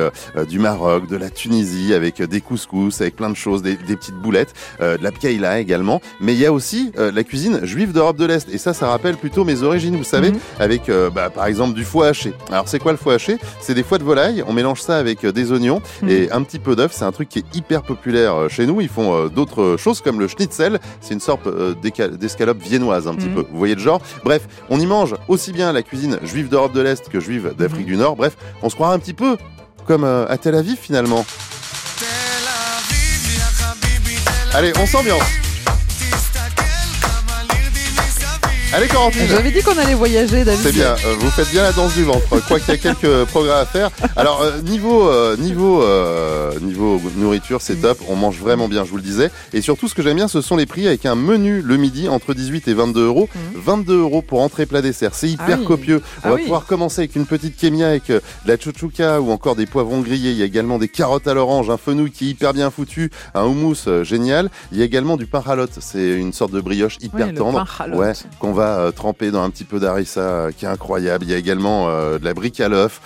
du 0.48 0.59
Maroc, 0.61 1.09
de 1.09 1.16
la 1.16 1.31
Tunisie, 1.31 1.92
avec 1.92 2.22
des 2.22 2.40
couscous, 2.40 3.01
avec 3.01 3.16
plein 3.16 3.31
de 3.31 3.37
choses, 3.37 3.62
des, 3.62 3.77
petites 3.77 4.16
boulettes, 4.16 4.55
de 4.81 5.03
la 5.03 5.11
pkaïla 5.11 5.59
également. 5.59 6.01
Mais 6.20 6.35
il 6.35 6.38
y 6.38 6.46
a 6.46 6.53
aussi 6.53 6.92
la 6.96 7.25
cuisine 7.25 7.64
juive 7.64 7.92
d'Europe 7.92 8.18
de 8.18 8.27
l'Est. 8.27 8.48
Et 8.53 8.59
ça, 8.59 8.75
ça 8.75 8.88
rappelle 8.88 9.16
plutôt 9.16 9.44
mes 9.44 9.62
origines, 9.62 9.96
vous 9.96 10.05
savez, 10.05 10.33
avec 10.58 10.90
bah, 11.14 11.30
par 11.30 11.46
exemple 11.46 11.74
du 11.74 11.84
foie 11.84 12.08
haché. 12.08 12.32
Alors 12.50 12.68
c'est 12.68 12.78
quoi 12.78 12.92
le 12.92 12.98
foie 12.98 13.14
haché? 13.14 13.38
C'est 13.60 13.74
des 13.74 13.82
foies 13.82 13.98
de 13.98 14.04
volaille, 14.04 14.42
on 14.46 14.52
mélange 14.52 14.80
ça 14.80 14.98
avec 14.98 15.24
euh, 15.24 15.32
des 15.32 15.52
oignons 15.52 15.80
mhm. 16.02 16.08
et 16.08 16.30
un 16.30 16.42
petit 16.42 16.58
peu 16.58 16.76
d'œuf. 16.76 16.92
C'est 16.92 17.04
un 17.04 17.12
truc 17.12 17.28
qui 17.28 17.40
est 17.40 17.56
hyper 17.56 17.82
populaire 17.82 18.34
euh, 18.34 18.48
chez 18.48 18.66
nous. 18.66 18.80
Ils 18.80 18.88
font 18.88 19.14
euh, 19.14 19.28
d'autres 19.28 19.76
choses 19.78 20.00
comme 20.00 20.20
le 20.20 20.28
schnitzel. 20.28 20.78
C'est 21.00 21.14
une 21.14 21.20
sorte 21.20 21.48
d'escalope 21.82 22.58
viennoise 22.58 23.08
un 23.08 23.14
petit 23.14 23.28
mhm. 23.28 23.34
peu. 23.34 23.46
Vous 23.50 23.58
voyez 23.58 23.74
le 23.74 23.80
genre? 23.80 24.00
Bref, 24.24 24.46
on 24.70 24.78
y 24.80 24.86
mange 24.86 25.14
aussi 25.28 25.52
bien 25.52 25.72
la 25.72 25.82
cuisine 25.82 26.18
juive 26.22 26.48
d'Europe 26.48 26.72
de 26.72 26.80
l'Est 26.80 27.08
que 27.08 27.20
juive 27.20 27.54
d'Afrique 27.58 27.86
mhm. 27.86 27.92
du 27.92 27.96
Nord. 27.96 28.16
Bref, 28.16 28.36
on 28.62 28.68
se 28.68 28.74
croirait 28.74 28.94
un 28.94 28.98
petit 28.98 29.14
peu 29.14 29.36
comme 29.86 30.04
à 30.04 30.36
Tel 30.38 30.54
Aviv 30.54 30.78
finalement. 30.80 31.24
Allez, 34.54 34.72
on 34.78 34.86
s'ambiance 34.86 35.41
Allez 38.74 38.88
Corentine 38.88 39.26
J'avais 39.28 39.50
dit 39.50 39.61
qu'on 39.61 39.76
allait 39.76 39.92
voyager 39.92 40.44
David. 40.44 40.62
C'est 40.62 40.72
bien, 40.72 40.94
euh, 41.04 41.14
vous 41.18 41.28
faites 41.28 41.50
bien 41.50 41.62
la 41.62 41.72
danse 41.72 41.92
du 41.92 42.04
ventre. 42.04 42.40
Quoi 42.48 42.58
qu'il 42.58 42.70
y 42.70 42.72
a 42.72 42.78
quelques 42.78 43.24
progrès 43.28 43.52
à 43.52 43.66
faire. 43.66 43.90
Alors 44.16 44.40
euh, 44.40 44.62
niveau 44.62 45.11
euh, 45.11 45.37
niveau 45.37 45.85
niveau 46.62 46.98
nourriture, 47.16 47.61
c'est 47.61 47.76
top, 47.76 47.98
on 48.08 48.16
mange 48.16 48.38
vraiment 48.38 48.68
bien, 48.68 48.87
je 48.87 48.90
vous 48.90 48.96
le 48.96 49.02
disais. 49.02 49.30
Et 49.52 49.61
surtout 49.61 49.88
ce 49.88 49.94
que 49.94 50.02
j'aime 50.02 50.16
bien, 50.16 50.26
ce 50.26 50.40
sont 50.40 50.56
les 50.56 50.64
prix 50.64 50.87
avec 50.87 51.04
un 51.04 51.16
menu 51.16 51.61
le 51.61 51.76
midi 51.76 52.08
entre 52.08 52.32
18 52.32 52.66
et 52.68 52.72
22 52.72 53.04
euros. 53.04 53.28
22 53.54 53.92
mhm. 53.92 54.00
euros 54.00 54.22
pour 54.22 54.40
entrée 54.40 54.64
plat 54.64 54.80
dessert, 54.80 55.14
c'est 55.14 55.28
hyper 55.28 55.58
ah 55.61 55.66
copieux. 55.66 56.00
On 56.24 56.28
ah 56.28 56.30
va 56.30 56.37
pouvoir 56.38 56.64
commencer 56.64 57.00
avec 57.00 57.14
une 57.14 57.26
petite 57.26 57.56
kémia 57.58 57.88
avec 57.88 58.08
de 58.08 58.22
la 58.46 58.58
chouchouka 58.58 59.20
ou 59.20 59.32
encore 59.32 59.54
des 59.54 59.66
poivrons 59.66 60.00
grillés. 60.00 60.30
Il 60.30 60.38
y 60.38 60.42
a 60.42 60.46
également 60.46 60.78
des 60.78 60.88
carottes 60.88 61.28
à 61.28 61.35
l'orange, 61.35 61.68
un 61.68 61.76
fenouil 61.76 62.11
qui 62.11 62.28
est 62.28 62.30
hyper 62.30 62.54
bien 62.54 62.70
foutu, 62.70 63.11
un 63.35 63.44
houmous 63.44 64.02
génial. 64.02 64.48
Il 64.72 64.78
y 64.78 64.82
a 64.82 64.85
également 64.87 65.18
du 65.18 65.26
pain 65.26 65.40
ralotte, 65.40 65.78
c'est 65.80 66.12
une 66.14 66.32
sorte 66.32 66.52
de 66.52 66.61
brioche 66.62 66.96
hyper 67.02 67.35
tendre, 67.35 67.66
ouais, 67.92 68.12
qu'on 68.38 68.52
va 68.52 68.62
euh, 68.66 68.90
trempé 68.90 69.31
dans 69.31 69.42
un 69.42 69.51
petit 69.51 69.64
peu 69.64 69.81
d'harissa 69.81 70.20
euh, 70.20 70.51
qui 70.53 70.64
est 70.64 70.68
incroyable. 70.68 71.25
Il 71.25 71.31
y 71.31 71.35
a 71.35 71.37
également 71.37 71.88
euh, 71.88 72.18
de 72.18 72.25
la 72.25 72.35
brique 72.35 72.61
à 72.61 72.68
l'œuf 72.68 73.01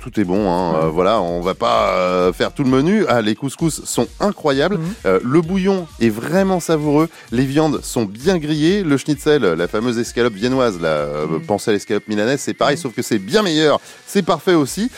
tout 0.00 0.18
est 0.20 0.24
bon. 0.24 0.50
Hein. 0.50 0.74
Euh, 0.76 0.88
voilà, 0.88 1.20
on 1.20 1.40
va 1.40 1.54
pas 1.54 1.94
euh, 1.94 2.32
faire 2.32 2.52
tout 2.52 2.64
le 2.64 2.70
menu. 2.70 3.04
Ah, 3.08 3.20
les 3.20 3.34
couscous 3.34 3.84
sont 3.84 4.08
incroyables. 4.18 4.78
Mhm. 4.78 4.94
Euh, 5.06 5.20
le 5.22 5.40
bouillon 5.40 5.86
est 6.00 6.08
vraiment 6.08 6.60
savoureux. 6.60 7.08
Les 7.32 7.44
viandes 7.44 7.80
sont 7.82 8.04
bien 8.04 8.38
grillées. 8.38 8.82
Le 8.82 8.96
schnitzel, 8.96 9.42
la 9.42 9.68
fameuse 9.68 9.98
escalope 9.98 10.34
viennoise, 10.34 10.80
la 10.80 11.26
mhm. 11.28 11.40
pensée 11.42 11.70
à 11.70 11.74
l'escalope 11.74 12.08
milanaise, 12.08 12.40
c'est 12.40 12.54
pareil, 12.54 12.76
sauf 12.76 12.94
que 12.94 13.02
c'est 13.02 13.18
bien 13.18 13.42
meilleur. 13.42 13.80
C'est 14.06 14.22
parfait 14.22 14.54
aussi. 14.54 14.90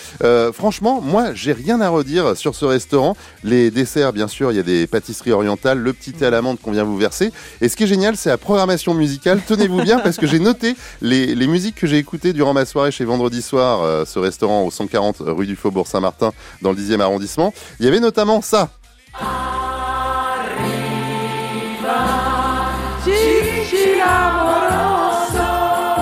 franchement, 0.52 1.00
moi, 1.02 1.34
j'ai 1.34 1.52
rien 1.52 1.80
à 1.80 1.88
redire 1.88 2.36
sur 2.36 2.54
ce 2.54 2.64
restaurant. 2.64 3.16
Les 3.44 3.70
desserts, 3.70 4.12
bien 4.12 4.28
sûr, 4.28 4.52
il 4.52 4.56
y 4.56 4.60
a 4.60 4.62
des 4.62 4.86
pâtisseries 4.86 5.32
orientales, 5.32 5.78
le 5.78 5.92
petit 5.92 6.12
thé 6.12 6.26
à 6.26 6.30
l'amande 6.30 6.58
qu'on 6.60 6.72
vient 6.72 6.84
vous 6.84 6.96
verser. 6.96 7.32
Et 7.60 7.68
ce 7.68 7.76
qui 7.76 7.84
est 7.84 7.86
génial, 7.86 8.16
c'est 8.16 8.30
la 8.30 8.38
programmation 8.38 8.94
musicale. 8.94 9.40
Tenez-vous 9.46 9.82
bien 9.82 9.98
parce 9.98 10.16
que 10.16 10.26
j'ai 10.26 10.38
noté 10.38 10.76
les, 11.02 11.34
les 11.34 11.46
musiques 11.46 11.74
que 11.74 11.86
j'ai 11.86 11.98
écoutées 11.98 12.32
durant 12.32 12.54
ma 12.54 12.64
soirée 12.64 12.90
chez 12.90 13.04
Vendredi 13.04 13.42
Soir, 13.42 14.06
ce 14.06 14.18
restaurant 14.18 14.64
140 14.72 15.16
rue 15.20 15.46
du 15.46 15.56
Faubourg 15.56 15.86
Saint-Martin 15.86 16.32
dans 16.62 16.72
le 16.72 16.76
10e 16.76 17.00
arrondissement. 17.00 17.54
Il 17.78 17.86
y 17.86 17.88
avait 17.88 18.00
notamment 18.00 18.40
ça. 18.42 18.70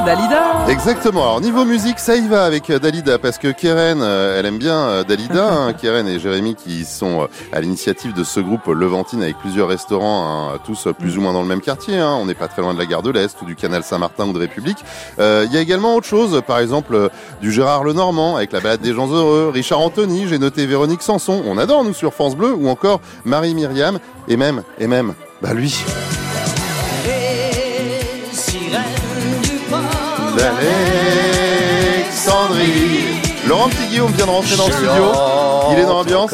Dalida 0.05 0.67
Exactement. 0.69 1.23
Alors 1.23 1.41
niveau 1.41 1.65
musique, 1.65 1.99
ça 1.99 2.17
y 2.17 2.27
va 2.27 2.45
avec 2.45 2.71
euh, 2.71 2.79
Dalida 2.79 3.19
parce 3.19 3.39
que 3.39 3.49
Keren, 3.49 4.01
euh, 4.03 4.39
elle 4.39 4.47
aime 4.47 4.59
bien 4.59 4.79
euh, 4.79 5.05
Dalida. 5.05 5.41
Hein. 5.51 5.73
Keren 5.73 6.07
et 6.07 6.19
Jérémy 6.19 6.55
qui 6.55 6.85
sont 6.85 7.29
à 7.53 7.61
l'initiative 7.61 8.13
de 8.15 8.25
ce 8.25 8.41
groupe 8.41 8.67
Levantine 8.67 9.23
avec 9.23 9.37
plusieurs 9.39 9.69
restaurants, 9.69 10.53
hein, 10.53 10.59
tous 10.65 10.89
plus 10.99 11.19
ou 11.19 11.21
moins 11.21 11.33
dans 11.33 11.43
le 11.43 11.49
même 11.49 11.61
quartier. 11.61 11.99
Hein. 11.99 12.17
On 12.21 12.27
n'est 12.27 12.35
pas 12.35 12.47
très 12.47 12.63
loin 12.63 12.73
de 12.73 12.79
la 12.79 12.87
gare 12.87 13.03
de 13.03 13.11
l'Est 13.11 13.41
ou 13.43 13.47
du 13.47 13.57
canal 13.57 13.83
Saint-Martin 13.83 14.29
ou 14.29 14.33
de 14.33 14.39
République. 14.39 14.79
Il 15.19 15.53
y 15.53 15.57
a 15.57 15.61
également 15.61 15.97
autre 15.97 16.07
chose, 16.07 16.41
par 16.47 16.59
exemple 16.59 17.11
du 17.41 17.53
Gérard 17.53 17.85
Lenormand 17.85 18.37
avec 18.37 18.53
la 18.53 18.61
balade 18.61 18.81
des 18.81 18.95
gens 18.95 19.09
heureux, 19.09 19.51
Richard 19.53 19.81
Anthony, 19.81 20.29
j'ai 20.29 20.39
noté 20.39 20.67
Véronique 20.67 21.03
Sanson, 21.03 21.43
on 21.47 21.59
adore 21.59 21.85
nous 21.85 21.95
sur 21.95 22.15
France 22.15 22.37
Bleu, 22.37 22.53
ou 22.53 22.69
encore 22.69 23.01
Marie 23.25 23.55
Myriam 23.55 23.99
et 24.29 24.37
même, 24.37 24.63
et 24.79 24.87
même, 24.87 25.15
bah 25.43 25.53
lui. 25.55 25.85
d'Alexandrie. 30.37 33.10
Laurent 33.51 33.69
Petit 33.69 33.89
Guillaume 33.89 34.13
vient 34.13 34.27
de 34.27 34.31
rentrer 34.31 34.57
dans 34.57 34.69
le 34.69 34.73
studio. 34.73 35.13
Il 35.73 35.79
est 35.81 35.83
dans 35.85 35.95
l'ambiance. 35.95 36.31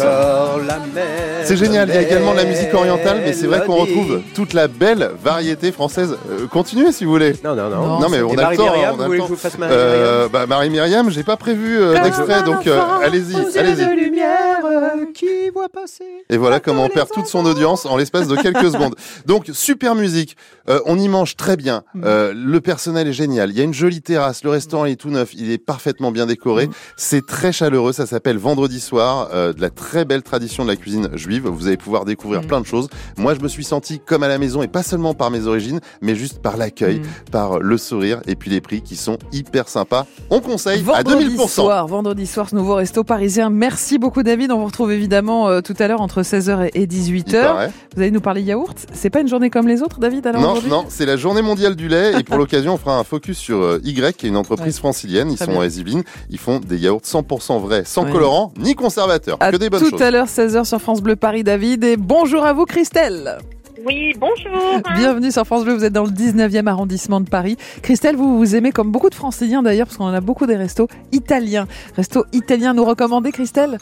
C'est 1.44 1.56
génial. 1.56 1.88
Il 1.88 1.94
y 1.94 1.98
a 1.98 2.02
également 2.02 2.32
de 2.32 2.36
la 2.36 2.44
musique 2.44 2.74
orientale, 2.74 3.22
mais 3.24 3.32
c'est 3.32 3.46
vrai 3.46 3.64
qu'on 3.64 3.76
retrouve 3.76 4.20
toute 4.34 4.52
la 4.52 4.68
belle 4.68 5.12
variété 5.22 5.72
française. 5.72 6.18
Euh, 6.30 6.46
continuez 6.46 6.92
si 6.92 7.04
vous 7.04 7.12
voulez. 7.12 7.34
Non, 7.44 7.54
non, 7.54 7.70
non. 7.70 8.00
Non, 8.00 8.08
mais 8.10 8.20
on 8.20 8.36
a 8.36 8.50
le 8.50 8.56
temps. 8.56 8.64
Myriam, 8.64 8.96
que 8.98 9.16
je 9.16 9.22
vous 9.22 9.36
fasse 9.36 9.56
Marie 9.56 9.72
euh, 9.74 10.28
bah, 10.28 10.46
Marie 10.46 10.70
Myriam, 10.70 11.08
j'ai 11.10 11.22
pas 11.22 11.36
prévu 11.36 11.78
euh, 11.78 12.02
d'extrait, 12.02 12.42
donc 12.42 12.66
euh, 12.66 12.80
allez-y, 13.02 13.36
allez-y. 13.58 15.12
qui 15.14 15.50
voit 15.54 15.68
passer. 15.68 16.04
Et 16.28 16.36
voilà 16.36 16.60
comment 16.60 16.84
on 16.84 16.88
perd 16.88 17.08
toute 17.10 17.26
son 17.26 17.46
audience 17.46 17.86
en 17.86 17.96
l'espace 17.96 18.28
de 18.28 18.36
quelques 18.36 18.70
secondes. 18.72 18.96
Donc 19.24 19.50
super 19.52 19.94
musique. 19.94 20.36
on 20.84 20.98
y 20.98 21.08
mange 21.08 21.36
très 21.36 21.56
bien. 21.56 21.84
Mm. 21.94 22.02
le 22.32 22.60
personnel 22.60 23.08
est 23.08 23.12
génial. 23.12 23.50
Il 23.50 23.56
y 23.56 23.60
a 23.60 23.64
une 23.64 23.74
jolie 23.74 24.02
terrasse. 24.02 24.42
Le 24.42 24.50
restaurant 24.50 24.84
est 24.84 24.96
tout 24.96 25.10
neuf. 25.10 25.32
Il 25.34 25.50
est 25.50 25.58
parfaitement 25.58 26.10
bien 26.10 26.26
décoré. 26.26 26.68
C'est 27.08 27.24
très 27.24 27.52
chaleureux, 27.52 27.92
ça 27.92 28.04
s'appelle 28.04 28.36
Vendredi 28.36 28.80
soir, 28.80 29.28
euh, 29.32 29.52
de 29.52 29.60
la 29.60 29.70
très 29.70 30.04
belle 30.04 30.24
tradition 30.24 30.64
de 30.64 30.68
la 30.70 30.74
cuisine 30.74 31.08
juive. 31.14 31.46
Vous 31.46 31.68
allez 31.68 31.76
pouvoir 31.76 32.04
découvrir 32.04 32.42
mm. 32.42 32.46
plein 32.46 32.60
de 32.60 32.66
choses. 32.66 32.88
Moi, 33.16 33.36
je 33.36 33.40
me 33.40 33.46
suis 33.46 33.62
senti 33.62 34.00
comme 34.00 34.24
à 34.24 34.28
la 34.28 34.38
maison 34.38 34.60
et 34.60 34.66
pas 34.66 34.82
seulement 34.82 35.14
par 35.14 35.30
mes 35.30 35.46
origines, 35.46 35.78
mais 36.00 36.16
juste 36.16 36.42
par 36.42 36.56
l'accueil, 36.56 36.98
mm. 36.98 37.30
par 37.30 37.60
le 37.60 37.78
sourire 37.78 38.22
et 38.26 38.34
puis 38.34 38.50
les 38.50 38.60
prix 38.60 38.82
qui 38.82 38.96
sont 38.96 39.18
hyper 39.30 39.68
sympas. 39.68 40.04
On 40.30 40.40
conseille 40.40 40.82
à 40.92 41.04
2000%. 41.04 41.48
Soir, 41.48 41.86
vendredi 41.86 42.26
soir, 42.26 42.48
ce 42.48 42.56
nouveau 42.56 42.74
resto 42.74 43.04
parisien. 43.04 43.50
Merci 43.50 43.98
beaucoup 43.98 44.24
David. 44.24 44.50
On 44.50 44.58
vous 44.58 44.66
retrouve 44.66 44.90
évidemment 44.90 45.48
euh, 45.48 45.60
tout 45.60 45.76
à 45.78 45.86
l'heure 45.86 46.00
entre 46.00 46.22
16h 46.22 46.70
et 46.74 46.86
18h. 46.88 47.70
Vous 47.94 48.02
allez 48.02 48.10
nous 48.10 48.20
parler 48.20 48.42
yaourt. 48.42 48.84
C'est 48.92 49.10
pas 49.10 49.20
une 49.20 49.28
journée 49.28 49.48
comme 49.48 49.68
les 49.68 49.80
autres, 49.80 50.00
David 50.00 50.26
alors 50.26 50.42
Non, 50.42 50.60
non, 50.68 50.86
c'est 50.88 51.06
la 51.06 51.16
journée 51.16 51.42
mondiale 51.42 51.76
du 51.76 51.86
lait 51.86 52.18
et 52.18 52.24
pour 52.24 52.36
l'occasion, 52.38 52.74
on 52.74 52.78
fera 52.78 52.98
un 52.98 53.04
focus 53.04 53.38
sur 53.38 53.58
euh, 53.58 53.80
Y, 53.84 54.16
qui 54.16 54.26
est 54.26 54.28
une 54.28 54.36
entreprise 54.36 54.78
francilienne. 54.78 55.30
Ils 55.30 55.38
sont 55.38 55.60
à 55.60 55.66
Yvelines. 55.66 56.02
Ils 56.30 56.40
font 56.40 56.58
des 56.58 56.78
yaourts 56.78 56.95
100% 57.04 57.60
vrais, 57.60 57.84
sans 57.84 58.04
colorant 58.04 58.52
ni 58.58 58.74
conservateur. 58.74 59.38
que 59.38 59.56
des 59.56 59.70
bonnes 59.70 59.82
tout 59.82 60.02
à 60.02 60.10
l'heure, 60.10 60.26
16h 60.26 60.64
sur 60.64 60.80
France 60.80 61.02
Bleu 61.02 61.16
Paris, 61.16 61.44
David. 61.44 61.84
Et 61.84 61.96
bonjour 61.96 62.44
à 62.44 62.52
vous, 62.52 62.64
Christelle. 62.64 63.38
Oui, 63.84 64.14
bonjour. 64.18 64.80
Bienvenue 64.96 65.30
sur 65.30 65.44
France 65.44 65.64
Bleu, 65.64 65.74
vous 65.74 65.84
êtes 65.84 65.92
dans 65.92 66.04
le 66.04 66.10
19e 66.10 66.66
arrondissement 66.66 67.20
de 67.20 67.28
Paris. 67.28 67.56
Christelle, 67.82 68.16
vous 68.16 68.38
vous 68.38 68.56
aimez 68.56 68.72
comme 68.72 68.90
beaucoup 68.90 69.10
de 69.10 69.14
franciliens 69.14 69.62
d'ailleurs, 69.62 69.86
parce 69.86 69.98
qu'on 69.98 70.06
en 70.06 70.14
a 70.14 70.20
beaucoup 70.20 70.46
des 70.46 70.56
restos 70.56 70.88
italiens. 71.12 71.66
Restos 71.96 72.24
italiens 72.32 72.74
nous 72.74 72.84
recommander, 72.84 73.32
Christelle? 73.32 73.78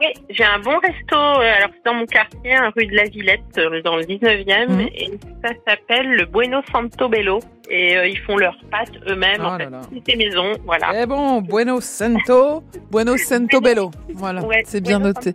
Oui, 0.00 0.08
j'ai 0.30 0.44
un 0.44 0.58
bon 0.58 0.76
resto. 0.78 1.16
Euh, 1.16 1.56
alors, 1.56 1.70
c'est 1.72 1.84
dans 1.84 1.94
mon 1.94 2.06
quartier, 2.06 2.56
rue 2.74 2.86
de 2.86 2.96
la 2.96 3.04
Villette, 3.04 3.40
euh, 3.58 3.82
dans 3.82 3.96
le 3.96 4.04
19e. 4.04 4.68
Mhm. 4.68 4.88
Et 4.96 5.10
ça 5.44 5.52
s'appelle 5.68 6.08
le 6.08 6.26
Bueno 6.26 6.60
Santo 6.72 7.08
Bello 7.08 7.38
et 7.70 7.96
euh, 7.96 8.08
ils 8.08 8.18
font 8.18 8.36
leurs 8.36 8.56
pâtes 8.70 8.92
eux-mêmes. 9.08 9.40
Oh 9.42 9.46
en 9.46 9.58
fait, 9.58 10.16
maison, 10.16 10.52
voilà. 10.64 10.92
Eh 10.94 11.06
bon, 11.06 11.40
Bueno 11.40 11.80
Santo, 11.80 12.62
Bueno 12.90 13.16
Santo 13.16 13.60
Bello. 13.60 13.90
Voilà, 14.14 14.42
c'est 14.64 14.80
bien 14.80 14.98
noté. 14.98 15.34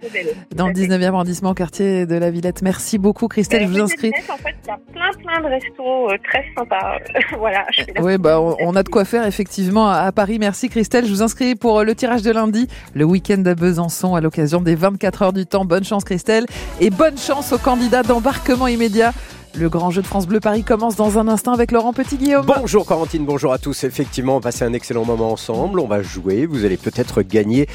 Dans 0.55 0.67
le 0.67 0.73
19e 0.73 1.03
arrondissement, 1.05 1.53
quartier 1.53 2.05
de 2.05 2.15
la 2.15 2.29
Villette. 2.29 2.61
Merci 2.61 2.97
beaucoup, 2.97 3.27
Christelle. 3.27 3.63
je 3.63 3.67
vous 3.67 3.81
inscris. 3.81 4.11
En 4.29 4.37
fait, 4.37 4.55
il 4.63 4.67
y 4.67 4.71
a 4.71 4.79
plein, 4.91 5.11
plein 5.23 5.41
de 5.41 5.47
restos 5.47 6.11
euh, 6.11 6.17
très 6.23 6.45
sympas. 6.55 6.99
voilà. 7.37 7.65
Oui, 7.99 8.17
bah, 8.17 8.39
on, 8.39 8.75
a 8.75 8.83
de 8.83 8.89
quoi 8.89 9.05
faire 9.05 9.25
effectivement 9.25 9.89
à, 9.89 10.11
Paris. 10.11 10.37
Merci, 10.39 10.69
Christelle. 10.69 11.05
Je 11.05 11.11
vous 11.11 11.23
inscris 11.23 11.55
pour 11.55 11.79
euh, 11.79 11.83
le 11.83 11.95
tirage 11.95 12.21
de 12.21 12.31
lundi, 12.31 12.67
le 12.93 13.05
week-end 13.05 13.43
à 13.45 13.55
Besançon, 13.55 14.15
à 14.15 14.21
l'occasion 14.21 14.61
des 14.61 14.75
24 14.75 15.21
heures 15.21 15.33
du 15.33 15.45
temps. 15.45 15.65
Bonne 15.65 15.83
chance, 15.83 16.03
Christelle, 16.03 16.45
et 16.79 16.89
bonne 16.89 17.17
chance 17.17 17.51
aux 17.53 17.57
candidats 17.57 18.03
d'embarquement 18.03 18.67
immédiat 18.67 19.13
le 19.57 19.69
grand 19.69 19.91
jeu 19.91 20.01
de 20.01 20.07
France 20.07 20.27
Bleu 20.27 20.39
Paris 20.39 20.63
commence 20.63 20.95
dans 20.95 21.17
un 21.17 21.27
instant 21.27 21.53
avec 21.53 21.71
Laurent 21.71 21.93
Petit-Guillaume. 21.93 22.45
Bonjour 22.45 22.85
Corentine, 22.85 23.25
bonjour 23.25 23.53
à 23.53 23.57
tous. 23.57 23.83
Effectivement, 23.83 24.33
on 24.33 24.39
va 24.39 24.43
passer 24.43 24.63
un 24.63 24.73
excellent 24.73 25.05
moment 25.05 25.31
ensemble. 25.31 25.79
On 25.79 25.87
va 25.87 26.01
jouer. 26.01 26.45
Vous 26.45 26.65
allez 26.65 26.77
peut-être 26.77 27.21
gagner 27.21 27.67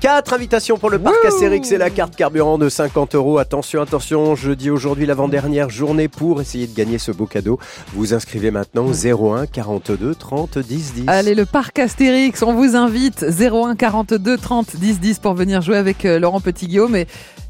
Quatre 0.00 0.32
invitations 0.32 0.78
pour 0.78 0.88
le 0.88 0.98
parc 0.98 1.22
Astérix 1.26 1.72
et 1.72 1.76
la 1.76 1.90
carte 1.90 2.16
carburant 2.16 2.56
de 2.56 2.70
50 2.70 3.14
euros. 3.16 3.36
Attention, 3.36 3.82
attention, 3.82 4.34
je 4.34 4.52
dis 4.52 4.70
aujourd'hui 4.70 5.04
l'avant-dernière 5.04 5.68
journée 5.68 6.08
pour 6.08 6.40
essayer 6.40 6.66
de 6.66 6.74
gagner 6.74 6.96
ce 6.96 7.12
beau 7.12 7.26
cadeau. 7.26 7.58
Vous 7.92 8.14
inscrivez 8.14 8.50
maintenant 8.50 8.86
01 8.86 9.46
42 9.46 10.14
30 10.14 10.58
10 10.58 10.94
10. 10.94 11.04
Allez, 11.06 11.34
le 11.34 11.44
parc 11.44 11.78
Astérix, 11.78 12.42
on 12.42 12.54
vous 12.54 12.76
invite 12.76 13.26
01 13.38 13.76
42 13.76 14.38
30 14.38 14.76
10 14.76 15.00
10 15.00 15.18
pour 15.18 15.34
venir 15.34 15.60
jouer 15.60 15.76
avec 15.76 16.06
euh, 16.06 16.18
Laurent 16.18 16.40
Petit-Guillaume. 16.40 16.96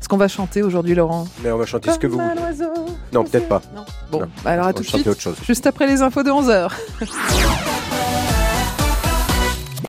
Ce 0.00 0.08
qu'on 0.08 0.16
va 0.16 0.28
chanter 0.28 0.62
aujourd'hui, 0.62 0.94
Laurent 0.94 1.26
Mais 1.42 1.50
on 1.50 1.58
va 1.58 1.66
chanter 1.66 1.92
ce 1.92 1.98
que 1.98 2.06
vous 2.06 2.18
voulez. 2.18 2.66
Non, 3.12 3.24
peut-être 3.24 3.48
pas. 3.48 3.62
Bon, 4.10 4.22
alors 4.44 4.66
à 4.66 4.72
tout 4.72 4.82
de 4.82 4.88
suite. 4.88 5.06
Autre 5.06 5.20
chose. 5.20 5.36
Juste 5.46 5.66
après 5.66 5.86
les 5.86 6.02
infos 6.02 6.22
de 6.22 6.30
11h. 6.30 6.70